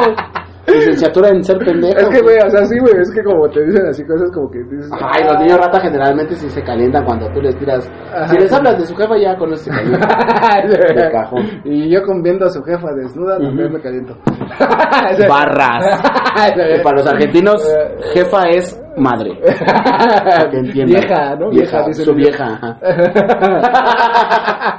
Licenciatura 0.74 1.28
en 1.31 1.42
ser 1.42 1.59
pendejo. 1.59 1.98
Es 1.98 2.09
que, 2.09 2.20
güey, 2.20 2.37
o 2.38 2.50
sea, 2.50 2.64
sí, 2.64 2.78
güey, 2.78 2.94
es 3.00 3.11
que 3.12 3.22
como 3.22 3.48
te 3.48 3.64
dicen 3.64 3.87
así 3.87 4.04
cosas 4.04 4.31
como 4.33 4.50
que 4.50 4.59
dices... 4.64 4.90
Ajá, 4.92 5.20
y 5.20 5.24
los 5.24 5.40
niños 5.40 5.59
rata 5.59 5.81
generalmente 5.81 6.35
sí 6.35 6.48
se 6.50 6.62
calientan 6.62 7.04
cuando 7.04 7.28
tú 7.33 7.40
les 7.40 7.57
tiras. 7.57 7.90
Ajá. 8.12 8.28
Si 8.28 8.38
les 8.38 8.52
hablas 8.52 8.78
de 8.78 8.87
su 8.87 8.94
jefa, 8.96 9.16
ya 9.18 9.37
con 9.37 9.52
eso 9.52 9.64
se 9.64 9.70
calientan. 9.70 10.09
De 10.68 11.11
cajón. 11.11 11.44
Y 11.64 11.90
yo 11.90 12.02
con 12.02 12.22
viendo 12.22 12.46
a 12.46 12.50
su 12.50 12.62
jefa 12.62 12.92
desnuda 12.94 13.38
también 13.38 13.72
me 13.72 13.81
caliento. 13.81 14.16
Barras. 15.28 16.00
Y 16.78 16.83
para 16.83 16.96
los 16.96 17.07
argentinos, 17.07 17.62
jefa 18.12 18.48
es 18.48 18.81
madre. 18.96 19.31
Que 20.50 20.59
entiendan. 20.59 21.00
Vieja, 21.00 21.37
¿no? 21.37 21.50
Vieja, 21.50 21.87
dicen 21.87 22.04
su 22.04 22.14
vieja. 22.14 22.44
ajá. 22.44 22.78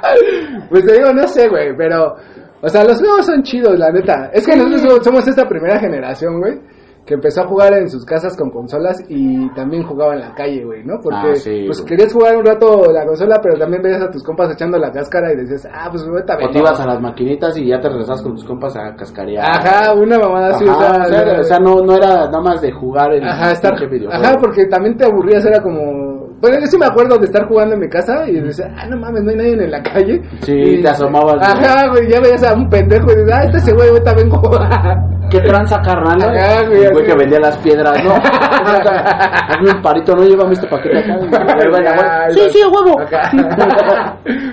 pues 0.68 0.84
te 0.84 0.92
digo, 0.94 1.12
no 1.12 1.26
sé, 1.26 1.48
güey, 1.48 1.76
pero... 1.76 2.16
O 2.62 2.68
sea, 2.68 2.84
los 2.84 2.98
juegos 2.98 3.26
son 3.26 3.42
chidos, 3.42 3.78
la 3.78 3.90
neta. 3.90 4.30
Es 4.32 4.46
que 4.46 4.54
nosotros 4.56 4.82
somos- 4.82 5.04
somos 5.04 5.28
esta 5.28 5.48
primera 5.48 5.78
generación, 5.78 6.40
güey, 6.40 6.60
que 7.06 7.14
empezó 7.14 7.40
a 7.42 7.46
jugar 7.46 7.72
en 7.72 7.88
sus 7.88 8.04
casas 8.04 8.36
con 8.36 8.50
consolas 8.50 9.02
y 9.08 9.48
también 9.54 9.82
jugaba 9.82 10.12
en 10.14 10.20
la 10.20 10.34
calle, 10.34 10.62
güey, 10.64 10.84
¿no? 10.84 11.00
Porque 11.02 11.30
Ah, 11.30 11.34
sí, 11.34 11.64
pues 11.66 11.80
güey. 11.80 11.88
querías 11.88 12.12
jugar 12.12 12.36
un 12.36 12.44
rato 12.44 12.82
la 12.92 13.06
consola, 13.06 13.40
pero 13.42 13.58
también 13.58 13.82
veías 13.82 14.02
a 14.02 14.10
tus 14.10 14.22
compas 14.22 14.52
echando 14.52 14.78
la 14.78 14.92
cáscara 14.92 15.32
y 15.32 15.36
decías, 15.36 15.66
ah, 15.72 15.88
pues 15.90 16.04
ahorita 16.06 16.34
O 16.34 16.38
vengo. 16.38 16.52
te 16.52 16.58
ibas 16.58 16.78
a 16.78 16.86
las 16.86 17.00
maquinitas 17.00 17.56
y 17.56 17.66
ya 17.68 17.80
te 17.80 17.88
regresabas 17.88 18.22
con 18.22 18.34
tus 18.34 18.44
compas 18.44 18.76
a 18.76 18.94
cascarear. 18.94 19.44
Ajá, 19.48 19.94
una 19.94 20.18
mamada 20.18 20.48
así, 20.48 20.64
o 20.64 20.74
sea, 20.78 20.90
o 21.02 21.04
sea, 21.06 21.40
o 21.40 21.42
sea, 21.42 21.58
no, 21.58 21.80
no 21.80 21.94
era 21.96 22.26
nada 22.26 22.40
más 22.42 22.60
de 22.60 22.70
jugar 22.72 23.12
el 23.14 23.24
Ajá, 23.26 23.52
estar, 23.52 23.72
ajá, 23.74 24.36
porque 24.38 24.66
también 24.66 24.96
te 24.98 25.06
aburrías, 25.06 25.44
era 25.46 25.60
como... 25.62 26.09
Bueno, 26.40 26.58
yo 26.60 26.66
sí 26.66 26.78
me 26.78 26.86
acuerdo 26.86 27.18
de 27.18 27.26
estar 27.26 27.46
jugando 27.46 27.74
en 27.74 27.80
mi 27.80 27.88
casa 27.88 28.26
y 28.28 28.40
decía, 28.40 28.72
ah, 28.76 28.86
no 28.86 28.96
mames, 28.96 29.22
no 29.24 29.30
hay 29.30 29.36
nadie 29.36 29.52
en 29.64 29.70
la 29.70 29.82
calle. 29.82 30.22
Sí, 30.42 30.52
Y- 30.52 30.82
te 30.82 30.88
asomabas. 30.88 31.36
Ajá, 31.42 31.88
güey, 31.88 32.08
ya 32.10 32.18
veías 32.20 32.42
a 32.42 32.54
un 32.54 32.68
pendejo 32.70 33.12
y 33.12 33.16
dices, 33.16 33.32
ah, 33.34 33.44
este 33.44 33.58
ese 33.58 33.72
güey, 33.74 33.88
ahorita 33.90 34.14
vengo. 34.14 34.40
¿Qué 35.30 35.40
tranza, 35.40 35.80
carnal? 35.80 36.20
Ajá, 36.22 36.66
güey, 36.66 36.84
El 36.84 36.90
güey 36.92 37.04
así. 37.04 37.12
que 37.12 37.18
vendía 37.18 37.40
las 37.40 37.56
piedras, 37.58 38.04
¿no? 38.04 38.10
Hazme 38.14 39.70
un 39.76 39.82
parito, 39.82 40.14
¿no? 40.16 40.24
Llévame 40.24 40.52
este 40.52 40.66
paquete 40.66 40.98
acá. 40.98 41.16
Güey, 41.70 42.30
Sí, 42.30 42.40
sí, 42.50 42.60
huevo. 42.64 42.98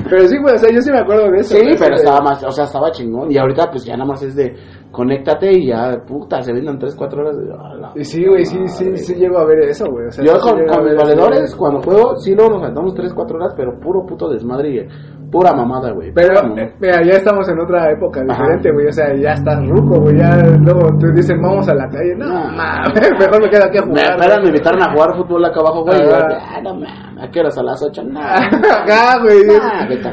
Pero 0.09 0.27
sí, 0.27 0.37
güey, 0.37 0.55
o 0.55 0.57
sea, 0.57 0.71
yo 0.71 0.81
sí 0.81 0.91
me 0.91 0.99
acuerdo 0.99 1.31
de 1.31 1.39
eso. 1.39 1.55
Sí, 1.55 1.75
pero 1.77 1.95
estaba 1.95 2.21
más, 2.21 2.43
o 2.43 2.51
sea, 2.51 2.65
estaba 2.65 2.91
chingón. 2.91 3.31
Y 3.31 3.37
ahorita, 3.37 3.69
pues 3.71 3.85
ya 3.85 3.93
nada 3.93 4.05
más 4.05 4.21
es 4.23 4.35
de 4.35 4.55
conéctate 4.91 5.51
y 5.51 5.67
ya, 5.67 5.97
puta, 6.07 6.41
se 6.41 6.53
venden 6.53 6.77
3, 6.79 6.95
4 6.95 7.21
horas. 7.21 7.37
De, 7.37 7.51
a 7.53 7.73
la 7.75 7.91
Y 7.95 8.03
sí, 8.03 8.25
güey, 8.25 8.45
sí, 8.45 8.67
sí, 8.67 8.95
sí 8.97 9.15
llego 9.15 9.37
a 9.39 9.45
ver 9.45 9.59
eso, 9.69 9.85
güey. 9.89 10.07
O 10.07 10.11
sea, 10.11 10.23
Yo 10.23 10.35
sí 10.35 10.41
con, 10.41 10.65
con 10.65 10.85
mis 10.85 10.95
valedores, 10.95 11.55
cuando 11.55 11.81
juego, 11.81 12.15
sí, 12.17 12.33
luego 12.35 12.51
nos 12.53 12.61
saltamos 12.61 12.93
3, 12.95 13.13
4 13.13 13.37
horas, 13.37 13.53
pero 13.57 13.79
puro 13.79 14.05
puto 14.05 14.29
desmadre 14.29 14.69
y 14.69 14.87
pura 15.31 15.53
mamada, 15.53 15.91
güey. 15.91 16.11
Pero, 16.13 16.41
mamada. 16.41 16.69
mira, 16.79 17.03
ya 17.03 17.13
estamos 17.17 17.47
en 17.49 17.59
otra 17.59 17.91
época 17.91 18.21
diferente, 18.21 18.71
güey. 18.71 18.87
O 18.87 18.91
sea, 18.91 19.13
ya 19.15 19.31
estás 19.33 19.59
ruco, 19.67 19.99
güey. 20.01 20.17
Ya 20.17 20.35
luego 20.59 20.89
te 20.99 21.11
dicen, 21.13 21.41
vamos 21.41 21.67
a 21.69 21.73
la 21.75 21.87
calle. 21.89 22.15
No, 22.15 22.25
No. 22.27 22.51
mames, 22.55 23.11
mejor 23.19 23.41
me 23.41 23.49
quedo 23.49 23.65
aquí 23.65 23.77
a 23.77 23.81
Me 23.81 23.87
jugar. 24.01 24.19
me 24.19 24.27
güey. 24.35 24.47
invitaron 24.47 24.81
a 24.83 24.91
jugar 24.93 25.15
fútbol 25.17 25.45
acá 25.45 25.59
abajo, 25.59 25.83
güey. 25.83 25.99
ah, 26.11 26.61
no 26.63 26.73
mames, 26.75 27.23
¿a 27.23 27.29
qué 27.31 27.39
horas? 27.39 27.57
A 27.57 27.63
las 27.63 27.83
8? 27.83 28.03
No. 28.03 28.19
Acá, 28.77 29.19
güey. 29.21 29.37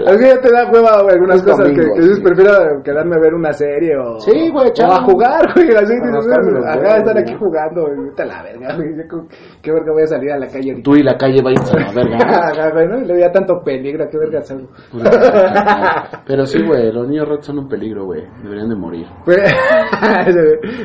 Es 0.06 0.16
que 0.18 0.26
ya 0.28 0.40
te 0.40 0.50
da 0.52 0.70
hueva, 0.72 1.02
güey, 1.02 1.14
algunas 1.14 1.36
Es 1.36 1.42
cosas 1.42 1.68
que, 1.68 1.72
domingo, 1.74 1.94
que 1.94 2.00
dices, 2.00 2.16
sí. 2.16 2.22
prefiero 2.22 2.52
quedarme 2.82 3.16
a 3.16 3.18
ver 3.20 3.34
una 3.34 3.52
serie 3.52 3.96
o... 3.96 4.18
Sí, 4.20 4.50
güey, 4.50 4.70
O 4.84 4.92
a 4.92 5.02
jugar, 5.04 5.52
güey, 5.54 5.68
así. 5.74 5.94
dices, 5.94 6.26
acá 6.66 7.02
güey. 7.02 7.18
aquí 7.22 7.34
jugando, 7.38 7.82
güey. 7.82 8.08
Vete 8.08 8.22
a 8.22 8.26
la 8.26 8.42
verga, 8.42 8.76
güey. 8.76 8.88
¿Qué 9.62 9.72
verga 9.72 9.92
voy 9.92 10.02
a 10.02 10.06
salir 10.06 10.32
a 10.32 10.38
la 10.38 10.46
calle? 10.48 10.80
Tú 10.82 10.94
y 10.96 11.02
la 11.02 11.16
calle 11.16 11.40
vayan 11.42 11.62
a 11.64 11.80
la 11.80 11.92
verga. 11.92 12.18
Ajá, 12.50 12.70
güey, 12.72 12.88
¿no? 12.88 13.16
Ya 13.18 13.30
tanto 13.32 13.60
peligro, 13.64 14.04
¿qué 14.10 14.18
verga 14.18 14.40
salgo? 14.42 14.68
Pero 16.26 16.46
sí, 16.46 16.62
güey, 16.62 16.92
los 16.92 17.08
niños 17.08 17.28
rotos 17.28 17.46
son 17.46 17.58
un 17.60 17.68
peligro, 17.68 18.06
güey. 18.06 18.22
Deberían 18.42 18.68
de 18.68 18.76
morir. 18.76 19.06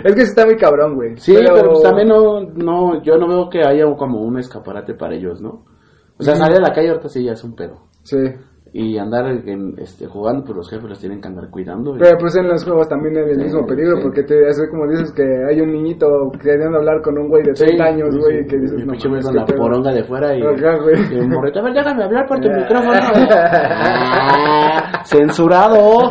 Es 0.04 0.16
que 0.16 0.22
sí 0.22 0.30
está 0.30 0.46
muy 0.46 0.58
cabrón, 0.58 0.96
güey. 0.96 1.18
Sí, 1.18 1.34
pero, 1.36 1.72
pues 1.72 1.82
también 1.84 2.08
no, 2.08 2.42
no, 2.42 3.02
yo 3.04 3.18
no 3.18 3.28
veo 3.28 3.50
que 3.50 3.62
haya 3.66 3.86
como 3.98 4.22
un 4.22 4.38
escaparate 4.40 4.94
para 4.94 5.16
ellos, 5.16 5.42
¿no? 5.42 5.66
O 6.18 6.24
sea, 6.24 6.36
salir 6.36 6.58
a 6.58 6.62
la 6.62 6.74
calle 6.74 6.90
ahorita 6.90 7.10
sí 7.10 7.24
ya 7.24 7.34
es 7.34 7.44
un 7.44 7.56
pedo. 7.56 7.88
Sí. 8.04 8.18
Y 8.72 9.00
andar 9.00 9.26
en, 9.28 9.74
este, 9.80 10.06
jugando, 10.06 10.44
pues 10.44 10.58
los 10.58 10.70
jefes 10.70 10.90
los 10.90 11.00
tienen 11.00 11.20
que 11.20 11.28
andar 11.28 11.50
cuidando. 11.50 11.96
Pero 11.98 12.18
pues 12.20 12.36
en 12.36 12.48
los 12.48 12.64
juegos 12.64 12.88
también 12.88 13.18
hay 13.18 13.32
el 13.32 13.36
Sí, 13.38 13.42
mismo 13.44 13.66
peligro, 13.66 13.98
sí. 13.98 14.04
porque 14.04 14.24
te 14.24 14.48
hace 14.48 14.70
como 14.70 14.88
dices 14.88 15.12
que 15.14 15.24
hay 15.24 15.60
un 15.60 15.72
niñito 15.72 16.08
queriendo 16.42 16.78
hablar 16.78 17.02
con 17.02 17.18
un 17.18 17.30
güey 17.30 17.44
de 17.44 17.54
30 17.54 17.84
años, 17.84 18.16
güey, 18.16 18.46
que 18.46 18.58
dices, 18.60 18.86
no, 18.86 18.92
pinche 18.94 19.10
la 19.34 19.46
pedo". 19.46 19.58
poronga 19.58 19.92
de 19.92 20.04
fuera 20.04 20.36
y, 20.36 20.42
güey. 20.42 20.56
y 21.12 21.16
el 21.18 21.28
morrito, 21.30 21.60
a 21.60 21.64
ver, 21.64 21.74
déjame 21.74 22.04
hablar 22.04 22.28
por 22.28 22.40
tu 22.40 22.50
micrófono. 22.50 23.00
Censurado. 25.06 26.10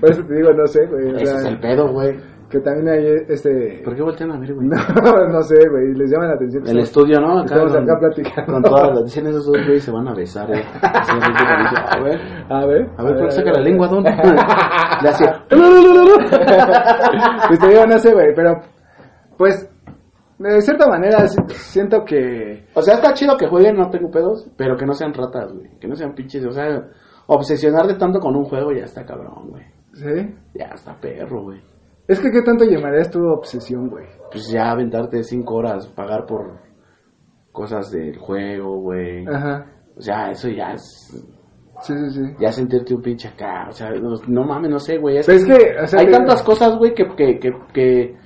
Por 0.00 0.10
eso 0.10 0.24
te 0.26 0.34
digo, 0.34 0.52
no 0.52 0.66
sé, 0.66 0.86
güey, 0.86 1.12
o 1.12 1.16
Ese 1.16 1.26
sea, 1.26 1.38
es 1.40 1.44
el 1.46 1.60
pedo, 1.60 1.92
güey. 1.92 2.16
Que 2.48 2.60
también 2.60 2.88
hay 2.88 3.06
este... 3.28 3.80
¿Por 3.84 3.94
qué 3.96 4.02
voltean 4.02 4.30
a 4.32 4.38
ver, 4.38 4.54
güey? 4.54 4.66
No, 4.68 5.28
no 5.28 5.42
sé, 5.42 5.56
güey, 5.70 5.94
les 5.94 6.10
llama 6.10 6.26
la 6.28 6.34
atención. 6.34 6.62
El 6.62 6.78
estamos- 6.80 6.88
estudio, 6.88 7.20
¿no? 7.20 7.44
Estamos 7.44 7.72
con- 7.72 7.82
acá 7.82 7.98
platicando. 7.98 8.52
Con 8.52 8.62
todas 8.62 8.94
las 8.94 9.04
dicen 9.04 9.26
esos 9.26 9.46
dos 9.46 9.56
güeyes 9.64 9.82
se 9.84 9.90
van 9.90 10.08
a 10.08 10.14
besar, 10.14 10.50
eh. 10.54 10.64
A 10.82 12.00
ver, 12.00 12.20
A 12.48 12.66
ver. 12.66 12.88
a 12.96 13.02
ver, 13.04 13.16
¿por 13.16 13.24
qué 13.26 13.30
saca 13.30 13.52
la 13.52 13.60
lengua, 13.64 13.88
don? 13.88 14.04
Le 14.04 15.08
hacía. 15.08 15.44
pues 17.48 17.58
te 17.60 17.68
digo, 17.68 17.86
no 17.86 17.98
sé, 17.98 18.12
güey, 18.12 18.34
pero 18.34 18.60
pues 19.36 19.70
de 20.38 20.60
cierta 20.60 20.88
manera 20.88 21.26
siento 21.28 22.04
que 22.04 22.66
O 22.74 22.82
sea, 22.82 22.94
está 22.94 23.12
chido 23.14 23.36
que 23.36 23.46
jueguen, 23.46 23.76
no 23.76 23.88
tengo 23.90 24.10
pedos, 24.10 24.48
pero 24.56 24.76
que 24.76 24.86
no 24.86 24.92
sean 24.92 25.12
ratas, 25.14 25.52
güey. 25.52 25.78
Que 25.78 25.88
no 25.88 25.94
sean 25.96 26.14
pinches, 26.14 26.44
o 26.44 26.50
sea, 26.52 26.88
obsesionarte 27.26 27.94
tanto 27.94 28.18
con 28.20 28.36
un 28.36 28.44
juego 28.44 28.72
ya 28.72 28.84
está 28.84 29.04
cabrón, 29.04 29.50
güey. 29.50 29.64
sí. 29.94 30.34
Ya 30.54 30.66
está 30.74 30.94
perro, 31.00 31.42
güey. 31.44 31.60
Es 32.06 32.20
que 32.20 32.30
qué 32.30 32.42
tanto 32.42 32.64
llamarías 32.64 33.10
tu 33.10 33.18
obsesión, 33.26 33.88
güey. 33.88 34.06
Pues 34.30 34.48
ya 34.52 34.70
aventarte 34.70 35.22
cinco 35.22 35.54
horas, 35.56 35.86
pagar 35.88 36.26
por 36.26 36.58
cosas 37.52 37.90
del 37.90 38.18
juego, 38.18 38.80
güey. 38.80 39.26
Ajá. 39.26 39.66
O 39.96 40.00
sea, 40.00 40.30
eso 40.30 40.48
ya 40.48 40.72
es... 40.72 40.82
Sí, 41.82 41.92
sí, 41.96 42.10
sí. 42.10 42.20
Ya 42.38 42.52
sentirte 42.52 42.94
un 42.94 43.02
pinche 43.02 43.28
acá, 43.28 43.66
o 43.68 43.72
sea, 43.72 43.90
no, 43.90 44.14
no 44.28 44.44
mames, 44.44 44.70
no 44.70 44.78
sé, 44.78 44.96
güey. 44.98 45.16
es 45.18 45.28
es 45.28 45.44
que, 45.44 45.76
o 45.82 45.86
sea, 45.86 46.00
hay 46.00 46.10
tantas 46.10 46.42
cosas, 46.42 46.76
güey, 46.78 46.94
que, 46.94 47.04
que, 47.16 47.38
que, 47.40 47.50
que 47.72 48.16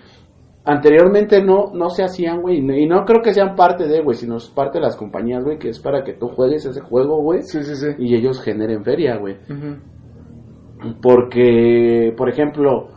anteriormente 0.65 1.43
no, 1.43 1.73
no 1.73 1.89
se 1.89 2.05
hacían, 2.05 2.43
güey. 2.43 2.59
Y 2.59 2.87
no- 2.87 3.05
creo 3.07 3.23
que 3.23 3.33
sean 3.33 3.55
parte 3.57 3.87
de, 3.89 4.03
güey, 4.03 4.17
sino 4.17 4.37
es 4.37 4.49
parte 4.51 4.79
de 4.79 4.85
las 4.85 4.97
compañías, 4.97 5.45
güey, 5.45 5.59
que 5.59 5.71
es 5.71 5.81
para 5.81 6.05
que 6.05 6.13
tú 6.13 6.29
juegues 6.29 6.67
ese 6.67 6.81
juego, 6.83 7.23
güey. 7.23 7.43
Sí, 7.43 7.63
sí, 7.63 7.75
sí. 7.75 7.87
Y 7.99 8.15
ellos 8.17 8.43
generen 8.43 8.85
feria, 8.85 9.17
güey. 9.17 9.37
Ujú. 9.49 10.93
Porque, 11.03 12.15
por 12.17 12.29
ejemplo, 12.29 12.89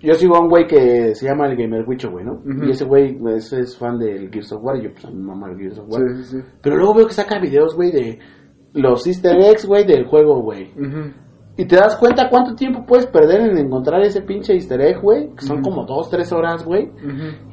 yo 0.00 0.14
sigo 0.14 0.36
a 0.36 0.40
un 0.40 0.48
güey 0.48 0.66
que 0.66 1.14
se 1.14 1.26
llama 1.26 1.46
el 1.48 1.56
Gamer 1.56 1.84
Wicho, 1.86 2.10
güey, 2.10 2.24
¿no? 2.24 2.42
Y 2.66 2.70
ese 2.70 2.84
güey 2.84 3.18
es, 3.34 3.52
es 3.52 3.76
fan 3.76 3.98
del 3.98 4.30
Gears 4.30 4.52
of 4.52 4.62
War. 4.62 4.76
Y 4.76 4.84
yo, 4.84 4.92
pues, 4.92 5.04
a 5.04 5.10
mi 5.10 5.22
mamá 5.22 5.50
el 5.50 5.58
Gears 5.58 5.78
of 5.78 5.88
War. 5.88 6.02
Sí, 6.16 6.24
sí, 6.24 6.38
sí. 6.40 6.48
Pero 6.62 6.76
luego 6.76 6.94
veo 6.94 7.06
que 7.06 7.14
saca 7.14 7.38
videos, 7.40 7.74
güey, 7.74 7.90
de 7.90 8.18
los 8.74 9.06
easter 9.06 9.36
eggs, 9.40 9.66
güey, 9.66 9.86
del 9.86 10.06
juego, 10.06 10.40
güey. 10.42 10.70
Ujú. 10.72 11.12
Y 11.58 11.64
te 11.66 11.74
das 11.76 11.96
cuenta 11.96 12.28
cuánto 12.28 12.54
tiempo 12.54 12.84
puedes 12.86 13.06
perder 13.06 13.40
en 13.40 13.56
encontrar 13.56 14.02
ese 14.02 14.20
pinche 14.20 14.52
easter 14.52 14.78
egg, 14.78 15.00
güey. 15.00 15.30
Que 15.34 15.40
son 15.46 15.62
como 15.62 15.86
dos, 15.86 16.10
tres 16.10 16.30
horas, 16.30 16.62
güey. 16.62 16.90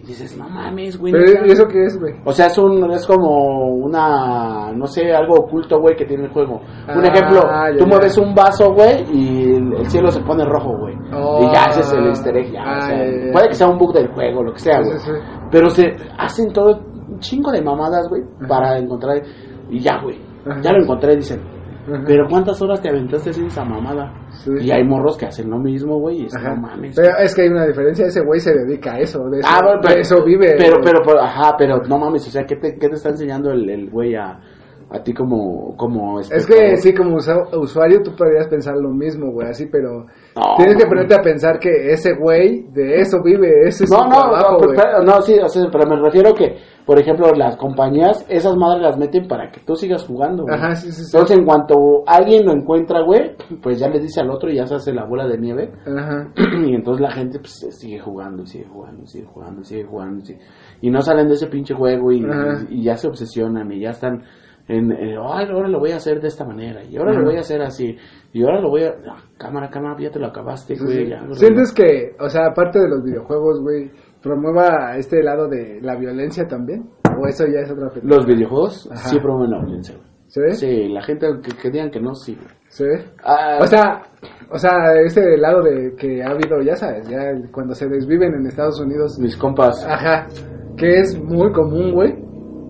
Y 0.03 0.07
dices, 0.07 0.37
no 0.37 0.49
mames, 0.49 0.97
güey. 0.99 1.13
¿y 1.45 1.51
eso 1.51 1.65
qué 1.69 1.85
es, 1.85 1.97
güey? 1.97 2.13
O 2.25 2.33
sea, 2.33 2.47
es, 2.47 2.57
un, 2.57 2.91
es 2.91 3.07
como 3.07 3.67
una, 3.75 4.73
no 4.73 4.87
sé, 4.87 5.13
algo 5.13 5.35
oculto, 5.35 5.79
güey, 5.79 5.95
que 5.95 6.03
tiene 6.03 6.25
el 6.25 6.31
juego. 6.31 6.55
un 6.93 7.05
Ah, 7.05 7.07
ejemplo, 7.07 7.41
ya, 7.43 7.77
tú 7.77 7.85
ya. 7.85 7.89
mueves 7.89 8.17
un 8.17 8.35
vaso, 8.35 8.73
güey, 8.73 9.05
y 9.13 9.53
el, 9.55 9.73
el 9.73 9.85
cielo 9.89 10.11
se 10.11 10.19
pone 10.19 10.43
rojo, 10.43 10.77
güey. 10.79 10.95
Oh. 11.13 11.39
y 11.49 11.53
ya 11.53 11.63
ese 11.69 11.79
es 11.79 11.93
el 11.93 12.07
easter 12.07 12.35
egg, 12.35 12.51
ya. 12.51 12.61
Ah, 12.61 12.77
o 12.79 12.81
sea, 12.81 12.97
ya, 13.05 13.31
puede 13.31 13.47
que 13.47 13.53
sea 13.53 13.67
un 13.69 13.77
bug 13.77 13.93
del 13.93 14.07
juego, 14.09 14.43
lo 14.43 14.51
que 14.51 14.59
sea, 14.59 14.81
güey. 14.81 14.97
sí, 14.99 15.05
sí. 15.05 15.11
Pero 15.49 15.69
se 15.69 15.95
hacen 16.17 16.51
todo 16.51 16.77
un 17.07 17.19
chingo 17.19 17.51
de 17.53 17.61
mamadas, 17.61 18.09
güey, 18.09 18.21
para 18.49 18.77
encontrar. 18.77 19.21
Y 19.69 19.79
ya, 19.79 20.01
güey. 20.03 20.19
Ya 20.61 20.73
lo 20.73 20.83
encontré, 20.83 21.15
dicen. 21.15 21.39
Ajá. 21.85 22.03
Pero 22.05 22.27
¿cuántas 22.29 22.61
horas 22.61 22.81
te 22.81 22.89
aventaste 22.89 23.33
sin 23.33 23.47
esa 23.47 23.65
mamada? 23.65 24.13
Sí. 24.29 24.51
Y 24.61 24.71
hay 24.71 24.83
morros 24.83 25.17
que 25.17 25.25
hacen 25.25 25.49
lo 25.49 25.59
mismo, 25.59 25.99
güey, 25.99 26.21
y 26.21 26.25
es, 26.25 26.33
no 26.33 26.55
mames. 26.55 26.95
Pero 26.95 27.17
es 27.17 27.35
que 27.35 27.41
hay 27.41 27.49
una 27.49 27.65
diferencia, 27.65 28.05
ese 28.05 28.21
güey 28.21 28.39
se 28.39 28.53
dedica 28.53 28.93
a 28.93 28.99
eso, 28.99 29.19
de 29.29 29.39
eso, 29.39 29.49
Ah, 29.51 29.59
bueno, 29.63 29.81
de 29.81 30.01
eso 30.01 30.23
vive. 30.23 30.55
Pero, 30.57 30.77
pero, 30.83 30.99
pero, 31.05 31.21
ajá, 31.21 31.55
pero 31.57 31.81
no 31.87 31.97
mames, 31.97 32.27
o 32.27 32.31
sea, 32.31 32.45
¿qué 32.45 32.55
te, 32.55 32.77
qué 32.79 32.87
te 32.89 32.95
está 32.95 33.09
enseñando 33.09 33.51
el, 33.51 33.69
el 33.69 33.89
güey 33.89 34.15
a, 34.15 34.39
a 34.89 35.03
ti 35.03 35.13
como, 35.13 35.75
como 35.75 36.19
Es 36.19 36.45
que 36.45 36.77
sí, 36.77 36.93
como 36.93 37.15
usuario 37.15 38.01
tú 38.03 38.15
podrías 38.15 38.47
pensar 38.47 38.75
lo 38.77 38.89
mismo, 38.89 39.31
güey, 39.31 39.49
así, 39.49 39.67
pero 39.71 40.05
No, 40.35 40.55
tienes 40.57 40.77
que 40.77 40.85
ponerte 40.87 41.13
a 41.15 41.21
pensar 41.21 41.59
que 41.59 41.91
ese 41.91 42.13
güey 42.15 42.63
de 42.71 42.99
eso 43.01 43.21
vive, 43.23 43.67
ese 43.67 43.83
es 43.83 43.91
No, 43.91 43.97
su 43.99 44.03
no, 44.05 44.09
trabajo, 44.09 44.57
no, 44.65 44.73
pero, 44.75 45.03
no, 45.03 45.21
sí, 45.21 45.37
o 45.39 45.47
sea, 45.47 45.63
pero 45.71 45.85
me 45.87 45.95
refiero 46.01 46.33
que, 46.33 46.57
por 46.87 46.99
ejemplo, 46.99 47.31
las 47.35 47.55
compañías, 47.55 48.25
esas 48.29 48.55
madres 48.57 48.81
las 48.81 48.97
meten 48.97 49.27
para 49.27 49.51
que 49.51 49.61
tú 49.61 49.75
sigas 49.75 50.03
jugando, 50.07 50.43
güey. 50.43 50.55
Ajá, 50.55 50.73
sí, 50.75 50.91
sí, 50.91 51.03
sí. 51.03 51.11
Entonces, 51.15 51.37
en 51.37 51.45
cuanto 51.45 52.03
alguien 52.07 52.45
lo 52.45 52.51
encuentra, 52.51 53.01
güey, 53.03 53.35
pues 53.61 53.77
ya 53.79 53.87
le 53.89 53.99
dice 53.99 54.21
al 54.21 54.31
otro 54.31 54.49
y 54.49 54.55
ya 54.55 54.65
se 54.65 54.73
hace 54.75 54.91
la 54.91 55.05
bola 55.05 55.27
de 55.27 55.37
nieve. 55.37 55.71
Ajá. 55.85 56.27
y 56.65 56.73
entonces 56.73 57.01
la 57.01 57.11
gente 57.11 57.37
pues 57.39 57.67
sigue 57.69 57.99
jugando 57.99 58.45
sigue 58.45 58.65
jugando 58.65 59.05
sigue 59.05 59.25
jugando 59.25 59.63
sigue 59.63 59.83
jugando 59.85 60.19
y, 60.19 60.25
sigue- 60.25 60.39
y 60.81 60.89
no 60.89 61.01
salen 61.01 61.27
de 61.27 61.35
ese 61.35 61.47
pinche 61.47 61.73
juego 61.75 62.11
y 62.11 62.83
ya 62.83 62.95
se 62.97 63.07
obsesionan 63.07 63.71
y 63.71 63.81
ya 63.81 63.91
están 63.91 64.23
en, 64.67 64.91
en, 64.91 65.17
"Ay, 65.17 65.47
ahora 65.51 65.67
lo 65.67 65.79
voy 65.79 65.91
a 65.91 65.97
hacer 65.97 66.21
de 66.21 66.27
esta 66.27 66.45
manera 66.45 66.83
y 66.83 66.95
ahora 66.97 67.13
lo 67.13 67.25
voy 67.25 67.35
a 67.37 67.41
hacer 67.41 67.61
así 67.61 67.97
y 68.31 68.43
ahora 68.43 68.61
lo 68.61 68.69
voy 68.69 68.83
a 68.83 68.89
ah, 69.09 69.17
cámara 69.37 69.69
cámara 69.69 69.95
ya 69.99 70.09
te 70.11 70.19
lo 70.19 70.27
acabaste 70.27 70.75
Sí, 70.75 70.83
güey 70.83 71.03
sí. 71.05 71.09
ya, 71.09 71.21
lo- 71.21 71.33
¿Sientes 71.35 71.73
que, 71.73 72.15
o 72.19 72.29
sea, 72.29 72.47
aparte 72.47 72.79
de 72.79 72.87
los 72.89 73.03
videojuegos, 73.03 73.61
güey, 73.61 73.91
promueva 74.21 74.95
este 74.97 75.21
lado 75.21 75.47
de 75.47 75.79
la 75.81 75.95
violencia 75.97 76.45
también? 76.47 76.89
¿O 77.21 77.27
eso 77.27 77.45
ya 77.45 77.59
es 77.59 77.71
otra 77.71 77.89
película? 77.89 78.15
los 78.15 78.25
videojuegos 78.25 78.89
Ajá. 78.91 79.09
sí 79.09 79.19
promueven 79.19 79.51
la 79.51 79.59
violencia 79.63 79.95
güey. 79.95 80.07
¿Se 80.27 80.41
ve? 80.41 80.51
sí 80.53 80.87
la 80.89 81.03
gente 81.03 81.27
que, 81.43 81.55
que 81.61 81.69
digan 81.69 81.91
que 81.91 81.99
no 81.99 82.15
sí 82.15 82.35
güey. 82.35 82.47
¿Se 82.69 82.85
ve? 82.87 83.03
Ah, 83.23 83.59
O 83.61 83.67
sea, 83.67 84.01
o 84.49 84.57
sea, 84.57 84.71
ese 85.05 85.37
lado 85.37 85.61
de 85.61 85.93
que 85.95 86.23
ha 86.23 86.29
habido, 86.31 86.59
ya 86.63 86.75
sabes, 86.75 87.07
ya 87.07 87.19
cuando 87.51 87.75
se 87.75 87.87
desviven 87.87 88.33
en 88.33 88.47
Estados 88.47 88.79
Unidos, 88.81 89.19
mis 89.19 89.35
compas 89.37 89.85
ajá, 89.87 90.25
que 90.77 90.99
es 91.01 91.21
muy 91.21 91.51
común, 91.51 91.91
güey, 91.93 92.15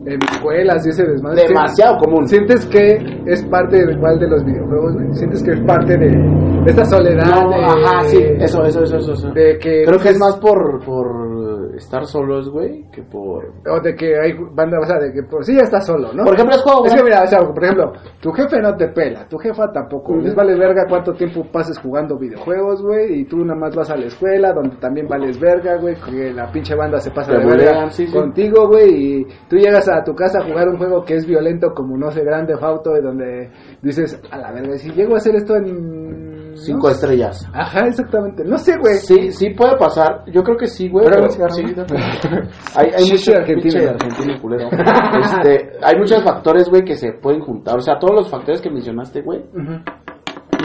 en 0.05 0.19
escuelas 0.31 0.85
y 0.85 0.89
ese 0.89 1.03
desmadre. 1.03 1.47
demasiado 1.47 1.97
común 1.97 2.27
¿Sientes 2.27 2.65
que 2.65 2.97
es 3.25 3.43
parte 3.45 3.85
de 3.85 3.93
igual 3.93 4.19
de 4.19 4.27
los 4.27 4.43
videojuegos, 4.43 4.93
güey? 4.95 5.13
¿Sientes 5.13 5.41
que 5.43 5.51
es 5.51 5.61
parte 5.61 5.97
de, 5.97 6.09
de 6.09 6.65
esta 6.65 6.85
soledad? 6.85 7.25
no, 7.25 7.49
de, 7.49 7.55
ajá 7.63 8.01
sí 8.03 8.17
eso 8.39 8.63
eso 8.65 8.83
eso 8.83 9.13
eso. 9.13 9.31
De 9.31 9.57
que, 9.57 9.83
creo 9.85 9.99
que 9.99 10.09
es 10.09 10.19
más 10.19 10.35
por 10.37 10.83
por 10.83 11.32
estar 11.75 12.05
solos 12.05 12.49
güey 12.49 12.85
que 12.91 13.03
por 13.03 13.45
O 13.69 13.79
de 13.81 13.95
que 13.95 14.19
hay 14.19 14.33
banda, 14.53 14.79
o 14.79 14.85
sea, 14.85 14.99
de 14.99 15.11
que 15.13 15.23
por 15.23 15.43
sí 15.43 15.55
ya 15.55 15.63
estás 15.63 15.85
solo, 15.85 16.13
¿no? 16.13 16.23
por 16.23 16.33
ejemplo 16.33 16.55
es 16.55 16.61
juego 16.63 16.85
Es 16.85 16.95
que 16.95 17.03
mira, 17.03 17.23
o 17.23 17.27
sea, 17.27 17.39
por 17.39 17.63
ejemplo, 17.63 17.93
tu 18.21 18.31
jefe 18.31 18.59
no 18.59 18.75
te 18.75 18.87
pela, 18.89 19.27
tu 19.27 19.37
jefa 19.37 19.71
tampoco. 19.71 20.13
Ujú. 20.13 20.21
Les 20.21 20.35
vale 20.35 20.55
verga 20.57 20.85
cuánto 20.87 21.13
tiempo 21.13 21.45
pases 21.51 21.77
jugando 21.79 22.17
videojuegos, 22.17 22.81
güey, 22.81 23.21
y 23.21 23.25
tú 23.25 23.43
nada 23.43 23.59
más 23.59 23.75
vas 23.75 23.89
a 23.89 23.97
la 23.97 24.05
escuela, 24.05 24.53
donde 24.53 24.75
también 24.77 25.07
vales 25.07 25.39
verga, 25.39 25.77
güey, 25.77 25.95
que 25.95 26.33
la 26.33 26.51
pinche 26.51 26.75
banda 26.75 26.99
se 26.99 27.11
pasa 27.11 27.31
Te 27.31 27.39
de 27.39 27.45
verga 27.45 27.71
bulean, 27.71 27.91
sí, 27.91 28.07
sí. 28.07 28.13
contigo, 28.13 28.67
güey, 28.67 28.89
y 28.91 29.25
tú 29.49 29.57
llegas 29.57 29.87
a 29.89 30.03
tu 30.03 30.13
casa 30.13 30.39
a 30.39 30.43
jugar 30.43 30.69
un 30.69 30.77
juego 30.77 31.03
que 31.03 31.15
es 31.15 31.25
violento 31.25 31.73
como, 31.73 31.97
no 31.97 32.11
sé, 32.11 32.23
Grande 32.23 32.57
Fauto, 32.57 32.97
y 32.97 33.01
donde 33.01 33.49
dices, 33.81 34.21
a 34.31 34.37
la 34.37 34.51
verga, 34.51 34.77
si 34.77 34.91
llego 34.91 35.15
a 35.15 35.17
hacer 35.17 35.35
esto 35.35 35.55
en... 35.55 36.22
cinco 36.55 36.87
no 36.87 36.93
sé". 36.93 36.99
estrellas 37.05 37.47
Ajá, 37.53 37.87
exactamente. 37.87 38.43
No 38.45 38.57
sé, 38.57 38.77
güey. 38.77 38.95
Sí, 38.95 39.31
sí 39.31 39.49
puede 39.51 39.75
pasar. 39.77 40.23
Yo 40.31 40.41
creo 40.43 40.57
que 40.57 40.67
sí, 40.67 40.89
güey. 40.89 41.05
Pero- 41.05 41.29
cigarro. 41.29 41.53
sí, 41.53 41.63
hay, 42.75 42.87
hay 42.95 43.03
Sí, 43.03 43.11
mucho 43.11 43.17
sí, 43.17 43.33
argentino. 43.33 43.61
pinche 43.61 43.89
argentino 43.89 44.41
culero. 44.41 44.69
Este, 45.23 45.71
hay 45.83 45.95
muchos 45.97 46.23
factores, 46.23 46.69
güey, 46.69 46.83
que 46.83 46.95
se 46.95 47.13
pueden 47.13 47.41
juntar. 47.41 47.77
O 47.77 47.81
sea, 47.81 47.97
todos 47.99 48.15
los 48.15 48.29
factores 48.29 48.61
que 48.61 48.69
mencionaste, 48.69 49.21
güey. 49.21 49.39
Ujú. 49.39 49.81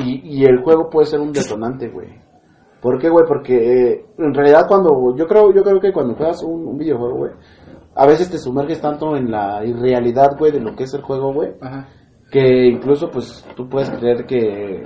Y, 0.04 0.40
y 0.40 0.44
el 0.44 0.62
juego 0.62 0.88
puede 0.90 1.06
ser 1.06 1.20
un 1.20 1.32
detonante, 1.32 1.88
güey. 1.88 2.08
¿Por 2.80 2.98
qué, 3.00 3.08
güey? 3.08 3.24
Porque 3.26 3.54
eh, 3.56 4.04
en 4.18 4.32
realidad 4.34 4.66
cuando 4.68 5.14
yo 5.16 5.26
creo 5.26 5.52
yo 5.52 5.62
creo 5.64 5.80
que 5.80 5.92
cuando 5.92 6.14
juegas 6.14 6.42
un, 6.44 6.66
un 6.68 6.78
videojuego, 6.78 7.16
güey, 7.16 7.32
a 7.96 8.06
veces 8.06 8.30
te 8.30 8.38
sumerges 8.38 8.80
tanto 8.80 9.16
en 9.16 9.30
la 9.32 9.64
irrealidad, 9.64 10.36
güey, 10.38 10.52
de 10.52 10.60
lo 10.60 10.76
que 10.76 10.84
es 10.84 10.94
el 10.94 11.02
juego, 11.02 11.32
güey, 11.34 11.50
Ajá. 11.60 11.88
que 12.30 12.68
incluso 12.68 13.10
pues 13.10 13.44
tú 13.56 13.68
puedes 13.68 13.90
creer 13.90 14.24
que 14.26 14.82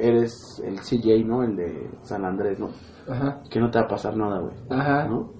eres 0.00 0.62
el 0.66 0.76
CJ, 0.80 1.24
¿no? 1.26 1.42
El 1.42 1.56
de 1.56 1.90
San 2.02 2.24
Andrés, 2.24 2.58
¿no? 2.58 2.68
Ajá. 3.08 3.40
que 3.50 3.58
no 3.58 3.70
te 3.70 3.78
va 3.80 3.86
a 3.86 3.88
pasar 3.88 4.16
nada, 4.16 4.38
güey. 4.40 4.54
Ajá. 4.70 5.06
¿no? 5.08 5.30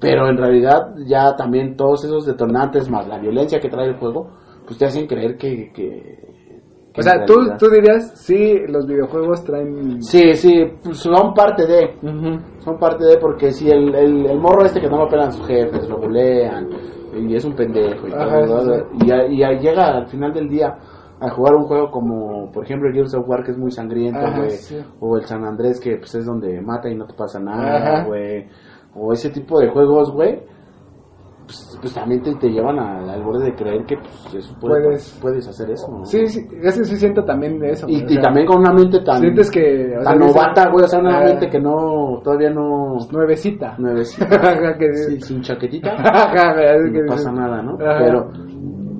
Pero 0.00 0.28
en 0.28 0.36
realidad 0.36 0.94
ya 1.06 1.34
también 1.36 1.76
todos 1.76 2.04
esos 2.04 2.24
detonantes 2.26 2.88
más 2.90 3.06
la 3.08 3.18
violencia 3.18 3.60
que 3.60 3.68
trae 3.68 3.88
el 3.88 3.96
juego, 3.98 4.30
pues 4.66 4.78
te 4.78 4.84
hacen 4.86 5.06
creer 5.06 5.36
que... 5.36 5.72
que- 5.72 6.38
que 6.92 7.00
O 7.00 7.02
sea, 7.02 7.24
tú, 7.26 7.34
realidad- 7.34 7.58
tú 7.58 7.66
dirías, 7.70 8.12
sí, 8.18 8.54
los 8.68 8.86
videojuegos 8.86 9.44
traen... 9.44 10.02
Sí, 10.02 10.32
sí, 10.34 10.64
pues 10.82 10.98
son 10.98 11.34
parte 11.34 11.66
de... 11.66 11.94
Ujú. 12.02 12.40
Son 12.60 12.78
parte 12.78 13.04
de 13.04 13.18
porque 13.18 13.52
si 13.52 13.70
el, 13.70 13.94
el, 13.94 14.26
el 14.26 14.38
morro 14.40 14.64
este 14.64 14.80
que 14.80 14.88
no 14.88 14.98
lo 14.98 15.08
pelan 15.08 15.30
sus 15.32 15.46
jefes, 15.46 15.88
lo 15.88 15.98
bulean 15.98 16.68
y 17.14 17.34
es 17.34 17.44
un 17.44 17.54
pendejo 17.54 18.06
y 18.08 18.12
Ajá, 18.12 18.44
todo, 18.46 18.74
sí, 18.74 19.06
y, 19.06 19.12
y 19.42 19.58
llega 19.58 19.96
al 19.98 20.06
final 20.08 20.32
del 20.32 20.48
día 20.48 20.76
a 21.20 21.30
jugar 21.30 21.54
un 21.56 21.64
juego 21.64 21.90
como, 21.90 22.50
por 22.52 22.64
ejemplo, 22.64 22.88
el 22.88 22.94
Gears 22.94 23.14
of 23.14 23.28
War 23.28 23.42
que 23.42 23.50
es 23.52 23.58
muy 23.58 23.70
sangriento, 23.70 24.20
güey, 24.36 24.50
sí. 24.50 24.76
o 25.00 25.16
el 25.16 25.24
San 25.24 25.44
Andrés 25.44 25.80
que 25.80 25.96
pues 25.96 26.14
es 26.14 26.24
donde 26.26 26.60
mata 26.60 26.88
y 26.88 26.94
no 26.94 27.06
te 27.06 27.14
pasa 27.14 27.40
nada, 27.40 28.04
güey, 28.04 28.46
o 28.94 29.12
ese 29.12 29.30
tipo 29.30 29.58
de 29.58 29.68
juegos, 29.68 30.12
güey, 30.12 30.40
pues, 31.44 31.78
pues 31.80 31.94
también 31.94 32.22
te, 32.22 32.34
te 32.34 32.50
llevan 32.50 32.78
al, 32.78 33.08
al 33.08 33.22
borde 33.24 33.46
de 33.46 33.54
creer 33.54 33.84
que 33.86 33.96
pues 33.96 34.34
eso 34.34 34.54
puede- 34.60 34.82
Puedes. 34.84 35.18
puedes 35.20 35.48
hacer 35.48 35.70
eso, 35.70 35.90
¿no? 35.90 36.04
Sí, 36.04 36.26
sí, 36.26 36.46
ese 36.62 36.84
sí 36.84 36.96
siento 36.96 37.24
también 37.24 37.58
de 37.58 37.70
eso. 37.70 37.86
Y, 37.88 38.04
y 38.04 38.06
sea, 38.08 38.20
también 38.20 38.46
con 38.46 38.58
una 38.58 38.72
mente 38.74 39.00
tan, 39.00 39.20
Sientes 39.20 39.50
que... 39.50 39.96
o 39.96 40.02
sea, 40.02 40.10
tan 40.12 40.18
dices, 40.18 40.36
novata, 40.36 40.70
güey, 40.70 40.84
o 40.84 40.88
sea, 40.88 40.98
una 41.00 41.18
ah, 41.20 41.24
mente 41.24 41.48
que 41.48 41.58
no, 41.58 42.20
todavía 42.22 42.50
no... 42.50 42.96
Nuevecita. 43.10 43.76
Nuevecita. 43.78 44.28
Que- 44.78 44.92
Sí, 44.92 45.20
sin 45.22 45.40
chaquetita. 45.40 45.96
No 46.92 47.06
pasa 47.06 47.32
nada, 47.32 47.62
¿no? 47.62 47.78
Pero 47.78 48.30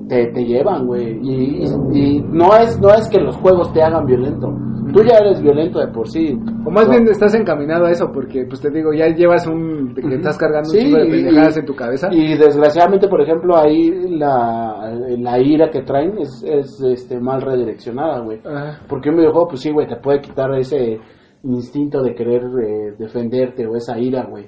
te, 0.09 0.27
te 0.33 0.43
llevan, 0.43 0.85
güey. 0.87 1.17
Y, 1.21 1.63
y, 1.63 1.97
y 2.17 2.21
no 2.23 2.47
es 2.57 2.77
no 2.81 2.89
es 2.89 3.07
que 3.09 3.19
los 3.21 3.37
juegos 3.37 3.71
te 3.71 3.81
hagan 3.81 4.05
violento. 4.05 4.53
Tú 4.91 5.03
ya 5.03 5.17
eres 5.19 5.39
violento 5.41 5.77
de 5.79 5.87
por 5.89 6.07
sí. 6.09 6.35
O 6.65 6.71
más 6.71 6.85
No. 6.87 6.91
bien 6.93 7.07
estás 7.07 7.35
encaminado 7.35 7.85
a 7.85 7.91
eso, 7.91 8.11
porque, 8.11 8.45
pues 8.47 8.59
te 8.59 8.71
digo, 8.71 8.91
ya 8.91 9.07
llevas 9.09 9.45
un... 9.45 9.91
Ujú. 9.91 10.09
estás 10.09 10.35
cargando 10.37 10.67
Sí, 10.69 10.91
un 10.91 10.99
de 10.99 11.05
pendejadas 11.05 11.57
y- 11.57 11.59
en 11.59 11.65
tu 11.67 11.75
cabeza. 11.75 12.07
Y 12.11 12.35
desgraciadamente, 12.35 13.07
por 13.07 13.21
ejemplo, 13.21 13.55
ahí 13.55 13.91
la, 14.17 14.91
la 15.19 15.39
ira 15.39 15.69
que 15.69 15.83
traen 15.83 16.17
es, 16.17 16.43
es 16.43 16.81
este, 16.81 17.19
mal 17.19 17.41
redireccionada, 17.43 18.19
güey. 18.21 18.39
Porque 18.87 19.09
un 19.11 19.17
videojuego, 19.17 19.49
pues 19.49 19.61
sí, 19.61 19.71
güey, 19.71 19.87
te 19.87 19.97
puede 19.97 20.21
quitar 20.21 20.51
ese 20.55 20.99
instinto 21.43 22.01
de 22.01 22.15
querer 22.15 22.41
eh, 22.43 22.95
defenderte 22.97 23.67
o 23.67 23.75
esa 23.75 23.97
ira, 23.99 24.25
güey. 24.25 24.47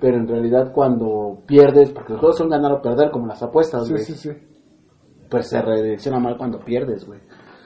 Pero 0.00 0.16
en 0.16 0.26
realidad 0.26 0.72
cuando 0.74 1.38
pierdes, 1.46 1.92
porque 1.92 2.12
los 2.14 2.20
juegos 2.20 2.38
son 2.38 2.48
ganar 2.48 2.72
o 2.72 2.80
perder 2.80 3.10
como 3.10 3.26
las 3.26 3.42
apuestas, 3.42 3.86
Sí, 3.86 3.92
güey. 3.92 4.04
sí, 4.04 4.14
sí. 4.14 4.30
Pues 5.32 5.48
se 5.48 5.60
redirecciona 5.62 6.20
mal 6.20 6.36
cuando 6.36 6.58
pierdes, 6.60 7.06
güey. 7.06 7.18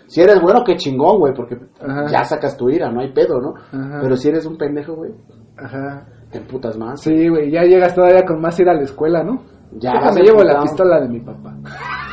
Si 0.07 0.20
eres 0.22 0.40
bueno, 0.40 0.62
qué 0.64 0.76
chingón, 0.76 1.18
güey, 1.18 1.35
porque 1.35 1.57
Ajá. 1.81 2.07
ya 2.07 2.22
sacas 2.22 2.57
tu 2.57 2.70
ira, 2.70 2.92
no 2.92 3.00
hay 3.00 3.12
pedo, 3.12 3.40
¿no? 3.40 3.55
Ajá. 3.57 3.98
Pero 4.00 4.16
si 4.16 4.29
eres 4.29 4.46
un 4.46 4.57
pendejo, 4.57 4.94
güey, 4.94 5.11
Ajá. 5.59 6.07
te 6.31 6.38
emputas 6.38 6.79
más. 6.79 7.00
Sí, 7.02 7.29
güey, 7.29 7.50
ya 7.50 7.62
llegas 7.64 7.92
todavía 7.92 8.24
con 8.24 8.40
más 8.40 8.59
ir 8.61 8.68
a 8.68 8.74
la 8.74 8.83
escuela, 8.83 9.24
¿no? 9.24 9.42
Ya 9.72 9.94
vas 9.94 10.14
llevo 10.16 10.44
la 10.44 10.61
pistola 10.62 11.00
de 11.00 11.09
mi 11.09 11.20
papá. 11.20 11.57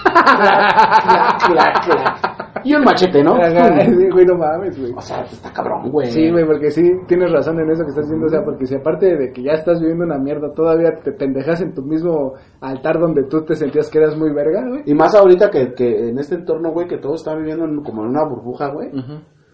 Clac, 0.04 1.48
clac, 1.48 1.86
clac. 1.86 2.33
Y 2.64 2.74
un 2.74 2.84
machete, 2.84 3.24
¿no? 3.24 3.36
Ajá, 3.36 3.80
sí, 3.86 4.10
güey, 4.12 4.26
no 4.26 4.38
mames, 4.38 4.80
güey. 4.80 4.94
O 4.96 5.02
sea, 5.02 5.22
está 5.24 5.52
cabrón, 5.52 5.92
güey. 5.92 6.08
Sí, 6.12 6.32
güey, 6.32 6.46
porque 6.46 6.72
sí 6.72 6.82
tienes 7.08 7.32
razón 7.32 7.60
en 7.60 7.70
eso 7.72 7.84
que 7.84 7.90
estás 7.90 8.06
diciendo, 8.06 8.26
o 8.28 8.30
sea, 8.30 8.44
porque 8.44 8.66
si 8.66 8.76
aparte 8.76 9.16
de 9.18 9.32
que 9.32 9.44
ya 9.44 9.52
estás 9.54 9.80
viviendo 9.80 10.06
una 10.06 10.18
mierda, 10.18 10.54
todavía 10.54 10.94
te 11.04 11.12
pendejas 11.12 11.62
en 11.62 11.74
tu 11.74 11.82
mismo 11.84 12.34
altar 12.62 13.00
donde 13.00 13.24
tú 13.24 13.44
te 13.46 13.56
sentías 13.56 13.90
que 13.90 13.98
eras 14.00 14.18
muy 14.18 14.32
verga, 14.34 14.68
güey. 14.68 14.84
Y 14.86 14.94
más 14.94 15.14
ahorita 15.16 15.50
que, 15.50 15.74
que 15.74 16.10
en 16.10 16.18
este 16.20 16.36
entorno, 16.36 16.72
güey, 16.72 16.88
que 16.88 16.98
todos 16.98 17.22
están 17.22 17.38
viviendo 17.40 17.66
en- 17.66 17.82
como 17.84 18.04
en 18.04 18.10
una 18.10 18.24
burbuja, 18.28 18.70
güey. 18.72 18.90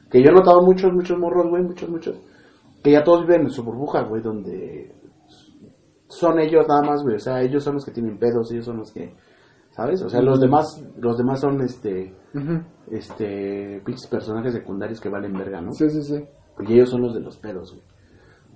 Que 0.10 0.22
yo 0.24 0.30
he 0.32 0.34
notado 0.34 0.62
muchos, 0.63 0.91
muchos 0.93 1.17
morros, 1.19 1.48
güey, 1.50 1.63
muchos, 1.63 1.89
muchos. 1.89 2.19
Que 2.84 2.91
ya 2.91 3.04
todos 3.04 3.22
viven 3.28 3.41
en 3.41 3.50
su 3.50 3.63
burbuja, 3.63 4.04
güey, 4.04 4.22
donde 4.22 4.96
son 6.08 6.40
ellos 6.40 6.65
nada 6.67 6.81
más, 6.81 7.04
güey. 7.04 7.15
O 7.15 7.19
sea, 7.19 7.42
ellos 7.42 7.63
son 7.63 7.75
los 7.75 7.86
que 7.86 7.92
tienen 7.92 8.17
pedos, 8.17 8.52
ellos 8.52 8.65
son 8.65 8.77
los 8.77 8.92
que, 8.92 9.13
¿sabes? 9.71 10.02
O 10.02 10.10
sea, 10.10 10.21
los 10.21 10.40
demás, 10.40 10.83
los 10.98 11.17
demás 11.17 11.40
son, 11.42 11.62
este, 11.62 12.15
Este, 12.92 13.82
pinches 13.86 14.08
personajes 14.08 14.54
secundarios 14.54 15.00
que 15.00 15.10
valen 15.10 15.34
verga, 15.34 15.62
¿no? 15.62 15.71
Sí, 15.71 15.90
sí, 15.90 16.02
sí. 16.04 16.23
Y 16.67 16.73
ellos 16.73 16.90
son 16.90 17.02
los 17.02 17.13
de 17.13 17.21
los 17.21 17.38
pedos, 17.38 17.71
güey. 17.71 17.84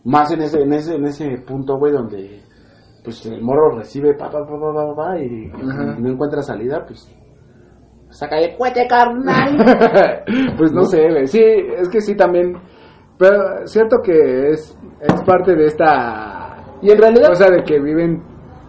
Más 0.05 0.32
en 0.32 0.41
ese, 0.41 0.61
en 0.61 0.74
ese, 0.74 0.95
en 0.95 1.05
ese 1.05 1.38
punto, 1.47 1.78
güey, 1.78 1.93
donde, 1.93 2.41
pues, 3.03 3.26
el 3.26 3.41
morro 3.41 3.78
recibe 3.78 4.13
pa, 4.15 4.30
pa, 4.30 4.45
pa, 4.45 4.59
pa, 4.59 4.74
pa, 4.74 4.95
pa, 4.95 5.19
y, 5.19 5.47
no 5.99 6.09
encuentra 6.09 6.41
salida, 6.41 6.84
pues, 6.86 7.09
saca 8.09 8.36
de 8.36 8.55
cuete, 8.55 8.86
carnal. 8.88 9.57
pues 10.57 10.71
no 10.74 10.84
sé, 10.84 11.09
güey. 11.09 11.28
Sí, 11.28 11.41
es 11.41 11.89
que 11.89 12.01
sí 12.01 12.15
también. 12.15 12.53
Pero 13.17 13.65
cierto 13.65 13.97
que 14.03 14.49
es, 14.49 14.78
es 14.99 15.21
parte 15.24 15.55
de 15.55 15.65
esta 15.65 16.43
y 16.84 16.91
en 16.91 16.97
realidad, 16.97 17.30
cosa 17.30 17.49
de 17.49 17.63
que 17.63 17.80
viven 17.80 18.21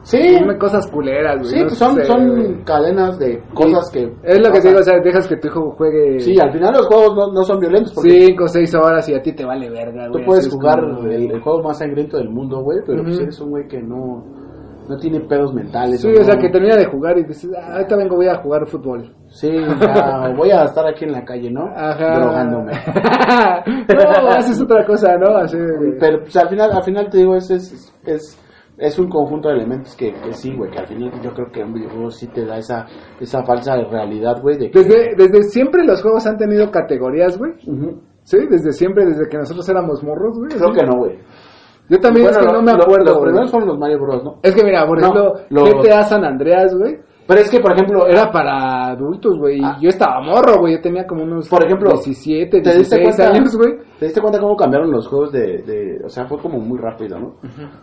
sí, 0.04 0.18
viven 0.18 0.56
cosas 0.58 0.86
culeras, 0.90 1.38
güey. 1.40 1.50
sí, 1.50 1.56
no 1.58 1.66
pues 1.66 1.78
son, 1.78 1.94
sé, 1.96 2.04
son 2.04 2.62
cadenas 2.64 3.18
de 3.18 3.42
cosas 3.52 3.90
que... 3.92 4.12
Es 4.22 4.38
lo 4.40 4.52
que 4.52 4.60
te 4.60 4.68
digo, 4.68 4.80
o 4.80 4.82
sea, 4.84 5.00
dejas 5.00 5.26
que 5.26 5.36
tu 5.36 5.48
hijo 5.48 5.72
juegue 5.76 6.20
Sí, 6.20 6.36
al 6.40 6.52
final 6.52 6.72
los 6.74 6.86
juegos 6.86 7.16
no, 7.16 7.32
no 7.32 7.42
son 7.42 7.58
violentos, 7.58 7.92
porque 7.92 8.10
cinco 8.26 8.44
o 8.44 8.48
seis 8.48 8.74
horas 8.74 9.08
y 9.08 9.14
a 9.14 9.20
ti 9.22 9.32
te 9.32 9.44
vale 9.44 9.68
verga, 9.68 10.06
tú 10.06 10.12
güey. 10.12 10.24
puedes 10.26 10.46
así 10.46 10.48
es 10.48 10.54
jugar 10.54 10.80
como- 10.80 11.08
el, 11.08 11.30
el 11.32 11.40
juego 11.40 11.62
más 11.62 11.78
sangriento 11.78 12.16
del 12.18 12.28
mundo, 12.30 12.60
güey, 12.62 12.78
pero 12.86 13.02
pues 13.02 13.14
Ujú. 13.16 13.22
eres 13.24 13.40
un 13.40 13.50
güey 13.50 13.66
que 13.66 13.82
no, 13.82 14.24
no 14.88 14.96
tiene 14.98 15.20
pedos 15.20 15.54
mentales. 15.54 16.02
Sí, 16.02 16.08
o 16.08 16.24
sea, 16.24 16.36
que 16.36 16.50
termina 16.50 16.76
de 16.76 16.84
jugar 16.84 17.16
y 17.18 17.24
dices, 17.24 17.50
ah, 17.58 17.72
ahorita 17.76 17.96
vengo, 17.96 18.16
voy 18.16 18.28
a 18.28 18.36
jugar 18.36 18.66
fútbol. 18.66 19.14
Sí, 19.28 19.50
ya, 19.80 20.32
voy 20.36 20.50
a 20.50 20.64
estar 20.64 20.86
aquí 20.86 21.04
en 21.06 21.12
la 21.12 21.24
calle, 21.24 21.50
¿no? 21.50 21.64
Ajá. 21.74 22.18
Drogándome. 22.20 22.72
no, 24.22 24.28
haces 24.28 24.60
otra 24.60 24.84
cosa, 24.84 25.16
¿no? 25.16 25.36
Así 25.36 25.56
Pero 25.98 26.20
pues, 26.20 26.36
al 26.36 26.48
final, 26.50 26.70
al 26.72 26.82
final 26.82 27.08
te 27.10 27.18
digo, 27.18 27.34
es, 27.36 27.50
es, 27.50 27.94
es, 28.06 28.38
es 28.78 28.98
un 28.98 29.08
conjunto 29.08 29.48
de 29.48 29.54
elementos 29.54 29.94
que, 29.96 30.12
que 30.12 30.32
sí, 30.32 30.54
güey, 30.56 30.70
que 30.70 30.78
al 30.78 30.86
final 30.86 31.12
yo 31.22 31.32
creo 31.32 31.50
que 31.52 31.62
un 31.62 31.72
videojuego 31.74 32.10
sí 32.10 32.26
te 32.28 32.44
da 32.44 32.58
esa, 32.58 32.86
esa 33.20 33.44
falsa 33.44 33.76
realidad, 33.76 34.40
güey, 34.42 34.58
de 34.58 34.70
que... 34.70 34.78
Desde, 34.82 35.14
desde 35.16 35.42
siempre 35.44 35.84
los 35.84 36.02
juegos 36.02 36.26
han 36.26 36.36
tenido 36.36 36.70
categorías, 36.70 37.38
güey. 37.38 37.52
Sí, 38.22 38.38
desde 38.50 38.72
siempre, 38.72 39.04
desde 39.06 39.28
que 39.28 39.36
nosotros 39.38 39.68
éramos 39.68 40.02
morros, 40.02 40.38
güey. 40.38 40.50
Creo 40.50 40.72
que 40.72 40.82
no, 40.86 40.96
güey. 40.98 41.18
Yo 41.88 41.98
también 42.00 42.26
es 42.28 42.36
que 42.38 42.44
Bueno, 42.44 42.60
no 42.60 42.62
me 42.64 42.72
lo- 42.72 42.82
acuerdo. 42.82 43.04
Los 43.12 43.22
primeros 43.22 43.50
fueron 43.50 43.68
los 43.68 43.78
Mario 43.78 43.98
Bros, 44.00 44.24
¿no? 44.24 44.38
Es 44.42 44.54
que 44.54 44.64
mira, 44.64 44.86
por 44.86 44.98
No, 45.00 45.06
ejemplo, 45.06 45.32
los- 45.50 45.70
GTA 45.74 46.02
San 46.04 46.24
Andreas, 46.24 46.74
güey, 46.74 46.98
Pero 47.26 47.40
es 47.40 47.50
que, 47.50 47.58
por 47.60 47.72
ejemplo, 47.72 48.06
era 48.06 48.30
para 48.30 48.88
adultos, 48.90 49.38
güey. 49.38 49.58
Ah. 49.64 49.78
Yo 49.80 49.88
estaba 49.88 50.20
morro, 50.20 50.58
güey. 50.60 50.74
Yo 50.74 50.82
tenía 50.82 51.06
como 51.06 51.22
unos 51.22 51.48
Por 51.48 51.64
ejemplo, 51.64 51.90
17, 51.90 52.50
¿te 52.50 52.56
diste 52.76 52.96
16 52.98 53.02
cuenta? 53.02 53.32
años, 53.32 53.56
güey. 53.56 53.78
¿Te 53.98 54.04
diste 54.06 54.20
cuenta 54.20 54.38
cómo 54.40 54.56
cambiaron 54.56 54.90
los 54.90 55.08
juegos 55.08 55.32
de, 55.32 55.62
de... 55.62 56.04
O 56.04 56.08
sea, 56.08 56.26
fue 56.26 56.38
como 56.38 56.58
muy 56.58 56.78
rápido, 56.78 57.18
¿no? 57.18 57.34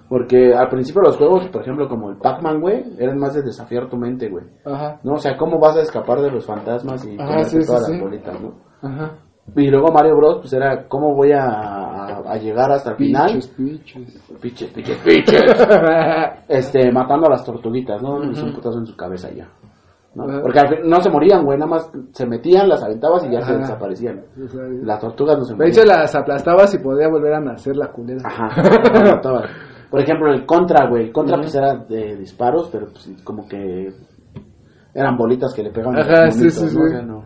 Porque 0.08 0.54
al 0.54 0.70
principio 0.70 1.02
los 1.02 1.18
juegos, 1.18 1.48
por 1.50 1.62
ejemplo, 1.62 1.88
como 1.90 2.12
el 2.12 2.18
Pac-Man, 2.18 2.62
güey, 2.62 2.84
eran 3.00 3.18
más 3.18 3.34
de 3.34 3.42
desafiar 3.42 3.90
tu 3.90 3.98
mente, 3.98 4.30
güey. 4.30 4.46
Ajá, 4.66 5.00
¿No? 5.04 5.14
O 5.14 5.18
sea, 5.18 5.36
¿cómo 5.38 5.60
vas 5.60 5.76
a 5.78 5.82
escapar 5.82 6.22
de 6.22 6.30
los 6.32 6.46
fantasmas 6.46 7.04
y 7.06 7.16
Ajá, 7.20 7.44
sí, 7.46 7.58
todas 7.66 7.86
sí. 7.88 7.94
las 7.94 8.02
bolitas, 8.02 8.42
no? 8.42 8.54
ajá. 8.82 9.12
Y 9.56 9.68
luego 9.70 9.92
Mario 9.92 10.16
Bros, 10.18 10.38
pues 10.42 10.54
era 10.54 10.88
cómo 10.88 11.14
voy 11.14 11.32
a, 11.34 11.44
a- 11.46 12.38
llegar 12.38 12.72
hasta 12.72 12.92
el 12.92 12.96
final. 12.98 13.28
Piches, 13.34 13.48
piches. 14.70 14.70
Piches. 15.04 15.42
Este, 16.48 16.92
matando 16.92 17.28
a 17.28 17.32
las 17.32 17.44
tortuguitas, 17.44 18.02
¿no? 18.02 18.24
Es 18.32 18.42
un 18.42 18.54
putazo 18.54 18.80
en 18.80 18.86
su 18.86 18.96
cabeza 18.96 19.30
ya. 19.32 19.48
¿no? 20.16 20.24
Ajá. 20.26 20.42
Porque 20.42 20.60
al 20.60 20.68
fin- 20.70 20.90
no 20.90 21.02
se 21.02 21.10
morían, 21.10 21.44
güey, 21.46 21.58
nada 21.58 21.72
más 21.72 21.90
se 22.12 22.26
metían, 22.26 22.68
las 22.68 22.84
aventabas 22.84 23.24
y 23.26 23.32
ya 23.32 23.42
se 23.42 23.58
desaparecían. 23.58 24.22
Las 24.84 25.00
tortugas 25.00 25.38
no 25.38 25.44
se 25.46 25.54
De 25.54 25.58
morían. 25.58 25.72
hecho, 25.78 25.86
las 25.86 26.16
aplastabas 26.16 26.74
y 26.74 26.80
podía 26.80 27.08
volver 27.08 27.34
a 27.34 27.40
nacer 27.40 27.76
la 27.78 27.88
culera. 27.92 28.22
Ajá. 28.26 28.50
Por 29.90 30.00
ejemplo, 30.00 30.34
el 30.34 30.46
Contra, 30.46 30.88
güey. 30.90 31.06
El 31.08 31.12
Contra, 31.12 31.38
pues 31.38 31.54
era 31.56 31.76
de 31.76 32.16
disparos, 32.18 32.70
pero 32.72 32.88
pues 32.88 33.10
como 33.24 33.48
que 33.48 33.92
eran 34.94 35.18
bolitas 35.18 35.54
que 35.54 35.64
le 35.64 35.72
pegaban. 35.72 36.00
Ajá, 36.00 36.32
sí, 36.32 36.50
sí, 36.50 36.64
¿no? 36.64 36.70
sí. 36.70 36.78
O 36.78 36.88
sea, 36.90 37.02
no. 37.02 37.24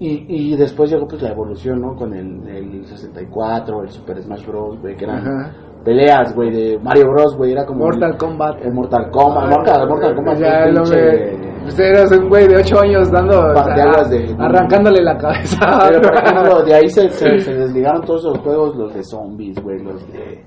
Y, 0.00 0.52
y 0.52 0.56
después 0.56 0.90
llegó 0.90 1.06
pues 1.06 1.22
la 1.22 1.30
evolución, 1.30 1.80
¿no? 1.80 1.94
Con 1.94 2.12
el, 2.14 2.46
el 2.48 2.84
64, 2.84 3.82
el 3.82 3.88
Super 3.90 4.20
Smash 4.22 4.44
Bros, 4.46 4.80
güey, 4.80 4.96
que 4.96 5.04
eran 5.04 5.18
Ajá. 5.18 5.54
peleas, 5.84 6.34
güey, 6.34 6.50
de 6.50 6.78
Mario 6.80 7.10
Bros, 7.10 7.36
güey, 7.36 7.52
era 7.52 7.64
como... 7.64 7.84
Mortal 7.84 8.12
el, 8.12 8.16
Kombat. 8.18 8.60
El 8.64 8.72
Mortal 8.72 9.10
Kombat, 9.10 9.50
Mortal, 9.50 9.88
Mortal 9.88 10.14
Kombat. 10.16 10.38
Ya, 10.38 10.64
ve. 10.90 11.54
Usted 11.66 11.84
eras 11.84 12.12
un 12.12 12.28
güey 12.28 12.46
de 12.46 12.56
8 12.56 12.80
años 12.80 13.10
dando. 13.10 13.38
o 13.38 13.54
sea, 13.54 13.64
Pateadas 13.64 14.10
de- 14.10 14.36
arrancándole 14.38 15.02
la 15.02 15.16
cabeza. 15.16 15.58
Pero, 15.88 16.02
por 16.02 16.14
ejemplo, 16.14 16.62
de 16.64 16.74
ahí 16.74 16.88
se, 16.88 17.08
se, 17.08 17.38
se 17.40 17.54
desligaron 17.54 18.02
todos 18.02 18.20
esos 18.26 18.38
juegos, 18.40 18.76
los 18.76 18.92
de 18.94 19.02
zombies, 19.04 19.56
güey, 19.62 19.78
los 19.82 20.06
de 20.12 20.44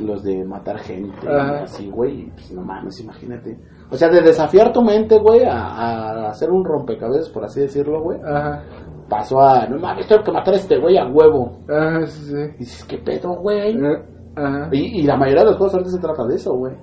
los 0.00 0.22
de 0.22 0.44
matar 0.44 0.78
gente, 0.78 1.28
Ajá. 1.28 1.62
así, 1.64 1.90
güey, 1.90 2.30
pues 2.30 2.52
no 2.52 2.62
mames, 2.62 3.00
imagínate. 3.00 3.58
O 3.90 3.96
sea, 3.96 4.08
de 4.08 4.20
desafiar 4.22 4.72
tu 4.72 4.82
mente, 4.82 5.18
güey, 5.18 5.44
a, 5.44 5.56
a 5.56 6.28
hacer 6.28 6.50
un 6.50 6.64
rompecabezas, 6.64 7.28
por 7.30 7.44
así 7.44 7.60
decirlo, 7.60 8.00
güey, 8.02 8.18
Ajá. 8.24 8.62
pasó 9.08 9.40
a, 9.40 9.66
no 9.66 9.78
mames, 9.78 10.06
tengo 10.06 10.22
que 10.22 10.32
matar 10.32 10.54
a 10.54 10.56
este 10.56 10.78
güey 10.78 10.96
a 10.96 11.06
huevo. 11.06 11.58
Ajá, 11.68 12.06
sí, 12.06 12.24
sí. 12.26 12.34
Y 12.54 12.58
dices, 12.58 12.84
¿qué 12.84 12.98
pedo, 12.98 13.34
güey? 13.36 13.76
Eh, 13.76 14.02
Ajá. 14.36 14.68
Y, 14.72 15.00
y 15.00 15.02
la 15.02 15.16
mayoría 15.16 15.42
de 15.42 15.48
los 15.50 15.56
juegos 15.56 15.74
ahorita 15.74 15.90
se 15.90 15.98
trata 16.00 16.24
de 16.26 16.34
eso, 16.36 16.54
güey. 16.54 16.74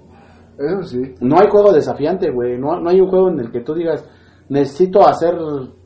Eso 0.58 0.84
sí. 0.84 1.16
No 1.22 1.38
hay 1.40 1.48
juego 1.50 1.72
desafiante, 1.72 2.30
güey. 2.32 2.60
No, 2.60 2.80
no 2.80 2.90
hay 2.90 3.00
un 3.00 3.08
juego 3.10 3.30
en 3.30 3.40
el 3.40 3.52
que 3.52 3.62
tú 3.62 3.74
digas, 3.74 4.06
necesito 4.50 5.08
hacer 5.08 5.36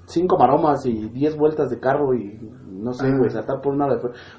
cinco 0.07 0.35
maromas 0.37 0.85
y 0.85 1.09
diez 1.09 1.37
vueltas 1.37 1.69
de 1.69 1.79
carro 1.79 2.13
y 2.15 2.37
no 2.83 2.93
sé, 2.93 3.09
güey, 3.17 3.29
saltar 3.29 3.61
por 3.61 3.73
una 3.73 3.87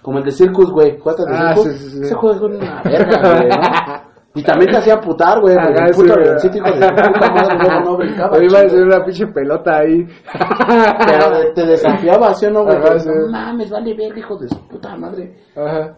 Como 0.03 0.18
el 0.18 0.24
de 0.24 0.30
Circus, 0.32 0.70
güey. 0.70 0.99
¿Jugaste 0.99 1.22
el 1.22 1.28
de 1.30 1.36
Ah, 1.36 1.55
Circus? 1.57 1.72
sí, 1.72 1.78
sí, 1.78 1.90
sí. 1.99 2.01
Ese 2.05 2.14
juego 2.14 2.34
es 2.36 2.42
una 2.42 2.82
verga, 2.82 3.36
güey, 3.36 3.49
¿no? 3.49 4.14
Y 4.36 4.42
también 4.42 4.72
te 4.72 4.78
hacía 4.78 5.01
putar, 5.01 5.40
güey, 5.40 5.55
el 5.55 5.95
puto 5.95 6.12
avioncito, 6.14 6.57
hijo 6.57 6.66
de 6.66 6.72
puta 6.88 7.30
madre, 7.32 7.57
luego 7.57 7.80
no 7.84 7.97
brincaba. 7.99 8.36
A 8.36 8.40
chido. 8.40 8.68
ser 8.68 8.82
una 8.82 9.05
pinche 9.05 9.26
pelota 9.28 9.76
ahí. 9.78 10.09
Pero 11.07 11.53
te 11.55 11.66
desafiaba, 11.66 12.34
¿sí 12.34 12.47
o 12.47 12.51
no, 12.51 12.64
güey? 12.64 12.99
Sí. 12.99 13.09
No 13.14 13.28
mames, 13.30 13.70
vale 13.70 13.95
ver, 13.95 14.18
hijo 14.18 14.36
de 14.36 14.49
su 14.49 14.59
puta 14.66 14.97
madre. 14.97 15.36
Ajá. 15.57 15.95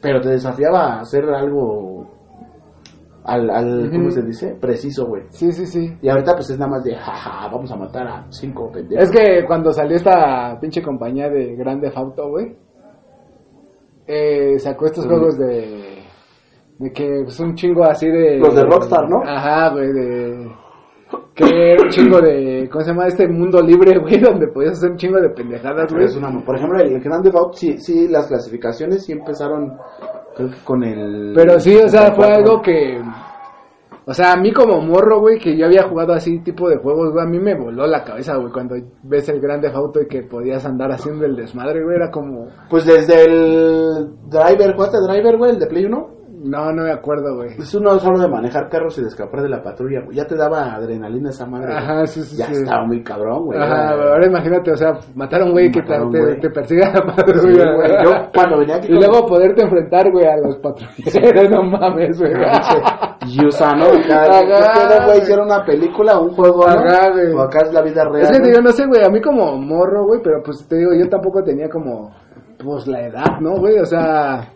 Pero 0.00 0.20
te 0.20 0.28
desafiaba 0.28 0.94
a 0.94 1.00
hacer 1.00 1.24
algo 1.28 2.06
al, 3.24 3.50
al 3.50 3.90
¿cómo 3.90 4.10
se 4.10 4.22
dice? 4.22 4.56
Preciso, 4.60 5.06
güey. 5.06 5.22
Sí, 5.30 5.52
sí, 5.52 5.66
sí. 5.66 5.96
Y 6.02 6.08
ahorita 6.08 6.34
pues 6.34 6.50
es 6.50 6.58
nada 6.58 6.72
más 6.72 6.84
de, 6.84 6.94
jaja, 6.96 7.48
vamos 7.48 7.70
a 7.70 7.76
matar 7.76 8.06
a 8.06 8.26
cinco 8.30 8.70
pendejos. 8.72 9.04
Es 9.04 9.10
que 9.10 9.44
cuando 9.46 9.72
salió 9.72 9.96
esta 9.96 10.58
pinche 10.60 10.82
compañía 10.82 11.28
de 11.28 11.54
Grande 11.56 11.90
Auto, 11.94 12.28
güey, 12.30 12.56
eh, 14.06 14.58
sacó 14.58 14.86
estos 14.86 15.06
Mm. 15.06 15.08
juegos 15.08 15.38
de. 15.38 16.02
de 16.78 16.92
que 16.92 17.20
es 17.22 17.38
un 17.40 17.54
chingo 17.54 17.84
así 17.84 18.08
de. 18.08 18.38
Los 18.38 18.54
de 18.54 18.64
Rockstar, 18.64 19.08
¿no? 19.08 19.22
Ajá, 19.24 19.70
güey, 19.70 19.92
de. 19.92 20.52
que 21.34 21.44
era 21.72 21.82
un 21.84 21.88
chingo 21.90 22.20
de. 22.20 22.68
¿cómo 22.70 22.84
se 22.84 22.90
llama? 22.90 23.06
Este 23.06 23.28
mundo 23.28 23.60
libre, 23.62 23.98
güey, 23.98 24.18
donde 24.18 24.48
podías 24.48 24.72
hacer 24.72 24.90
un 24.90 24.96
chingo 24.96 25.20
de 25.20 25.30
pendejadas, 25.30 25.84
Pero 25.86 25.94
güey. 26.00 26.04
es 26.06 26.16
una- 26.16 26.44
por 26.44 26.56
ejemplo, 26.56 26.80
el 26.80 27.00
Grand 27.00 27.22
Theft 27.22 27.36
sí, 27.54 27.78
sí, 27.78 28.08
las 28.08 28.26
clasificaciones 28.26 29.04
sí 29.04 29.12
empezaron 29.12 29.78
creo 30.34 30.50
que 30.50 30.56
con 30.64 30.82
el... 30.84 31.32
Pero 31.34 31.58
sí, 31.60 31.76
o 31.76 31.88
sea, 31.88 32.12
fue 32.12 32.26
64. 32.26 32.34
algo 32.36 32.62
que. 32.62 33.02
O 34.04 34.12
sea, 34.12 34.32
a 34.32 34.36
mí 34.36 34.52
como 34.52 34.80
morro, 34.80 35.20
güey, 35.20 35.38
que 35.38 35.56
yo 35.56 35.66
había 35.66 35.84
jugado 35.84 36.12
así 36.12 36.40
tipo 36.40 36.68
de 36.68 36.76
juegos, 36.76 37.12
güey, 37.12 37.24
a 37.24 37.28
mí 37.28 37.38
me 37.38 37.54
voló 37.54 37.86
la 37.86 38.02
cabeza, 38.02 38.36
güey, 38.36 38.52
cuando 38.52 38.74
ves 39.04 39.28
el 39.28 39.40
Grande 39.40 39.68
Auto 39.72 40.02
y 40.02 40.08
que 40.08 40.22
podías 40.22 40.66
andar 40.66 40.90
haciendo 40.90 41.24
el 41.24 41.36
desmadre, 41.36 41.84
güey, 41.84 41.96
era 41.96 42.10
como... 42.10 42.48
Pues 42.68 42.84
desde 42.84 43.24
el 43.24 44.10
Driver, 44.28 44.74
¿jugaste 44.74 44.98
Driver, 45.06 45.36
güey? 45.36 45.52
El 45.52 45.58
de 45.60 45.66
Play 45.66 45.84
1. 45.84 46.21
No, 46.44 46.72
no 46.72 46.82
me 46.82 46.92
acuerdo, 46.92 47.36
güey. 47.36 47.50
Es 47.58 47.74
uno 47.74 47.98
solo 47.98 48.18
de 48.18 48.28
manejar 48.28 48.68
carros 48.68 48.98
y 48.98 49.02
de 49.02 49.08
escapar 49.08 49.42
de 49.42 49.48
la 49.48 49.62
patrulla, 49.62 50.00
güey. 50.04 50.16
Ya 50.16 50.24
te 50.26 50.34
daba 50.36 50.74
adrenalina 50.74 51.30
esa 51.30 51.46
madre. 51.46 51.66
güey. 51.68 51.78
Ajá, 51.78 52.06
sí, 52.06 52.22
sí, 52.22 52.36
Ya 52.36 52.46
sí. 52.46 52.54
estaba 52.54 52.84
muy 52.84 53.02
cabrón, 53.02 53.44
güey. 53.46 53.60
Ajá, 53.60 53.90
ahora 53.90 54.26
imagínate, 54.26 54.72
o 54.72 54.76
sea, 54.76 54.92
matar 55.14 55.42
a 55.42 55.44
un 55.44 55.52
güey 55.52 55.70
que 55.70 55.82
te, 55.82 55.88
te, 55.92 55.98
güey. 56.04 56.40
te 56.40 56.50
persiga 56.50 56.90
la 56.92 57.00
Sí, 57.00 57.06
patrulla. 57.16 57.72
güey. 57.74 57.90
Yo 58.04 58.10
cuando 58.34 58.58
venía 58.58 58.76
aquí 58.76 58.88
Y 58.90 58.94
luego 58.94 59.26
poderte 59.26 59.62
enfrentar, 59.62 60.10
güey, 60.10 60.26
a 60.26 60.36
los 60.38 60.56
patrulleros, 60.56 61.50
no 61.50 61.62
mames, 61.62 62.18
güey. 62.18 62.32
Yusa, 63.28 63.70
¿no? 63.76 63.84
Acá, 64.04 64.22
Ajá, 64.22 64.40
¿qué 64.40 64.46
pedo, 64.80 64.96
güey? 64.96 65.06
güey. 65.06 65.18
Hicieron 65.18 65.46
una 65.46 65.64
película, 65.64 66.18
un 66.18 66.30
juego, 66.30 66.64
¿no? 66.66 66.72
Ajá, 66.72 67.10
güey. 67.12 67.32
O 67.32 67.40
acá 67.40 67.60
es 67.66 67.72
la 67.72 67.82
vida 67.82 68.04
real. 68.04 68.22
Es 68.24 68.30
que 68.32 68.38
¿no? 68.40 68.46
digo, 68.46 68.60
no 68.62 68.70
sé, 68.70 68.86
güey, 68.86 69.04
a 69.04 69.08
mí 69.10 69.20
como 69.20 69.56
morro, 69.58 70.04
güey, 70.06 70.20
pero 70.22 70.42
pues 70.44 70.66
te 70.68 70.76
digo, 70.76 70.90
yo 70.98 71.08
tampoco 71.08 71.42
tenía 71.44 71.68
como, 71.68 72.10
pues 72.62 72.86
la 72.86 73.06
edad, 73.06 73.38
¿no, 73.40 73.56
güey? 73.58 73.78
O 73.78 73.86
sea, 73.86 74.48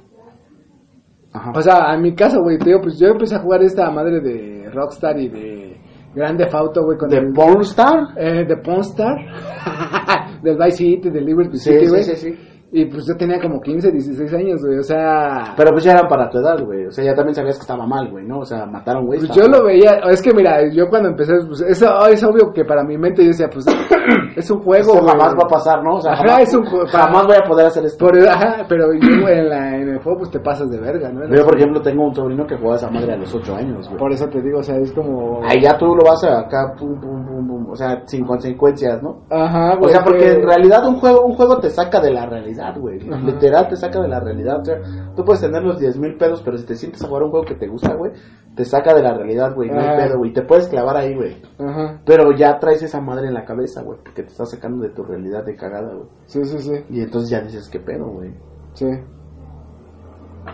Ajá. 1.36 1.52
o 1.54 1.60
sea, 1.60 1.94
en 1.94 2.02
mi 2.02 2.14
caso, 2.14 2.40
güey, 2.42 2.58
te 2.58 2.66
digo, 2.66 2.80
pues 2.82 2.98
yo 2.98 3.08
empecé 3.08 3.34
a 3.36 3.40
jugar 3.40 3.62
esta 3.62 3.90
madre 3.90 4.20
de 4.20 4.70
Rockstar 4.72 5.18
y 5.20 5.28
de 5.28 5.76
Grande 6.14 6.46
Fauto, 6.48 6.82
güey, 6.82 6.96
¿De 7.10 7.18
el- 7.18 7.32
Pornstar? 7.32 8.08
eh, 8.16 8.44
de 8.46 8.56
Pornstar, 8.56 9.16
del 10.42 10.56
Vice 10.56 10.76
City, 10.76 11.10
del 11.10 11.24
Liberty 11.26 11.58
Sí, 11.58 11.70
City, 11.72 11.84
sí, 11.84 11.90
güey. 11.90 12.02
sí, 12.04 12.16
sí. 12.16 12.38
Y 12.72 12.84
pues 12.86 13.06
yo 13.06 13.16
tenía 13.16 13.40
como 13.40 13.60
15, 13.60 13.90
16 13.92 14.34
años, 14.34 14.60
güey, 14.64 14.78
o 14.78 14.82
sea... 14.82 15.54
Pero 15.56 15.70
pues 15.70 15.84
ya 15.84 15.92
eran 15.92 16.08
para 16.08 16.28
tu 16.28 16.38
edad, 16.38 16.58
güey. 16.64 16.86
O 16.86 16.90
sea, 16.90 17.04
ya 17.04 17.14
también 17.14 17.34
sabías 17.34 17.56
que 17.56 17.62
estaba 17.62 17.86
mal, 17.86 18.10
güey, 18.10 18.26
¿no? 18.26 18.40
O 18.40 18.44
sea, 18.44 18.66
mataron, 18.66 19.06
güey. 19.06 19.20
Pues 19.20 19.30
yo 19.30 19.46
lo 19.46 19.64
veía, 19.64 20.00
es 20.10 20.20
que 20.20 20.34
mira, 20.34 20.58
yo 20.72 20.88
cuando 20.88 21.08
empecé, 21.10 21.32
pues 21.46 21.60
es, 21.60 21.80
es 21.80 22.24
obvio 22.24 22.52
que 22.52 22.64
para 22.64 22.82
mi 22.82 22.98
mente 22.98 23.22
yo 23.22 23.28
decía, 23.28 23.48
pues 23.48 23.64
es 24.36 24.50
un 24.50 24.62
juego, 24.62 24.94
Esto 24.94 25.06
jamás 25.06 25.34
va 25.34 25.44
a 25.44 25.48
pasar, 25.48 25.82
¿no? 25.84 25.94
O 25.96 26.00
sea, 26.00 26.12
Ajá, 26.12 26.24
jamás, 26.26 26.42
es 26.48 26.54
un 26.54 26.64
jamás 26.86 27.26
voy 27.26 27.36
a 27.36 27.48
poder 27.48 27.66
hacer 27.66 27.84
esto. 27.84 28.04
Por, 28.04 28.18
ajá, 28.28 28.66
pero 28.68 28.92
yo 28.92 29.28
en, 29.28 29.48
la, 29.48 29.76
en 29.76 29.88
el 29.90 29.98
juego 30.02 30.18
pues 30.18 30.30
te 30.32 30.40
pasas 30.40 30.68
de 30.68 30.78
verga, 30.80 31.08
¿no? 31.10 31.24
Yo, 31.34 31.44
por 31.44 31.56
ejemplo, 31.56 31.80
tengo 31.80 32.04
un 32.04 32.14
sobrino 32.14 32.46
que 32.46 32.56
juega 32.56 32.74
esa 32.76 32.90
madre 32.90 33.12
a 33.12 33.16
los 33.16 33.32
8 33.32 33.54
años, 33.54 33.86
güey. 33.86 33.98
Por 33.98 34.12
eso 34.12 34.26
te 34.28 34.42
digo, 34.42 34.58
o 34.58 34.62
sea, 34.62 34.76
es 34.76 34.92
como... 34.92 35.40
Ahí 35.48 35.62
ya 35.62 35.78
tú 35.78 35.86
lo 35.86 36.04
vas 36.04 36.22
a 36.24 36.40
acá, 36.40 36.74
pum, 36.78 37.00
pum, 37.00 37.24
pum, 37.26 37.46
pum. 37.46 37.70
O 37.70 37.76
sea, 37.76 38.02
sin 38.06 38.26
consecuencias, 38.26 39.00
¿no? 39.02 39.20
Ajá, 39.30 39.74
O 39.74 39.78
güey. 39.78 39.92
sea, 39.92 40.02
porque 40.02 40.18
que- 40.24 40.32
en 40.32 40.42
realidad 40.42 40.84
un 40.86 40.96
juego, 40.98 41.24
un 41.26 41.34
juego 41.36 41.58
te 41.58 41.70
saca 41.70 42.00
de 42.00 42.10
la 42.10 42.26
realidad, 42.26 42.55
güey. 42.78 43.00
Ajá. 43.10 43.22
Literal 43.24 43.68
te 43.68 43.76
saca 43.76 44.00
de 44.00 44.08
la 44.08 44.20
realidad. 44.20 44.60
O 44.60 44.64
sea, 44.64 44.76
tú 45.14 45.24
puedes 45.24 45.40
tener 45.40 45.62
los 45.62 45.78
10 45.78 45.98
mil 45.98 46.16
pedos, 46.16 46.42
pero 46.44 46.56
si 46.58 46.64
te 46.66 46.74
sientes 46.74 47.02
a 47.04 47.08
jugar 47.08 47.22
un 47.24 47.30
juego 47.30 47.46
que 47.46 47.54
te 47.54 47.66
gusta, 47.68 47.94
güey, 47.94 48.12
te 48.54 48.64
saca 48.64 48.94
de 48.94 49.02
la 49.02 49.14
realidad, 49.14 49.54
güey. 49.54 49.70
No 49.70 49.80
hay 49.80 49.86
Ajá. 49.88 49.96
pedo, 49.96 50.18
güey. 50.18 50.32
Te 50.32 50.42
puedes 50.42 50.68
clavar 50.68 50.96
ahí, 50.96 51.14
güey. 51.14 51.36
Ajá, 51.58 52.00
Pero 52.04 52.32
ya 52.36 52.58
traes 52.58 52.82
esa 52.82 53.00
madre 53.00 53.28
en 53.28 53.34
la 53.34 53.44
cabeza, 53.44 53.82
güey, 53.82 53.98
porque 54.02 54.22
te 54.22 54.28
está 54.30 54.44
sacando 54.46 54.82
de 54.82 54.90
tu 54.90 55.02
realidad 55.02 55.44
de 55.44 55.54
cagada, 55.56 55.94
güey. 55.94 56.08
sí, 56.26 56.44
sí, 56.44 56.58
sí, 56.60 56.72
Y 56.90 57.00
entonces 57.02 57.30
ya 57.30 57.40
dices, 57.40 57.68
¿qué 57.70 57.80
pedo, 57.80 58.06
güey? 58.10 58.32
sí. 58.74 58.86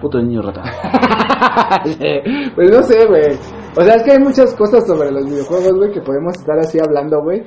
Puto 0.01 0.19
niño 0.23 0.41
rata. 0.41 0.63
pues 2.55 2.71
no 2.71 2.83
sé, 2.83 3.07
güey. 3.07 3.37
O 3.77 3.83
sea, 3.83 3.97
es 3.97 4.03
que 4.05 4.13
hay 4.13 4.19
muchas 4.19 4.55
cosas 4.55 4.87
sobre 4.87 5.11
los 5.11 5.27
videojuegos, 5.27 5.73
güey, 5.75 5.93
que 5.93 6.01
podemos 6.01 6.35
estar 6.35 6.59
así 6.59 6.79
hablando, 6.81 7.23
güey. 7.23 7.43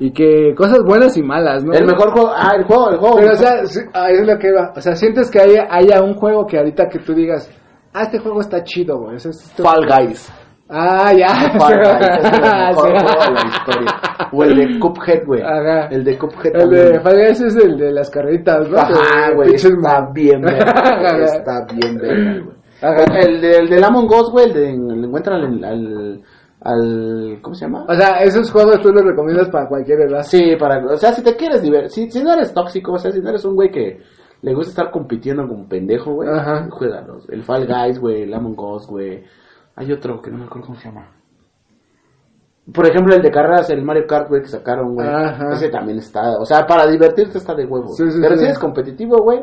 Y 0.00 0.12
que 0.12 0.54
cosas 0.56 0.80
buenas 0.86 1.16
y 1.16 1.22
malas, 1.22 1.64
¿no? 1.64 1.72
El 1.72 1.84
mejor 1.84 2.12
juego, 2.12 2.30
ah, 2.34 2.52
el 2.56 2.64
juego, 2.64 2.90
el 2.90 2.98
juego. 2.98 3.16
Pero, 3.16 3.32
o 3.32 3.34
sea, 3.36 3.66
sí, 3.66 3.80
ah, 3.94 4.10
es 4.10 4.26
lo 4.26 4.38
que 4.38 4.52
va. 4.52 4.72
O 4.76 4.80
sea, 4.80 4.94
sientes 4.94 5.30
que 5.30 5.40
haya, 5.40 5.66
haya 5.70 6.02
un 6.02 6.14
juego 6.14 6.46
que 6.46 6.56
ahorita 6.58 6.88
que 6.88 7.00
tú 7.00 7.14
digas, 7.14 7.50
ah, 7.92 8.02
este 8.02 8.18
juego 8.20 8.40
está 8.40 8.62
chido, 8.62 8.98
güey. 8.98 9.16
O 9.16 9.18
sea, 9.18 9.32
Fall 9.56 9.86
Guys. 9.88 10.32
Ah, 10.68 11.12
ya. 11.12 11.28
Fall 11.58 11.78
Guys 11.78 12.18
es 12.18 12.32
el 12.32 12.40
mejor 12.42 12.74
Sí. 12.74 12.80
juego 12.94 13.24
de 13.24 13.30
la 13.32 13.48
historia. 13.48 14.00
O 14.30 14.44
el 14.44 14.56
de 14.56 14.78
Cuphead, 14.78 15.26
güey. 15.26 15.42
Ajá. 15.42 15.88
El 15.90 16.04
de 16.04 16.18
Cuphead 16.18 16.54
El 16.54 16.60
también. 16.60 16.92
de 16.92 17.00
Fall 17.00 17.16
Guys 17.16 17.40
es 17.40 17.56
el 17.56 17.76
de 17.78 17.92
las 17.92 18.10
carreritas, 18.10 18.68
¿no? 18.68 18.78
Ajá, 18.78 19.32
güey, 19.34 19.54
está 19.54 20.10
bien 20.12 20.42
güey, 20.42 20.56
está 20.58 21.66
bien 21.74 21.98
güey. 21.98 22.58
El, 22.80 23.40
de, 23.40 23.50
el 23.56 23.68
del 23.68 23.82
Among 23.82 24.06
Us, 24.08 24.30
güey, 24.30 24.46
el 24.46 24.52
de 24.52 24.68
encuentran 24.70 25.40
al, 25.40 25.64
al, 25.64 26.20
al- 26.60 27.38
¿cómo 27.42 27.54
se 27.54 27.64
llama? 27.66 27.84
O 27.88 27.94
sea, 27.94 28.22
esos 28.22 28.50
juegos 28.50 28.80
tú 28.80 28.90
los 28.92 29.04
recomiendas 29.04 29.48
para 29.48 29.68
cualquier 29.68 30.00
edad. 30.02 30.22
Sí, 30.22 30.56
para, 30.58 30.84
o 30.84 30.96
sea, 30.96 31.12
si 31.12 31.22
te 31.22 31.36
quieres 31.36 31.62
divertir, 31.62 31.90
si, 31.90 32.10
si 32.10 32.22
no 32.22 32.32
eres 32.32 32.52
tóxico, 32.52 32.92
o 32.92 32.98
sea, 32.98 33.10
si 33.12 33.20
no 33.20 33.28
eres 33.30 33.44
un 33.44 33.54
güey 33.54 33.70
que 33.70 34.00
le 34.42 34.54
gusta 34.54 34.70
estar 34.70 34.90
compitiendo 34.90 35.46
como 35.46 35.68
pendejo, 35.68 36.14
güey, 36.14 36.28
juégalos. 36.70 37.28
El 37.30 37.42
Fall 37.42 37.66
Guys, 37.66 37.98
güey, 38.00 38.22
el 38.22 38.34
Among 38.34 38.58
Us, 38.58 38.86
güey. 38.86 39.24
Hay 39.76 39.92
otro 39.92 40.20
que 40.20 40.30
no 40.30 40.38
me 40.38 40.44
acuerdo 40.44 40.66
cómo 40.68 40.78
se 40.78 40.88
llama. 40.88 41.08
Por 42.72 42.86
ejemplo, 42.86 43.14
el 43.14 43.22
de 43.22 43.30
carreras, 43.30 43.70
el 43.70 43.82
Mario 43.82 44.06
Kart, 44.06 44.28
güey, 44.28 44.42
que 44.42 44.48
sacaron, 44.48 44.94
güey. 44.94 45.08
Ese 45.52 45.70
también 45.70 45.98
está, 45.98 46.36
o 46.38 46.44
sea, 46.44 46.66
para 46.66 46.86
divertirte 46.86 47.38
está 47.38 47.54
de 47.54 47.64
huevo. 47.64 47.88
Sí, 47.94 48.10
sí, 48.10 48.18
Pero 48.20 48.34
sí. 48.34 48.40
si 48.40 48.44
eres 48.44 48.58
competitivo, 48.58 49.22
güey, 49.22 49.42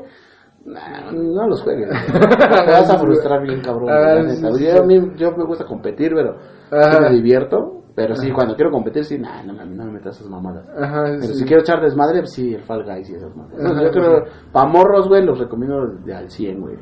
nah, 0.65 1.11
no 1.11 1.47
los 1.47 1.61
juegues. 1.61 1.89
Te 2.11 2.71
vas 2.71 2.89
a 2.89 2.97
frustrar 2.99 3.41
bien, 3.43 3.61
cabrón. 3.61 3.89
Ah, 3.89 4.21
sí, 4.27 4.35
sí, 4.57 4.65
yo, 4.65 4.83
a 4.83 4.85
mí- 4.85 5.11
yo 5.15 5.31
me 5.37 5.45
gusta 5.45 5.65
competir, 5.65 6.13
pero 6.15 6.35
Ajá. 6.71 6.99
me 7.01 7.11
divierto. 7.11 7.71
Pero 7.95 8.13
sí, 8.13 8.29
cuando 8.29 8.55
quiero 8.55 8.71
competir, 8.71 9.05
sí, 9.05 9.17
nah, 9.17 9.41
no, 9.43 9.53
no, 9.53 9.65
no 9.65 9.85
me 9.85 9.91
metas 9.93 10.17
esas 10.17 10.29
mamadas. 10.29 10.67
Ajá, 10.77 11.03
Pero 11.17 11.33
si 11.33 11.45
quiero 11.45 11.61
echar 11.61 11.81
desmadre, 11.81 12.19
pues 12.19 12.33
sí, 12.33 12.53
el 12.53 12.61
Fall 12.63 12.83
Guys 12.83 13.09
y 13.09 13.15
esas. 13.15 13.31
Ajá, 13.31 13.83
Yo 13.83 13.89
creo, 13.91 14.23
pa' 14.51 14.65
morros, 14.65 15.07
güey, 15.07 15.23
los 15.23 15.39
recomiendo 15.39 15.87
de 16.03 16.13
al 16.13 16.29
100, 16.29 16.59
güey. 16.59 16.75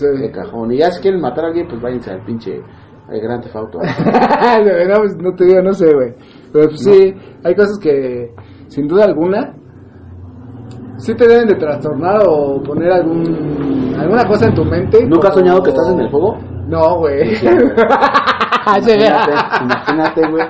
De 0.00 0.30
cajón. 0.32 0.72
Y 0.72 0.78
ya 0.78 0.90
si 0.90 1.00
quieren 1.00 1.20
matar 1.20 1.44
a 1.44 1.48
alguien, 1.48 1.68
pues 1.68 1.80
váyanse 1.80 2.10
al 2.10 2.24
pinche 2.24 2.60
el 3.08 3.20
Gran 3.20 3.40
Auto. 3.54 3.78
De 4.64 4.72
verdad, 4.72 4.96
pues, 4.98 5.16
no 5.16 5.32
te 5.36 5.44
digo, 5.44 5.62
no 5.62 5.72
sé, 5.72 5.94
güey. 5.94 6.14
Pero 6.52 6.66
pues, 6.68 6.80
sí, 6.80 7.14
hay 7.44 7.54
cosas 7.54 7.78
que, 7.80 8.34
sin 8.66 8.88
duda 8.88 9.04
alguna, 9.04 9.54
sí 10.98 11.14
te 11.14 11.26
deben 11.28 11.48
de 11.48 11.54
trastornar 11.56 12.22
o 12.26 12.62
poner 12.62 12.90
algún 12.92 13.94
alguna 13.98 14.24
cosa 14.26 14.46
en 14.46 14.54
tu 14.54 14.64
mente. 14.64 15.04
¿Nunca 15.06 15.28
has 15.28 15.34
soñado 15.34 15.62
que 15.62 15.70
estás 15.70 15.88
en 15.90 16.00
el 16.00 16.10
juego? 16.10 16.36
No, 16.68 16.98
güey. 16.98 17.34
Imagínate, 18.66 19.32
imagínate, 19.62 20.20
güey. 20.28 20.44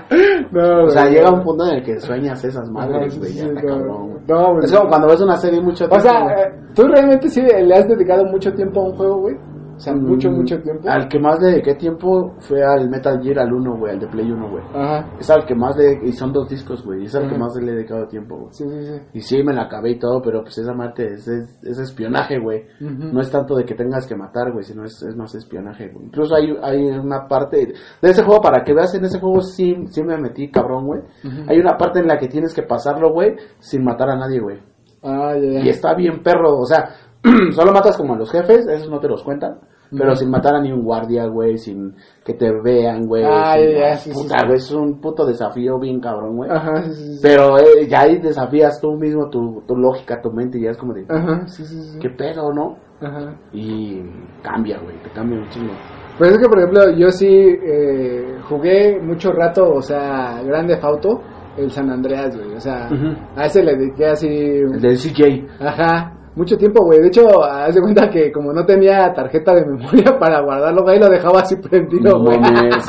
No, 0.51 0.85
O 0.85 0.89
sea, 0.89 1.03
güey. 1.03 1.15
llega 1.15 1.31
un 1.31 1.43
punto 1.43 1.67
en 1.67 1.77
el 1.77 1.83
que 1.83 2.01
sueñas 2.01 2.43
esas 2.45 2.71
madres, 2.71 3.19
güey. 3.19 3.35
no. 3.63 4.09
No, 4.27 4.53
güey. 4.55 4.65
Es 4.65 4.73
como 4.73 4.89
cuando 4.89 5.09
ves 5.09 5.21
una 5.21 5.37
serie 5.37 5.61
mucho 5.61 5.85
O 5.85 5.89
tiempo. 5.89 6.09
sea, 6.09 6.23
güey. 6.23 6.35
eh, 6.35 6.53
¿tú 6.75 6.87
realmente 6.89 7.29
sí 7.29 7.43
le 7.43 7.75
has 7.75 7.87
dedicado 7.87 8.25
mucho 8.25 8.51
tiempo 8.55 8.81
a 8.81 8.85
un 8.85 8.97
juego, 8.97 9.21
güey? 9.21 9.37
O 9.77 9.79
sea, 9.79 9.95
mucho, 9.95 10.31
mucho 10.31 10.59
tiempo. 10.61 10.89
Al 10.89 11.07
que 11.09 11.19
más 11.19 11.41
le 11.41 11.51
dediqué 11.51 11.75
tiempo 11.75 12.35
fue 12.39 12.65
al 12.65 12.89
Metal 12.89 13.21
Gear, 13.23 13.41
al 13.41 13.53
1, 13.53 13.79
güey, 13.79 13.93
al 13.93 14.01
de 14.01 14.07
Play 14.07 14.31
1, 14.31 14.51
güey. 14.51 14.65
Ajá. 14.75 15.11
Es 15.19 15.29
al 15.31 15.45
que 15.45 15.55
más 15.55 15.77
le... 15.77 16.01
Y 16.03 16.13
son 16.13 16.33
dos 16.33 16.49
discos, 16.49 16.83
güey. 16.85 17.05
Es 17.05 17.15
al 17.15 17.29
que 17.29 17.37
más 17.37 17.55
le 17.57 17.73
he 17.73 17.75
dedicado 17.75 18.07
tiempo, 18.07 18.37
güey. 18.37 18.49
Sí, 18.53 18.65
sí, 18.69 18.87
sí. 18.87 19.01
Y 19.13 19.21
sí, 19.21 19.43
me 19.43 19.53
la 19.53 19.65
acabé 19.65 19.91
y 19.91 19.99
todo, 19.99 20.23
pero 20.23 20.43
pues 20.43 20.57
esa 20.59 20.75
parte 20.75 21.07
es, 21.13 21.29
es, 21.29 21.59
es 21.63 21.79
espionaje, 21.79 22.39
güey. 22.39 22.65
No 22.81 23.21
es 23.21 23.31
tanto 23.31 23.55
de 23.57 23.65
que 23.65 23.75
tengas 23.75 24.07
que 24.07 24.17
matar, 24.17 24.53
güey, 24.53 24.65
sino 24.65 24.85
es, 24.85 25.03
es 25.03 25.15
más 25.15 25.35
espionaje, 25.35 25.89
güey. 25.93 26.07
Incluso 26.07 26.35
hay, 26.35 26.57
hay 26.63 26.87
una 26.99 27.27
parte 27.29 27.67
de 27.67 28.09
ese 28.11 28.23
juego, 28.25 28.41
para 28.41 28.65
que 28.65 28.73
veas, 28.73 28.95
en 28.95 29.05
ese 29.05 29.21
juego 29.21 29.41
sí, 29.41 29.75
sí 29.89 30.03
me 30.03 30.17
metí 30.17 30.51
cabrón, 30.51 30.87
güey. 30.87 31.03
Hay 31.49 31.59
una 31.59 31.77
parte 31.77 32.01
en 32.01 32.09
la 32.09 32.19
que 32.19 32.29
tienes 32.29 32.55
que 32.55 32.63
pasarlo, 32.63 33.13
güey, 33.13 33.37
sin 33.59 33.85
matar 33.85 34.11
a 34.11 34.17
nadie, 34.17 34.41
güey. 34.41 34.59
Ah, 35.03 35.35
ya. 35.35 35.61
Y 35.65 35.69
está 35.69 35.95
bien 35.95 36.23
perro, 36.23 36.59
o 36.59 36.65
sea, 36.65 36.89
solo 37.53 37.73
matas 37.73 37.97
como 37.97 38.15
a 38.15 38.19
los 38.19 38.31
jefes, 38.31 38.67
esos 38.67 38.91
no 38.91 39.01
te 39.01 39.09
los 39.09 39.23
cuentan. 39.23 39.59
Pero 39.91 40.17
sin 40.17 40.31
matar 40.31 40.57
a 40.57 40.61
ni 40.61 40.73
un 40.73 40.83
guardia, 40.83 41.27
güey, 41.27 41.59
sin 41.59 41.95
que 42.25 42.35
te 42.35 42.51
vean, 42.61 43.07
güey. 43.07 43.23
Ah, 43.25 43.57
ya, 43.57 43.97
sí, 43.97 44.11
sí, 44.13 44.27
güey, 44.29 44.57
es 44.57 44.73
un 44.73 45.01
puto 45.01 45.25
desafío 45.25 45.79
bien 45.79 46.01
cabrón, 46.01 46.37
güey. 46.37 46.51
Ajá, 46.51 46.83
sí, 46.83 46.93
sí. 46.93 47.21
Pero 47.23 47.57
eh, 47.59 47.87
ya 47.89 48.01
ahí 48.01 48.19
desafías 48.19 48.81
tú 48.81 48.97
mismo 48.97 49.29
tu, 49.31 49.63
tu 49.67 49.77
lógica, 49.77 50.21
tu 50.21 50.33
mente, 50.33 50.59
y 50.59 50.63
ya 50.63 50.71
es 50.71 50.77
como 50.77 50.93
de, 50.93 51.07
Ajá, 51.09 51.47
sí, 51.47 51.65
sí, 51.65 51.81
sí. 51.81 51.99
¿qué 52.01 52.11
pedo, 52.11 52.53
no? 52.53 52.77
Ajá. 53.01 53.37
Y 53.53 54.03
cambia, 54.43 54.81
güey, 54.81 55.01
te 55.03 55.11
cambia 55.11 55.39
un 55.39 55.49
chingo. 55.51 55.73
Pues 56.19 56.33
es 56.33 56.39
que, 56.39 56.49
por 56.49 56.59
ejemplo, 56.59 56.91
yo 56.97 57.11
sí 57.11 57.29
eh, 57.29 58.39
jugué 58.49 58.99
mucho 59.01 59.31
rato, 59.33 59.71
o 59.75 59.83
sea, 59.83 60.43
Grande 60.43 60.79
Fauto, 60.79 61.21
el 61.59 61.71
San 61.71 61.91
Andreas, 61.91 62.37
güey. 62.37 62.55
O 62.55 62.61
sea, 62.61 62.89
a 63.37 63.45
ese 63.45 63.63
le 63.63 63.77
dediqué 63.77 64.07
así. 64.07 64.27
El 64.27 64.81
del 64.81 64.97
CJ. 64.97 65.47
Ajá, 65.61 66.16
mucho 66.37 66.57
tiempo, 66.57 66.85
güey. 66.85 67.01
De 67.01 67.09
hecho, 67.09 67.43
haz 67.45 67.75
de 67.75 67.81
cuenta 67.81 68.09
que 68.09 68.31
como 68.31 68.53
no 68.53 68.65
tenía 68.65 69.13
tarjeta 69.13 69.53
de 69.55 69.67
memoria 69.67 70.17
para 70.21 70.41
guardarlo, 70.43 70.83
güey, 70.85 71.01
lo 71.01 71.09
dejaba 71.09 71.41
así 71.41 71.57
prendido, 71.57 72.19
No 72.19 72.25
güey. 72.25 72.39
mames. 72.39 72.87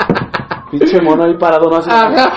Pinche 0.70 1.02
mono 1.02 1.24
ahí 1.24 1.38
parado, 1.38 1.70
no 1.70 1.78
hace 1.78 1.90
Ajá, 1.90 2.28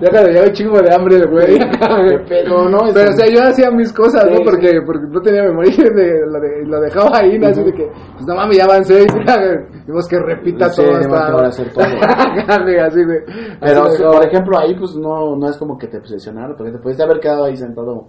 ya 0.00 0.10
cuando 0.10 0.42
un 0.42 0.52
chingo 0.52 0.80
de 0.82 0.92
hambre 0.94 1.24
güey. 1.26 1.58
¿Qué 1.58 2.18
pedo, 2.28 2.68
no? 2.68 2.78
Pero, 2.92 3.10
o 3.10 3.12
sea, 3.12 3.26
yo 3.28 3.40
hacía 3.44 3.70
mis 3.70 3.92
cosas, 3.92 4.24
Sí, 4.24 4.30
¿no? 4.30 4.36
sí. 4.38 4.42
Porque, 4.44 4.80
porque 4.84 5.06
no 5.08 5.20
tenía 5.20 5.44
memoria 5.44 5.72
y 5.72 5.76
de- 5.94 6.26
lo, 6.26 6.40
de- 6.40 6.64
lo 6.66 6.80
dejaba 6.80 7.18
ahí, 7.18 7.38
¿no? 7.38 7.46
Así 7.46 7.62
de 7.62 7.72
que, 7.72 7.88
pues 8.14 8.26
no 8.26 8.34
mames, 8.34 8.58
ya 8.58 8.64
avancé 8.64 9.06
tenemos 9.86 10.08
que 10.08 10.18
repita 10.18 10.68
Sí, 10.70 10.82
todo 10.82 10.96
hasta... 10.96 11.28
ahora 11.32 11.48
hacer 11.48 11.72
todo. 11.72 11.84
Ándale, 11.84 12.80
así, 12.80 13.04
güey. 13.04 13.18
Pero, 13.60 13.82
Así 13.84 14.02
por 14.02 14.26
ejemplo, 14.26 14.58
ahí 14.58 14.74
pues 14.76 14.96
no, 14.96 15.36
no 15.36 15.48
es 15.48 15.56
como 15.58 15.78
que 15.78 15.86
te 15.86 15.98
obsesionaron, 15.98 16.56
porque 16.56 16.72
te 16.72 16.78
pudiste 16.78 17.04
haber 17.04 17.20
quedado 17.20 17.44
ahí 17.44 17.56
sentado 17.56 18.08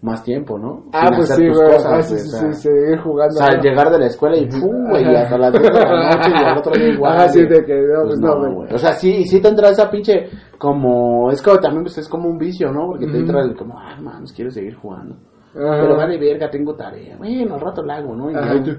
más 0.00 0.22
tiempo, 0.22 0.58
¿no? 0.58 0.84
Ah, 0.92 1.06
Sin 1.08 1.16
pues 1.16 1.30
hacer 1.30 1.44
sí, 1.44 1.48
tus 1.50 1.60
cosas, 1.60 1.86
Ah, 1.92 2.02
sí, 2.02 2.14
güey, 2.14 2.20
sí, 2.22 2.28
o 2.28 2.30
sea, 2.38 2.52
sí, 2.52 2.60
seguir 2.62 2.98
O 2.98 3.02
jugando. 3.02 3.34
sea, 3.34 3.48
¿no? 3.56 3.62
llegar 3.62 3.90
de 3.90 3.98
la 3.98 4.06
escuela 4.06 4.36
y 4.36 4.46
¡pum! 4.46 4.88
güey, 4.90 5.16
hasta 5.16 5.38
las 5.38 5.52
10 5.52 5.62
de 5.64 5.70
la 5.80 6.14
noche 6.14 6.30
y 6.30 6.44
al 6.44 6.58
otro 6.58 6.72
día 6.78 6.88
igual. 6.92 7.16
Ah, 7.18 7.28
sí, 7.28 7.40
de 7.46 7.64
que, 7.64 7.74
no, 7.74 8.02
pues 8.06 8.20
no, 8.20 8.38
güey. 8.38 8.54
güey. 8.54 8.74
O 8.74 8.78
sea, 8.78 8.92
sí, 8.92 9.24
sí 9.24 9.40
te 9.40 9.48
entra 9.48 9.70
esa 9.70 9.90
pinche, 9.90 10.28
como, 10.58 11.30
es 11.32 11.42
como 11.42 11.58
también 11.58 11.82
pues 11.82 11.98
es 11.98 12.08
como 12.08 12.28
un 12.28 12.38
vicio, 12.38 12.70
¿no? 12.70 12.86
Porque 12.86 13.06
te 13.06 13.10
Ujú. 13.12 13.20
entra 13.20 13.42
el 13.42 13.56
como, 13.56 13.76
ah, 13.78 13.96
mames, 14.00 14.32
quiero 14.32 14.50
seguir 14.52 14.76
jugando. 14.76 15.16
Ajá. 15.54 15.80
Pero 15.82 15.96
vale 15.96 16.18
verga, 16.18 16.50
tengo 16.50 16.74
tarea. 16.74 17.16
Bueno, 17.16 17.54
al 17.54 17.60
rato 17.60 17.82
la 17.82 17.96
hago, 17.96 18.14
¿no? 18.14 18.30
Y 18.30 18.34
Ajá. 18.34 18.54
ya- 18.54 18.72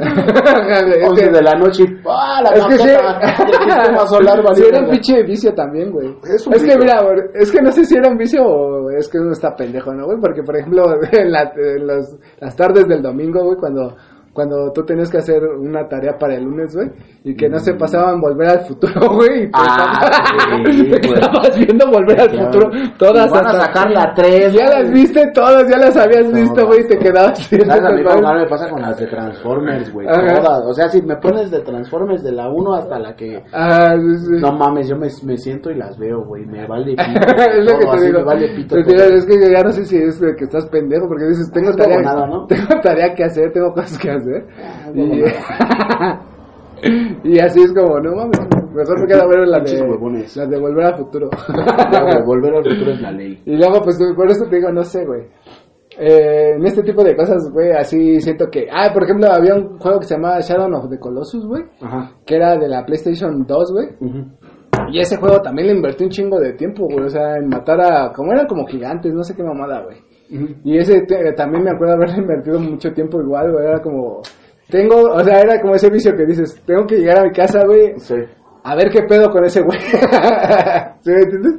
Es 0.00 1.08
11 1.08 1.24
que- 1.24 1.30
de 1.30 1.42
la 1.42 1.52
noche 1.54 1.84
¡ah, 2.08 2.40
la 2.42 2.50
Es 2.50 2.64
que 2.66 2.78
sí. 2.78 2.88
solar 4.08 4.42
Sí, 4.56 4.62
era 4.68 4.80
un 4.80 4.90
pinche 4.90 5.22
vicio 5.22 5.54
también, 5.54 5.90
güey. 5.92 6.16
Es 6.24 6.46
que 6.64 6.78
mira, 6.78 7.00
es 7.34 7.50
que 7.52 7.60
no 7.62 7.70
sé 7.70 7.84
si 7.84 7.96
era 7.96 8.08
un 8.08 8.16
vicio 8.16 8.42
o 8.44 8.90
es 8.90 9.08
que 9.08 9.18
uno 9.18 9.32
está 9.32 9.54
pendejo, 9.54 9.92
¿no, 9.92 10.06
güey? 10.06 10.18
Porque, 10.20 10.42
por 10.42 10.56
ejemplo, 10.56 10.84
en, 11.12 11.30
la- 11.32 11.52
en 11.56 11.86
los- 11.86 12.16
las 12.40 12.56
tardes 12.56 12.86
del 12.88 13.02
domingo, 13.02 13.44
güey, 13.44 13.56
cuando 13.58 13.94
cuando 14.36 14.70
tú 14.72 14.84
tenías 14.84 15.10
que 15.10 15.16
hacer 15.18 15.42
una 15.42 15.88
tarea 15.88 16.18
para 16.18 16.34
el 16.36 16.44
lunes, 16.44 16.76
güey, 16.76 16.90
y 17.24 17.34
que 17.34 17.48
no 17.48 17.58
se 17.58 17.72
pasaban 17.74 18.20
volver 18.20 18.48
al 18.50 18.60
futuro, 18.66 19.08
güey, 19.16 19.48
Ah, 19.54 20.10
sí, 20.70 20.84
te 20.90 20.98
güey. 20.98 21.00
quedabas 21.00 21.56
viendo 21.58 21.90
volver 21.90 22.20
al 22.20 22.30
Ya, 22.30 22.44
futuro 22.44 22.70
todas 22.98 23.30
van 23.30 23.46
a 23.46 23.48
hasta- 23.48 23.60
sacar 23.66 23.90
la 23.90 24.12
tres, 24.14 24.52
Ya 24.52 24.66
güey. 24.66 24.82
las 24.82 24.92
viste 24.92 25.30
todas, 25.32 25.68
ya 25.70 25.78
las 25.78 25.96
habías 25.96 26.26
No, 26.26 26.38
visto, 26.38 26.66
güey, 26.66 26.80
y 26.82 26.88
te 26.88 26.98
quedabas 26.98 27.50
viendo 27.50 27.74
¿Sabes 27.74 27.90
a 27.90 27.92
mí 27.94 28.02
me 28.42 28.46
pasa 28.46 28.68
con 28.68 28.82
las 28.82 28.98
de 28.98 29.06
Transformers, 29.06 29.92
güey? 29.92 30.06
Todas. 30.06 30.64
O 30.66 30.72
sea, 30.74 30.88
si 30.88 31.00
me 31.02 31.16
pones 31.16 31.50
de 31.50 31.60
Transformers 31.60 32.22
de 32.22 32.32
la 32.32 32.48
1 32.50 32.74
hasta 32.74 32.98
la 32.98 33.16
que... 33.16 33.42
Ah, 33.52 33.94
sí, 33.98 34.18
sí. 34.26 34.32
No 34.40 34.52
mames, 34.52 34.88
yo 34.88 34.96
me, 34.96 35.08
me 35.24 35.36
siento 35.38 35.70
y 35.70 35.76
las 35.76 35.98
veo, 35.98 36.22
güey. 36.24 36.44
Me 36.44 36.66
vale 36.66 36.84
pito. 36.96 37.02
es 37.02 37.64
lo 37.64 37.78
que 37.78 37.86
te 37.98 38.06
digo. 38.06 38.18
Me 38.18 38.24
vale 38.24 38.48
pito. 38.54 38.76
Digo, 38.76 38.90
es 39.02 39.24
que 39.26 39.50
ya 39.50 39.62
no 39.62 39.70
sé 39.72 39.84
si 39.86 39.96
es 39.96 40.20
de 40.20 40.34
que 40.36 40.44
estás 40.44 40.66
pendejo, 40.66 41.08
porque 41.08 41.24
dices, 41.26 41.50
tengo 41.52 41.70
Es 41.70 41.76
tarea, 41.76 41.98
huevonada, 41.98 42.26
¿no? 42.26 42.46
tengo 42.46 42.68
tarea 42.82 43.14
que 43.14 43.24
hacer, 43.24 43.52
tengo 43.52 43.72
cosas 43.72 43.98
que 43.98 44.10
hacer. 44.10 44.25
Ah, 44.58 46.20
y, 47.24 47.38
así 47.38 47.62
es 47.62 47.72
como, 47.72 47.98
no 48.00 48.14
mames, 48.14 48.38
mejor 48.74 49.00
me 49.00 49.06
queda 49.06 49.26
ver 49.26 49.44
Pinches 49.44 49.80
de, 49.80 49.88
huevones. 49.88 50.36
las 50.36 50.50
de 50.50 50.60
volver 50.60 50.84
al 50.84 50.96
futuro. 50.96 51.30
Volver 52.26 52.54
al 52.54 52.64
futuro 52.64 52.92
es 52.92 53.00
la 53.00 53.12
ley. 53.12 53.42
y 53.46 53.56
luego, 53.56 53.80
pues 53.82 53.98
por 54.14 54.30
eso 54.30 54.44
te 54.48 54.56
digo, 54.56 54.70
no 54.70 54.82
sé, 54.82 55.04
güey. 55.04 55.22
Eh, 55.98 56.52
en 56.56 56.66
este 56.66 56.82
tipo 56.82 57.02
de 57.02 57.16
cosas, 57.16 57.50
güey, 57.52 57.70
así 57.70 58.20
siento 58.20 58.50
que... 58.50 58.66
Ah, 58.70 58.90
por 58.92 59.04
ejemplo, 59.04 59.28
había 59.32 59.54
un 59.54 59.78
juego 59.78 60.00
que 60.00 60.06
se 60.06 60.14
llamaba 60.14 60.40
Shadow 60.40 60.70
of 60.76 60.90
the 60.90 60.98
Colossus, 60.98 61.46
güey, 61.46 61.64
que 62.26 62.36
era 62.36 62.58
de 62.58 62.68
la 62.68 62.84
PlayStation 62.84 63.46
2, 63.46 63.72
güey. 63.72 63.88
Y 64.92 65.00
ese 65.00 65.16
juego 65.16 65.40
también 65.40 65.68
le 65.68 65.74
invertí 65.74 66.04
un 66.04 66.10
chingo 66.10 66.38
de 66.38 66.52
tiempo, 66.52 66.86
güey. 66.90 67.06
O 67.06 67.08
sea, 67.08 67.36
en 67.36 67.48
matar 67.48 67.80
a. 67.80 68.12
Como 68.12 68.32
eran 68.32 68.46
como 68.46 68.66
gigantes, 68.66 69.12
no 69.12 69.22
sé 69.22 69.34
qué 69.34 69.42
mamada, 69.42 69.82
güey. 69.82 69.96
Y 70.28 70.78
ese 70.78 71.02
te- 71.02 71.32
también 71.32 71.64
me 71.64 71.70
acuerdo 71.70 71.94
haber 71.94 72.10
invertido 72.18 72.58
mucho 72.60 72.92
tiempo 72.92 73.20
igual, 73.20 73.52
güey. 73.52 73.66
Era 73.66 73.80
como. 73.80 74.22
Tengo. 74.68 74.96
O 75.12 75.20
sea, 75.24 75.40
era 75.40 75.60
como 75.60 75.74
ese 75.74 75.90
vicio 75.90 76.14
que 76.16 76.26
dices: 76.26 76.60
Tengo 76.66 76.86
que 76.86 76.96
llegar 76.98 77.20
a 77.20 77.24
mi 77.24 77.30
casa, 77.32 77.64
güey. 77.64 77.94
Sí. 77.98 78.14
A 78.64 78.74
ver 78.74 78.90
qué 78.90 79.02
pedo 79.04 79.30
con 79.30 79.44
ese 79.44 79.62
güey. 79.62 79.78
¿Sí 81.00 81.10
me 81.10 81.22
entiendes? 81.22 81.54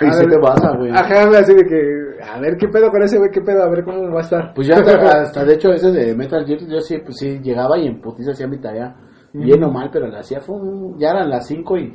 Y 0.00 0.06
A 0.06 0.12
sí 0.12 0.20
ver- 0.26 0.30
te 0.30 0.38
pasa, 0.40 0.76
güey. 0.76 0.90
Ajá, 0.90 1.28
así 1.38 1.54
de 1.54 1.64
que. 1.64 1.80
A 2.28 2.40
ver 2.40 2.56
qué 2.56 2.66
pedo 2.68 2.90
con 2.90 3.02
ese 3.02 3.18
güey, 3.18 3.30
qué 3.30 3.40
pedo, 3.40 3.62
a 3.62 3.70
ver 3.70 3.84
cómo 3.84 4.10
va 4.12 4.18
a 4.18 4.22
estar. 4.22 4.52
Pues 4.54 4.68
hasta, 4.70 4.92
hasta, 5.22 5.44
de 5.44 5.54
hecho 5.54 5.70
ese 5.72 5.90
de 5.92 6.14
Metal 6.14 6.44
Gear, 6.44 6.58
yo 6.68 6.80
sí, 6.80 6.98
pues 7.04 7.16
sí, 7.18 7.38
llegaba 7.40 7.78
y 7.78 7.86
en 7.86 8.00
putiza 8.00 8.32
hacía 8.32 8.48
mi 8.48 8.58
tarea. 8.58 8.94
Bien 9.32 9.62
o 9.62 9.70
mal, 9.70 9.88
pero 9.92 10.08
la 10.08 10.18
hacía, 10.20 10.40
fue 10.40 10.56
ya 10.98 11.10
eran 11.10 11.30
las 11.30 11.46
5 11.46 11.76
y... 11.78 11.92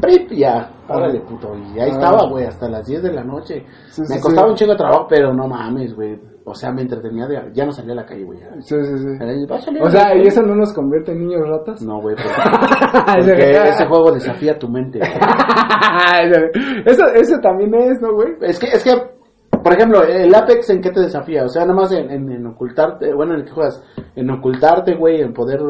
¡Prip! 0.00 0.30
Ya, 0.32 0.70
órale 0.88 1.20
puto. 1.20 1.54
Y 1.56 1.78
ahí 1.80 1.90
Ah. 1.90 1.92
estaba, 1.94 2.28
güey, 2.28 2.44
hasta 2.46 2.68
las 2.68 2.86
10 2.86 3.02
de 3.02 3.12
la 3.12 3.24
noche. 3.24 3.64
Sí, 3.88 4.02
me 4.02 4.06
sí, 4.08 4.20
costaba 4.20 4.46
sí. 4.48 4.50
un 4.50 4.56
chingo 4.56 4.72
de 4.72 4.78
trabajo, 4.78 5.06
pero 5.08 5.32
no 5.32 5.46
mames, 5.48 5.94
güey. 5.94 6.20
O 6.46 6.54
sea, 6.54 6.70
me 6.72 6.82
entretenía 6.82 7.26
de... 7.26 7.52
Ya 7.54 7.64
no 7.64 7.72
salía 7.72 7.92
a 7.92 7.96
la 7.96 8.04
calle, 8.04 8.22
güey. 8.24 8.38
Sí, 8.60 8.74
sí, 8.84 8.98
sí. 8.98 9.06
Era, 9.18 9.32
"Va 9.50 9.56
a 9.56 9.60
salir 9.60 9.82
O 9.82 9.88
sea, 9.88 10.08
calle". 10.08 10.24
¿y 10.24 10.26
eso 10.26 10.42
no 10.42 10.54
nos 10.54 10.74
convierte 10.74 11.12
en 11.12 11.20
niños 11.26 11.40
ratas? 11.48 11.80
No, 11.80 12.02
güey, 12.02 12.14
porque, 13.14 13.26
porque 13.30 13.50
ese 13.68 13.86
juego 13.86 14.12
desafía 14.12 14.58
tu 14.58 14.68
mente. 14.68 15.00
eso, 16.84 17.06
eso 17.14 17.38
también 17.40 17.74
es, 17.74 18.00
¿no, 18.02 18.12
güey? 18.12 18.34
Es 18.42 18.58
que, 18.58 18.66
es 18.66 18.84
que, 18.84 18.90
por 19.62 19.72
ejemplo, 19.72 20.02
el 20.02 20.34
Apex 20.34 20.68
en 20.70 20.80
qué 20.82 20.90
te 20.90 21.00
desafía, 21.00 21.44
o 21.44 21.48
sea, 21.48 21.62
nada 21.62 21.74
más 21.80 21.92
en, 21.92 22.10
en, 22.10 22.30
en 22.30 22.46
ocultarte, 22.46 23.14
bueno, 23.14 23.32
en 23.34 23.40
el 23.40 23.46
que 23.46 23.52
juegas, 23.52 23.82
en 24.14 24.30
ocultarte, 24.30 24.96
güey, 24.96 25.22
en 25.22 25.32
poder 25.32 25.60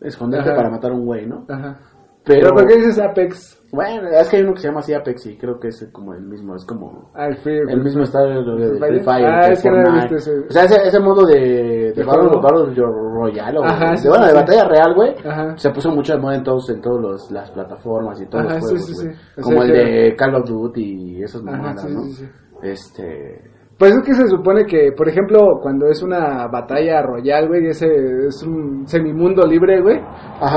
esconderte 0.00 0.48
Ajá. 0.48 0.56
para 0.56 0.70
matar 0.70 0.92
a 0.92 0.94
un 0.94 1.04
güey, 1.04 1.26
¿no? 1.26 1.44
Ajá. 1.48 1.78
Pero, 2.26 2.40
Pero, 2.40 2.54
¿por 2.54 2.66
qué 2.66 2.76
dices 2.76 2.98
Apex? 2.98 3.62
bueno, 3.72 4.08
es 4.08 4.28
que 4.28 4.36
hay 4.36 4.42
uno 4.42 4.54
que 4.54 4.60
se 4.60 4.68
llama 4.68 4.80
así 4.80 4.92
Apex 4.94 5.26
y 5.26 5.36
creo 5.38 5.58
que 5.60 5.68
es 5.68 5.88
como 5.92 6.12
el 6.14 6.22
mismo, 6.22 6.56
es 6.56 6.64
como 6.64 7.10
Ah, 7.14 7.26
el 7.28 7.36
Free. 7.36 7.58
el 7.68 7.82
mismo 7.82 8.02
estado 8.02 8.26
de, 8.56 8.68
de 8.72 8.78
Free 8.78 9.00
Fire. 9.00 9.26
Ah, 9.26 9.48
es 9.50 9.62
que 9.62 9.70
no 9.70 9.76
he 9.80 9.84
Fortnite. 9.84 10.14
visto 10.14 10.30
ese. 10.32 10.38
O 10.48 10.50
sea, 10.50 10.64
ese, 10.64 10.86
ese 10.88 11.00
modo 11.00 11.24
de, 11.26 11.34
de, 11.40 11.92
¿De 11.92 12.04
Battle? 12.04 12.40
Battle 12.42 12.74
Royale, 12.74 13.58
o 13.58 13.64
Ajá, 13.64 13.90
de, 13.92 13.96
sí, 13.98 14.08
bueno, 14.08 14.24
sí, 14.24 14.30
de 14.30 14.34
batalla 14.34 14.64
real, 14.68 14.94
güey, 14.94 15.14
se 15.56 15.70
puso 15.70 15.90
mucho 15.90 16.14
de 16.14 16.18
moda 16.18 16.34
en 16.36 16.42
todos, 16.42 16.68
en 16.70 16.80
todos 16.80 17.00
los, 17.00 17.30
las 17.30 17.50
plataformas 17.52 18.20
y 18.20 18.26
todos 18.26 18.44
Ajá, 18.46 18.54
los 18.54 18.62
juegos, 18.64 18.86
sí. 18.98 19.08
O 19.38 19.42
Como 19.42 19.62
sea 19.62 19.66
el 19.66 19.72
de 20.10 20.16
Call 20.16 20.34
of 20.34 20.48
Duty 20.48 20.82
y 21.18 21.22
esas 21.22 21.42
mamadas, 21.42 21.84
¿no? 21.88 22.02
sí, 22.04 22.12
sí. 22.14 22.28
Este... 22.62 23.55
Pues 23.78 23.92
es 23.92 24.02
que 24.04 24.14
se 24.14 24.26
supone 24.28 24.64
que, 24.64 24.92
por 24.96 25.06
ejemplo, 25.06 25.58
cuando 25.60 25.86
es 25.86 26.02
una 26.02 26.46
batalla 26.48 27.02
royal, 27.02 27.46
güey, 27.46 27.66
ese 27.66 27.86
es 28.26 28.42
un 28.42 28.86
semimundo 28.86 29.46
libre, 29.46 29.82
güey, 29.82 30.00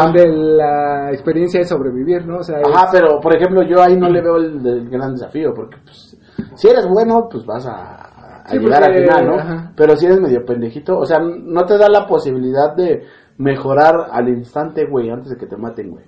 donde 0.05 0.26
la 0.28 1.11
experiencia 1.11 1.59
es 1.59 1.67
sobrevivir, 1.67 2.26
¿no? 2.26 2.38
O 2.38 2.43
sea, 2.43 2.59
Ajá, 2.65 2.86
es- 2.86 2.91
pero 2.93 3.20
por 3.20 3.36
ejemplo, 3.36 3.61
yo 3.63 3.82
ahí 3.82 3.97
no 3.97 4.07
le 4.09 4.22
veo 4.22 4.38
el, 4.38 4.65
el 4.65 4.89
gran 4.89 5.11
desafío, 5.15 5.53
porque 5.53 5.76
pues, 5.84 6.17
si 6.55 6.67
eres 6.70 6.88
bueno, 6.88 7.28
pues 7.30 7.45
vas 7.45 7.65
a, 7.67 8.41
a 8.43 8.47
Sí, 8.47 8.57
llegar 8.57 8.84
al 8.84 8.95
final, 8.95 9.26
¿no? 9.28 9.36
ajá. 9.36 9.74
Pero 9.76 9.95
si 9.97 10.05
eres 10.05 10.22
medio 10.22 10.45
pendejito, 10.45 10.97
o 10.97 11.05
sea, 11.05 11.20
no 11.20 11.65
te 11.65 11.78
da 11.78 11.89
la 11.89 12.07
posibilidad 12.07 12.74
de 12.74 13.03
mejorar 13.38 13.95
al 14.11 14.30
instante, 14.30 14.86
güey, 14.89 15.09
antes 15.09 15.32
de 15.32 15.38
que 15.38 15.45
te 15.45 15.57
maten, 15.57 15.91
güey. 15.91 16.05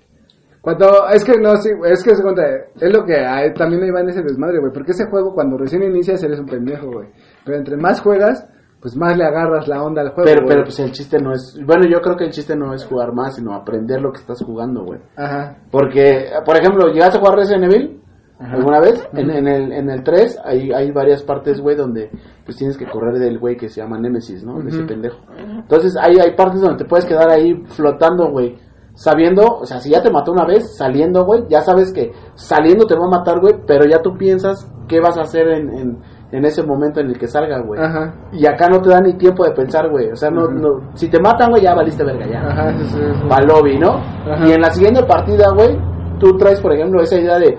Cuando, 0.61 1.07
es 1.11 1.23
que 1.23 1.33
no, 1.39 1.55
sí, 1.57 1.69
es 1.85 2.03
que 2.03 2.15
se 2.15 2.21
cuenta, 2.21 2.43
es 2.79 2.93
lo 2.95 3.03
que 3.03 3.15
hay, 3.17 3.51
también 3.53 3.81
ahí 3.83 3.89
va 3.89 4.01
en 4.01 4.09
ese 4.09 4.21
desmadre, 4.21 4.59
güey, 4.59 4.71
porque 4.71 4.91
ese 4.91 5.09
juego 5.09 5.33
cuando 5.33 5.57
recién 5.57 5.81
inicias 5.81 6.21
eres 6.23 6.39
un 6.39 6.45
pendejo, 6.45 6.87
güey, 6.91 7.07
pero 7.43 7.57
entre 7.57 7.77
más 7.77 7.99
juegas, 7.99 8.47
pues 8.79 8.95
más 8.95 9.17
le 9.17 9.23
agarras 9.25 9.67
la 9.67 9.81
onda 9.83 10.01
al 10.01 10.09
juego, 10.09 10.25
Pero, 10.25 10.41
güey. 10.43 10.49
pero 10.55 10.63
pues 10.65 10.79
el 10.79 10.91
chiste 10.91 11.17
no 11.19 11.33
es, 11.33 11.59
bueno, 11.65 11.87
yo 11.89 11.99
creo 12.01 12.15
que 12.15 12.25
el 12.25 12.31
chiste 12.31 12.55
no 12.55 12.73
es 12.75 12.85
jugar 12.85 13.11
más, 13.13 13.35
sino 13.35 13.53
aprender 13.55 14.01
lo 14.01 14.11
que 14.11 14.19
estás 14.19 14.43
jugando, 14.43 14.83
güey. 14.83 14.99
Ajá, 15.15 15.57
Porque, 15.71 16.29
por 16.45 16.55
ejemplo, 16.55 16.87
¿llegaste 16.91 17.17
a 17.17 17.21
jugar 17.21 17.37
Resident 17.37 17.71
Evil? 17.71 18.01
Ajá. 18.39 18.53
¿Alguna 18.55 18.79
vez? 18.79 19.07
En, 19.13 19.29
en 19.29 19.47
el, 19.47 19.71
en 19.71 19.89
el 19.89 20.03
3 20.03 20.39
hay, 20.43 20.71
hay 20.71 20.91
varias 20.91 21.21
partes, 21.23 21.61
güey, 21.61 21.75
donde 21.75 22.09
pues 22.43 22.57
tienes 22.57 22.75
que 22.75 22.87
correr 22.87 23.19
del 23.19 23.37
güey 23.37 23.55
que 23.55 23.69
se 23.69 23.81
llama 23.81 23.99
Nemesis, 23.99 24.43
¿no? 24.43 24.59
De 24.59 24.69
ese 24.69 24.83
pendejo. 24.83 25.17
Entonces 25.37 25.95
hay, 25.99 26.17
hay 26.19 26.35
partes 26.35 26.59
donde 26.61 26.83
te 26.83 26.89
puedes 26.89 27.05
quedar 27.05 27.29
ahí 27.29 27.53
flotando, 27.67 28.31
güey. 28.31 28.57
Sabiendo, 28.93 29.45
o 29.61 29.65
sea, 29.65 29.79
si 29.79 29.89
ya 29.89 30.01
te 30.01 30.11
mató 30.11 30.31
una 30.31 30.45
vez, 30.45 30.75
saliendo, 30.77 31.25
güey, 31.25 31.43
ya 31.49 31.61
sabes 31.61 31.91
que 31.93 32.11
saliendo 32.35 32.85
te 32.85 32.95
va 32.95 33.05
a 33.05 33.19
matar, 33.19 33.39
güey, 33.39 33.55
pero 33.65 33.85
ya 33.89 34.01
tú 34.01 34.15
piensas 34.17 34.69
qué 34.87 34.99
vas 34.99 35.17
a 35.17 35.21
hacer 35.21 35.47
en, 35.47 35.69
en, 35.69 35.97
en 36.31 36.45
ese 36.45 36.61
momento 36.63 36.99
en 36.99 37.07
el 37.07 37.17
que 37.17 37.27
salga, 37.27 37.61
güey. 37.61 37.79
ajá, 37.81 38.13
Y 38.33 38.45
acá 38.45 38.67
no 38.69 38.79
te 38.81 38.89
da 38.89 38.99
ni 38.99 39.13
tiempo 39.17 39.43
de 39.45 39.51
pensar, 39.51 39.89
güey. 39.89 40.11
O 40.11 40.15
sea, 40.15 40.29
no, 40.29 40.47
no, 40.47 40.91
si 40.93 41.09
te 41.09 41.19
matan, 41.19 41.49
güey, 41.51 41.63
ya 41.63 41.73
valiste 41.73 42.03
verga, 42.03 42.27
ya 42.27 42.41
ajá, 42.41 42.77
sí, 42.79 42.85
sí, 42.85 42.97
sí. 42.97 43.27
para 43.29 43.45
lobby, 43.45 43.77
¿no? 43.79 43.91
Ajá. 44.29 44.47
Y 44.47 44.51
en 44.51 44.61
la 44.61 44.69
siguiente 44.69 45.03
partida, 45.03 45.45
güey, 45.55 45.77
tú 46.19 46.37
traes, 46.37 46.59
por 46.61 46.73
ejemplo, 46.73 47.01
esa 47.01 47.17
idea 47.17 47.39
de 47.39 47.57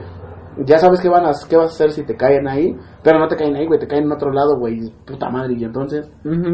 ya 0.66 0.78
sabes 0.78 1.00
qué 1.00 1.08
van 1.08 1.24
a 1.24 1.30
qué 1.48 1.56
vas 1.56 1.70
a 1.70 1.74
hacer 1.74 1.92
si 1.92 2.04
te 2.04 2.14
caen 2.14 2.46
ahí, 2.46 2.76
pero 3.02 3.18
no 3.18 3.26
te 3.26 3.36
caen 3.36 3.56
ahí, 3.56 3.66
güey, 3.66 3.80
te 3.80 3.86
caen 3.86 4.04
en 4.04 4.12
otro 4.12 4.30
lado, 4.30 4.58
güey, 4.58 4.92
puta 5.06 5.30
madre, 5.30 5.54
y 5.54 5.64
entonces. 5.64 6.10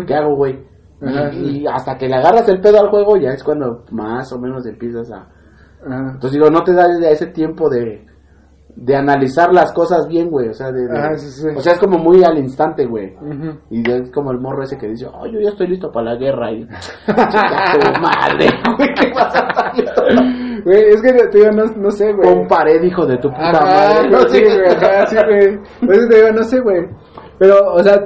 ¿qué 0.06 0.14
hago, 0.14 0.36
güey? 0.36 0.64
Y- 1.00 1.06
Ajá. 1.06 1.32
Y, 1.32 1.66
hasta 1.66 1.96
que 1.96 2.08
le 2.08 2.16
agarras 2.16 2.48
el 2.48 2.60
pedo 2.60 2.80
al 2.80 2.88
juego, 2.90 3.16
ya 3.16 3.30
es 3.30 3.42
cuando 3.44 3.84
más 3.92 4.32
o 4.32 4.38
menos 4.38 4.66
empiezas 4.66 5.10
a... 5.12 5.16
Ajá. 5.86 6.10
Entonces 6.14 6.32
digo, 6.32 6.50
no 6.50 6.62
te 6.64 6.72
da 6.72 6.86
ese 7.10 7.26
tiempo 7.28 7.68
de, 7.70 8.04
de 8.74 8.96
analizar 8.96 9.52
las 9.52 9.72
cosas 9.72 10.08
bien, 10.08 10.28
güey, 10.28 10.48
o 10.48 10.52
sea, 10.54 10.72
de, 10.72 10.86
de- 10.88 10.98
Ajá, 10.98 11.16
sí, 11.16 11.28
sí. 11.30 11.46
o 11.56 11.60
sea, 11.60 11.74
es 11.74 11.78
como 11.78 11.98
muy 11.98 12.24
al 12.24 12.36
instante, 12.38 12.84
güey. 12.86 13.14
Y 13.70 13.88
es 13.90 14.10
como 14.10 14.32
el 14.32 14.38
morro 14.40 14.62
ese 14.64 14.76
que 14.76 14.88
dice, 14.88 15.06
oh, 15.06 15.26
yo 15.26 15.38
ya 15.40 15.50
estoy 15.50 15.68
listo 15.68 15.90
para 15.92 16.14
la 16.14 16.16
guerra. 16.16 16.50
Y, 16.50 16.64
madre, 18.00 18.48
güey, 18.76 18.94
¿qué 18.94 19.12
vas 19.14 19.34
a 19.34 19.38
estar 19.48 19.76
listo? 19.76 20.02
Güey, 20.64 20.82
es 20.90 21.02
que 21.02 21.12
te 21.12 21.38
digo, 21.38 21.50
no, 21.52 21.64
no 21.76 21.90
sé, 21.90 22.12
güey. 22.12 22.28
Con 22.34 22.46
pared, 22.48 22.82
hijo 22.82 23.06
de 23.06 23.16
tu 23.18 23.28
puta 23.30 23.50
Ajá, 23.50 23.64
madre. 23.64 24.10
No 24.10 24.20
sí, 24.28 24.42
güey, 24.42 25.06
sí, 25.06 25.16
güey. 25.26 25.58
Por 25.86 25.94
eso 25.94 26.08
te 26.08 26.16
digo, 26.16 26.28
no 26.34 26.42
sé, 26.42 26.60
güey. 26.60 26.88
Pero, 27.38 27.54
o 27.74 27.82
sea, 27.82 28.00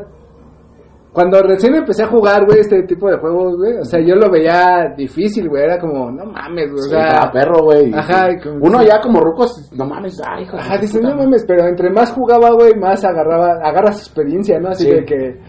cuando 1.13 1.43
recién 1.43 1.75
empecé 1.75 2.05
a 2.05 2.09
jugar, 2.09 2.47
güey, 2.47 2.61
este 2.61 2.83
tipo 2.85 3.09
de 3.11 3.19
juegos, 3.19 3.57
güey, 3.59 3.77
o 3.79 3.85
sea, 3.85 4.01
yo 4.01 4.15
lo 4.15 4.31
veía 4.31 4.95
difícil, 4.97 5.49
güey, 5.49 5.65
era 5.65 5.79
como, 5.79 6.11
no 6.11 6.25
mames, 6.25 6.71
güey, 6.73 6.85
o 6.87 6.89
sea... 6.89 7.31
perro, 7.31 7.63
güey. 7.65 7.93
Ajá, 7.93 8.29
como- 8.43 8.65
Uno 8.67 8.83
ya 8.83 8.99
como 9.03 9.21
rucos, 9.21 9.71
no 9.77 9.85
mames, 9.85 10.19
ay, 10.27 10.45
hijo 10.45 10.57
de 10.57 10.63
Ajá, 10.63 10.79
dices, 10.79 11.03
no 11.03 11.15
mames, 11.15 11.45
pero 11.47 11.67
entre 11.67 11.91
más 11.91 12.13
jugaba, 12.13 12.51
güey, 12.53 12.75
más 12.79 13.05
agarraba, 13.05 13.59
agarras 13.63 13.99
experiencia, 14.01 14.59
¿no? 14.59 14.71
Así 14.71 14.85
Sí. 14.85 14.91
de 14.91 15.05
que, 15.05 15.41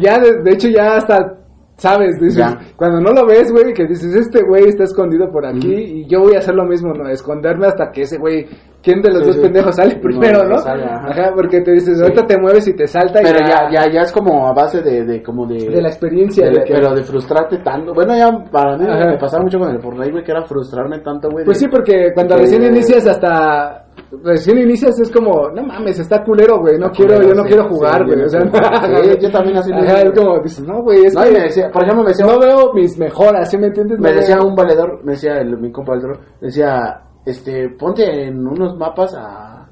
ya, 0.00 0.18
de, 0.18 0.42
de 0.42 0.50
hecho, 0.52 0.68
ya 0.68 0.96
hasta, 0.96 1.38
sabes, 1.76 2.18
dices, 2.18 2.36
Ya. 2.38 2.58
cuando 2.76 3.00
no 3.00 3.10
lo 3.12 3.26
ves, 3.26 3.52
güey, 3.52 3.74
que 3.74 3.84
dices, 3.86 4.14
este 4.14 4.40
güey 4.48 4.64
está 4.68 4.84
escondido 4.84 5.30
por 5.30 5.44
aquí, 5.44 5.74
y 5.74 6.08
yo 6.08 6.20
voy 6.20 6.34
a 6.34 6.38
hacer 6.38 6.54
lo 6.54 6.64
mismo, 6.64 6.94
¿no? 6.94 7.08
Esconderme 7.10 7.66
hasta 7.66 7.90
que 7.92 8.02
ese 8.02 8.16
güey, 8.16 8.46
¿quién 8.84 9.00
de 9.00 9.08
los 9.10 9.20
Sí, 9.20 9.26
dos 9.26 9.36
sí. 9.36 9.42
pendejos 9.42 9.74
sale 9.76 9.96
primero, 9.96 10.42
no 10.44 10.50
no? 10.50 10.58
sale, 10.58 10.84
ajá. 10.84 11.08
ajá. 11.10 11.32
porque 11.34 11.60
te 11.62 11.72
dices, 11.72 11.96
Sí. 11.96 12.02
ahorita 12.02 12.26
te 12.26 12.38
mueves 12.38 12.68
y 12.68 12.76
te 12.76 12.86
salta 12.86 13.20
y 13.20 13.24
Pero 13.24 13.38
ya, 13.46 13.68
ya, 13.72 13.90
ya 13.92 14.00
es 14.02 14.12
como 14.12 14.46
a 14.46 14.52
base 14.52 14.82
de, 14.82 15.04
de 15.04 15.22
como 15.22 15.46
de... 15.46 15.56
de 15.70 15.80
la 15.82 15.88
experiencia, 15.88 16.46
de- 16.46 16.58
de 16.58 16.64
que- 16.64 16.74
pero 16.74 16.94
de 16.94 17.02
frustrarte 17.02 17.58
tanto. 17.58 17.94
Bueno, 17.94 18.14
ya 18.16 18.28
para 18.52 18.76
mí 18.76 18.84
Ajá. 18.86 19.06
me 19.06 19.18
pasaba 19.18 19.42
mucho 19.42 19.58
con 19.58 19.70
el 19.70 19.80
Fortnite, 19.80 20.10
güey, 20.12 20.22
que 20.24 20.32
era 20.32 20.44
frustrarme 20.44 20.98
tanto, 21.00 21.28
güey. 21.30 21.44
Pues 21.44 21.58
sí, 21.58 21.66
porque 21.68 22.12
cuando 22.14 22.36
recién 22.36 22.62
inicias 22.64 23.06
hasta... 23.06 23.80
Recién 24.24 24.58
inicias 24.58 24.98
es 25.00 25.10
como, 25.10 25.50
no 25.50 25.62
mames, 25.62 25.98
está 25.98 26.22
culero, 26.22 26.58
güey, 26.60 26.78
no 26.78 26.90
quiero, 26.90 27.20
yo 27.22 27.32
no 27.34 27.42
sí, 27.42 27.48
quiero 27.48 27.64
sí, 27.64 27.68
jugar, 27.70 28.04
güey, 28.04 28.22
o 28.22 28.28
sea. 28.28 28.40
Sí, 29.04 29.18
yo 29.20 29.30
también 29.30 29.56
así 29.56 29.72
me 29.72 29.80
Ajá, 29.80 30.02
es 30.02 30.10
como, 30.12 30.38
dices, 30.40 30.64
no, 30.66 30.82
güey, 30.82 31.04
es 31.06 31.14
No, 31.14 31.22
que 31.22 31.30
y 31.30 31.32
me 31.32 31.40
decía, 31.42 31.70
por 31.72 31.82
ejemplo, 31.82 32.02
me 32.04 32.08
decía, 32.10 32.26
no 32.26 32.38
veo 32.38 32.72
mis 32.74 32.98
mejoras, 32.98 33.50
¿sí 33.50 33.56
me 33.58 33.68
entiendes? 33.68 33.98
me 34.00 34.12
decía 34.12 34.38
un 34.40 34.54
valedor, 34.54 35.00
me 35.04 35.12
decía 35.12 35.38
el, 35.38 35.56
mi 35.58 35.70
compa 35.72 35.92
valedor, 35.92 36.18
me 36.40 36.46
decía, 36.48 37.02
este, 37.26 37.68
ponte 37.78 38.26
en 38.26 38.46
unos 38.46 38.76
mapas 38.76 39.14
a, 39.16 39.66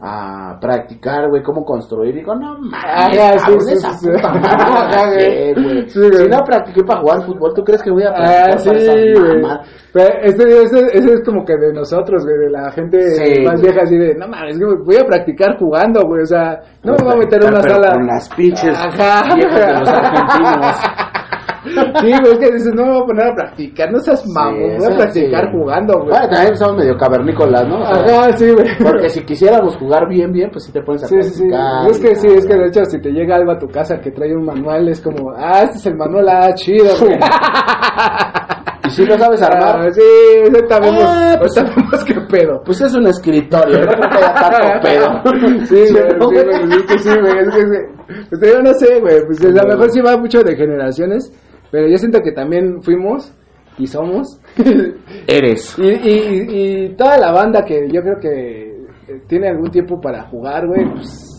a 0.00 0.58
practicar, 0.60 1.28
güey, 1.28 1.42
cómo 1.42 1.64
construir. 1.64 2.14
Digo, 2.14 2.34
no 2.34 2.56
mames, 2.58 3.42
sí, 3.42 3.52
sí, 3.60 3.72
esa 3.72 3.92
sí, 3.94 4.08
puta 4.08 4.32
madre 4.34 5.54
güey. 5.56 5.88
Si 5.88 5.98
no 6.28 6.38
practiqué 6.44 6.84
para 6.84 7.00
jugar 7.00 7.22
fútbol, 7.26 7.52
¿tú 7.54 7.64
crees 7.64 7.82
que 7.82 7.90
voy 7.90 8.04
a 8.04 8.12
practicar 8.14 8.50
Ah, 8.50 8.64
para 8.64 8.78
esa? 8.78 9.60
Pero 9.92 10.08
ese, 10.22 10.62
ese, 10.62 10.98
ese 10.98 11.12
es 11.14 11.22
como 11.24 11.44
que 11.44 11.56
de 11.56 11.72
nosotros, 11.72 12.24
güey, 12.24 12.36
de 12.38 12.50
la 12.50 12.70
gente 12.72 12.98
más 13.44 13.60
vieja, 13.60 13.80
así 13.82 13.96
de, 13.96 14.14
no 14.14 14.28
mames, 14.28 14.58
voy 14.84 14.96
a 14.96 15.04
practicar 15.04 15.58
jugando, 15.58 16.02
güey, 16.06 16.22
o 16.22 16.26
sea, 16.26 16.60
no 16.84 16.92
me 16.92 17.04
voy 17.04 17.14
a 17.14 17.16
meter 17.16 17.42
en 17.42 17.48
una 17.48 17.62
sala. 17.62 17.92
Con 17.94 18.06
las 18.06 18.28
pinches 18.34 18.78
Ajá. 18.78 19.34
viejas 19.34 19.66
de 19.66 19.80
los 19.80 19.88
argentinos. 19.88 20.76
Sí, 21.64 22.10
güey, 22.20 22.32
es 22.32 22.38
que 22.38 22.52
dices, 22.52 22.72
no 22.74 22.84
me 22.84 22.92
voy 22.92 23.02
a 23.02 23.06
poner 23.06 23.26
a 23.28 23.34
practicar, 23.34 23.92
no 23.92 23.98
seas 23.98 24.24
mamón, 24.28 24.76
voy 24.78 24.86
a 24.92 24.96
practicar 24.96 25.44
sí. 25.44 25.50
jugando, 25.52 25.94
güey. 25.98 26.08
Bueno, 26.10 26.28
también 26.28 26.56
somos 26.56 26.76
medio 26.76 26.96
cavernícolas, 26.96 27.66
¿no? 27.68 27.80
O 27.80 27.84
sea, 28.06 28.20
Ajá, 28.22 28.32
sí, 28.36 28.50
güey. 28.52 28.66
Porque 28.82 29.08
si 29.10 29.20
quisiéramos 29.24 29.76
jugar 29.76 30.08
bien, 30.08 30.32
bien, 30.32 30.50
pues 30.50 30.64
sí 30.64 30.72
te 30.72 30.80
pones 30.82 31.04
a 31.04 31.08
Sí, 31.08 31.16
sí, 31.22 31.30
sí. 31.30 31.48
practicar. 31.48 31.90
Es 31.90 31.98
que 31.98 32.14
sí, 32.14 32.26
es 32.28 32.46
que 32.46 32.54
de 32.54 32.66
hecho 32.68 32.84
si 32.86 33.00
te 33.00 33.10
llega 33.10 33.36
algo 33.36 33.50
a 33.52 33.58
tu 33.58 33.66
casa 33.68 33.98
que 34.00 34.10
trae 34.12 34.34
un 34.34 34.44
manual, 34.44 34.88
es 34.88 35.00
como, 35.00 35.32
ah, 35.36 35.62
este 35.64 35.76
es 35.78 35.86
el 35.86 35.96
manual, 35.96 36.28
ah, 36.28 36.54
chido, 36.54 36.88
güey. 37.00 37.18
Y 38.86 38.90
si 38.90 39.04
lo 39.04 39.18
sabes 39.18 39.42
armar, 39.42 39.86
Ah, 39.86 39.90
sí, 39.90 40.00
ahorita 40.44 40.80
vemos, 40.80 41.04
Ah, 41.06 41.36
pues- 41.38 41.54
vemos 41.56 42.04
qué 42.06 42.14
pedo. 42.30 42.62
pues 42.64 42.80
es 42.80 42.94
un 42.94 43.06
escritorio, 43.06 43.80
no 43.80 43.86
creo 43.92 44.08
que 44.10 44.16
haya 44.16 44.34
tanto 44.34 44.80
pedo. 44.82 45.08
Sí, 45.66 45.92
güey, 45.92 46.18
¿no, 46.18 46.28
sí, 46.30 46.34
güey, 46.34 46.80
sí, 46.88 46.98
sí, 46.98 47.10
güey, 47.20 47.38
es 47.38 47.54
que, 47.54 47.60
que- 47.60 47.97
pues 48.30 48.40
yo 48.52 48.62
no 48.62 48.72
sé, 48.74 49.00
güey, 49.00 49.24
pues 49.26 49.44
a 49.44 49.48
lo 49.62 49.68
mejor 49.68 49.90
sí 49.90 50.00
va 50.00 50.16
mucho 50.16 50.42
de 50.42 50.56
generaciones, 50.56 51.32
pero 51.70 51.86
yo 51.88 51.96
siento 51.98 52.20
que 52.20 52.32
también 52.32 52.82
fuimos 52.82 53.32
y 53.78 53.86
somos, 53.86 54.40
Eres. 55.26 55.76
y, 55.78 55.88
y, 55.88 56.46
y 56.86 56.88
toda 56.96 57.18
la 57.18 57.32
banda 57.32 57.64
que 57.64 57.88
yo 57.90 58.02
creo 58.02 58.18
que 58.20 58.70
eh, 59.08 59.22
tiene 59.26 59.48
algún 59.48 59.70
tiempo 59.70 60.00
para 60.00 60.24
jugar, 60.24 60.66
güey, 60.66 60.84
pues 60.94 61.34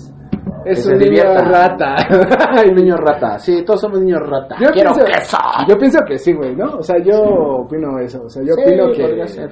es 0.65 0.87
Que 0.87 0.93
un 0.93 0.99
niño 0.99 1.23
rata. 1.23 1.95
Ay, 2.57 2.71
niño 2.71 2.95
rata. 2.97 3.39
Sí, 3.39 3.63
todos 3.65 3.81
somos 3.81 3.99
niños 4.01 4.19
rata. 4.27 4.55
Yo 4.59 4.69
Quiero 4.71 4.91
pienso, 4.93 5.05
queso. 5.05 5.37
Yo 5.67 5.77
pienso 5.77 5.99
que 6.07 6.17
sí, 6.17 6.33
güey, 6.33 6.55
¿no? 6.55 6.77
O 6.77 6.83
sea, 6.83 6.97
yo 7.01 7.17
opino 7.21 7.97
eso, 7.99 8.23
o 8.23 8.29
sea, 8.29 8.43
yo 8.43 8.53
Sí, 8.55 8.61
opino 8.63 8.91
que... 8.91 9.49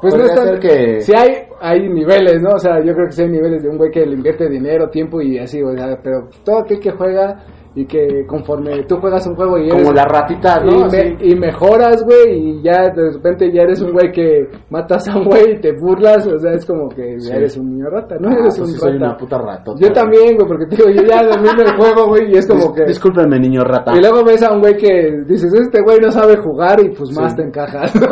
Pues 0.00 0.14
no 0.14 0.24
es 0.24 0.34
tan- 0.34 0.60
que- 0.60 1.00
Sí 1.00 1.12
hay, 1.16 1.28
hay 1.60 1.88
niveles, 1.88 2.40
¿no? 2.40 2.50
O 2.50 2.58
sea, 2.58 2.78
yo 2.84 2.94
creo 2.94 3.06
que 3.06 3.12
sí 3.12 3.22
hay 3.22 3.28
niveles 3.30 3.62
de 3.62 3.68
un 3.68 3.76
güey 3.78 3.90
que 3.90 4.06
le 4.06 4.14
invierte 4.14 4.48
dinero, 4.48 4.88
tiempo 4.90 5.20
y 5.20 5.38
así, 5.38 5.62
o 5.62 5.72
sea, 5.76 5.98
pero 6.02 6.28
todo 6.44 6.60
aquel 6.60 6.78
que 6.80 6.90
juega 6.92 7.44
y 7.78 7.86
que 7.86 8.26
conforme 8.26 8.82
tú 8.84 8.96
juegas 8.96 9.24
un 9.26 9.36
juego 9.36 9.56
y 9.58 9.68
eres... 9.70 9.82
Como 9.82 9.92
la 9.94 10.04
ratita, 10.04 10.60
y, 10.64 10.70
¿no? 10.70 10.86
me- 10.88 11.16
y 11.20 11.34
mejoras, 11.36 12.02
güey, 12.04 12.34
y 12.58 12.62
ya 12.62 12.88
de 12.90 13.12
repente 13.12 13.52
ya 13.52 13.62
eres 13.62 13.80
un 13.80 13.92
güey 13.92 14.10
que 14.10 14.48
matas 14.70 15.08
a 15.08 15.16
un 15.16 15.24
güey 15.26 15.52
y 15.52 15.60
te 15.60 15.72
burlas, 15.72 16.26
o 16.26 16.38
sea, 16.38 16.52
es 16.54 16.66
como 16.66 16.88
que 16.88 17.20
Sí. 17.20 17.28
ya 17.30 17.36
eres 17.36 17.56
un 17.56 17.70
niño 17.70 17.88
rata, 17.90 18.16
¿no? 18.18 18.28
Ah, 18.30 18.32
eres 18.32 18.58
pues 18.58 18.60
un 18.60 18.66
sí 18.74 18.78
soy 18.80 18.92
rata. 18.94 19.04
una 19.06 19.16
puta 19.16 19.38
ratota. 19.38 19.78
Yo 19.80 19.92
también, 19.92 20.34
güey, 20.36 20.48
porque 20.48 20.66
te 20.66 20.76
digo, 20.76 20.90
yo 20.90 21.02
ya 21.06 21.22
domino 21.22 21.62
el 21.62 21.76
juego, 21.76 22.08
güey, 22.08 22.32
y 22.32 22.36
es 22.36 22.46
como 22.48 22.60
Dis- 22.62 22.74
que... 22.74 22.84
Discúlpeme, 22.86 23.38
niño 23.38 23.62
rata. 23.62 23.92
Y 23.96 24.00
luego 24.00 24.24
ves 24.24 24.42
a 24.42 24.52
un 24.52 24.60
güey 24.60 24.76
que 24.76 25.22
dices, 25.26 25.52
este 25.54 25.80
güey 25.82 25.98
no 26.00 26.10
sabe 26.10 26.36
jugar 26.38 26.80
y 26.84 26.88
pues 26.90 27.12
más 27.16 27.36
te 27.36 27.42
encajas. 27.42 27.92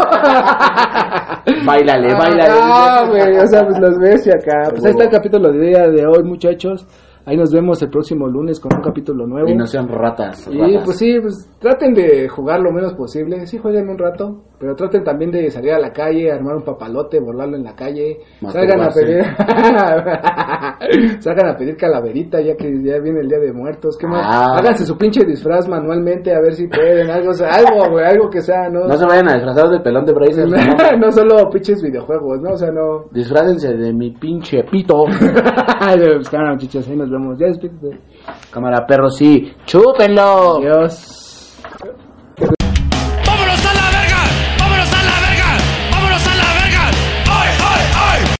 Bailale, 1.65 2.13
bailale. 2.15 2.53
Ah, 2.63 3.05
güey, 3.09 3.37
o 3.39 3.47
sea, 3.47 3.65
pues 3.65 3.79
los 3.81 3.99
ves 3.99 4.27
y 4.27 4.31
acá. 4.31 4.69
Pues 4.71 4.85
ahí 4.85 4.91
está 4.91 5.05
el 5.05 5.11
capítulo 5.11 5.53
de 5.53 5.61
día 5.69 5.89
de 5.89 6.07
hoy, 6.07 6.23
muchachos. 6.25 6.87
Ahí 7.27 7.37
nos 7.37 7.53
vemos 7.53 7.83
el 7.83 7.91
próximo 7.91 8.29
lunes 8.29 8.61
con 8.61 8.73
un 8.73 8.81
capítulo 8.81 9.27
nuevo. 9.27 9.49
Y 9.49 9.57
no 9.57 9.67
sean 9.67 9.89
ratas. 9.89 10.49
Y 10.49 10.59
ratas. 10.59 10.85
pues 10.85 10.97
sí, 10.97 11.19
pues 11.21 11.51
traten 11.59 11.93
de 11.93 12.29
jugar 12.29 12.61
lo 12.61 12.71
menos 12.71 12.95
posible. 12.95 13.45
Sí, 13.47 13.59
jueguen 13.59 13.89
un 13.89 13.99
rato, 13.99 14.45
pero 14.59 14.75
traten 14.75 15.05
también 15.05 15.31
de 15.31 15.51
salir 15.51 15.73
a 15.73 15.79
la 15.79 15.93
calle, 15.93 16.33
armar 16.33 16.57
un 16.57 16.63
papalote, 16.63 17.21
borlarlo 17.21 17.57
en 17.57 17.65
la 17.65 17.75
calle. 17.75 18.21
Salgan 18.49 18.81
a 18.81 18.89
pedir. 18.89 19.23
Salgan 21.21 21.51
a 21.51 21.57
pedir 21.57 21.77
calaverita 21.77 22.41
ya 22.41 22.57
que 22.57 22.65
ya 22.83 22.99
viene 22.99 23.21
el 23.21 23.29
día 23.29 23.39
de 23.39 23.53
muertos. 23.53 23.99
¿Qué 23.99 24.07
más? 24.07 24.25
Ah. 24.25 24.57
Háganse 24.59 24.87
su 24.87 24.97
pinche 24.97 25.27
disfraz 25.27 25.69
manualmente 25.69 26.35
a 26.35 26.41
ver 26.41 26.55
si 26.55 26.67
pueden. 26.69 27.11
Algo, 27.11 27.33
algo, 27.33 27.91
güey, 27.91 28.07
algo 28.07 28.31
que 28.31 28.41
sea, 28.41 28.71
¿no? 28.71 28.87
No 28.87 28.97
se 28.97 29.05
vayan 29.05 29.29
a 29.29 29.35
disfrazar 29.35 29.69
del 29.69 29.83
pelón 29.83 30.07
de 30.07 30.13
Bracer. 30.15 30.49
¿no? 30.49 30.57
no 30.99 31.13
solo 31.13 31.51
pinches 31.51 31.83
videojuegos, 31.83 32.41
¿no? 32.41 32.53
O 32.53 32.57
sea, 32.57 32.71
no. 32.71 33.05
Disfrádense 33.11 33.75
de 33.75 33.93
mi 33.93 34.13
pinche 34.13 34.65
pito. 34.65 35.05
pues, 35.07 36.31
cámara, 36.31 36.53
muchachos, 36.53 36.89
ahí 36.89 36.97
nos 36.97 37.11
vemos. 37.11 37.39
Ya 37.39 37.49
despídete. 37.49 38.01
Cámara, 38.51 38.87
perro, 38.87 39.11
sí. 39.11 39.53
¡Chúpenlo! 39.67 40.59
Adiós. 40.59 41.26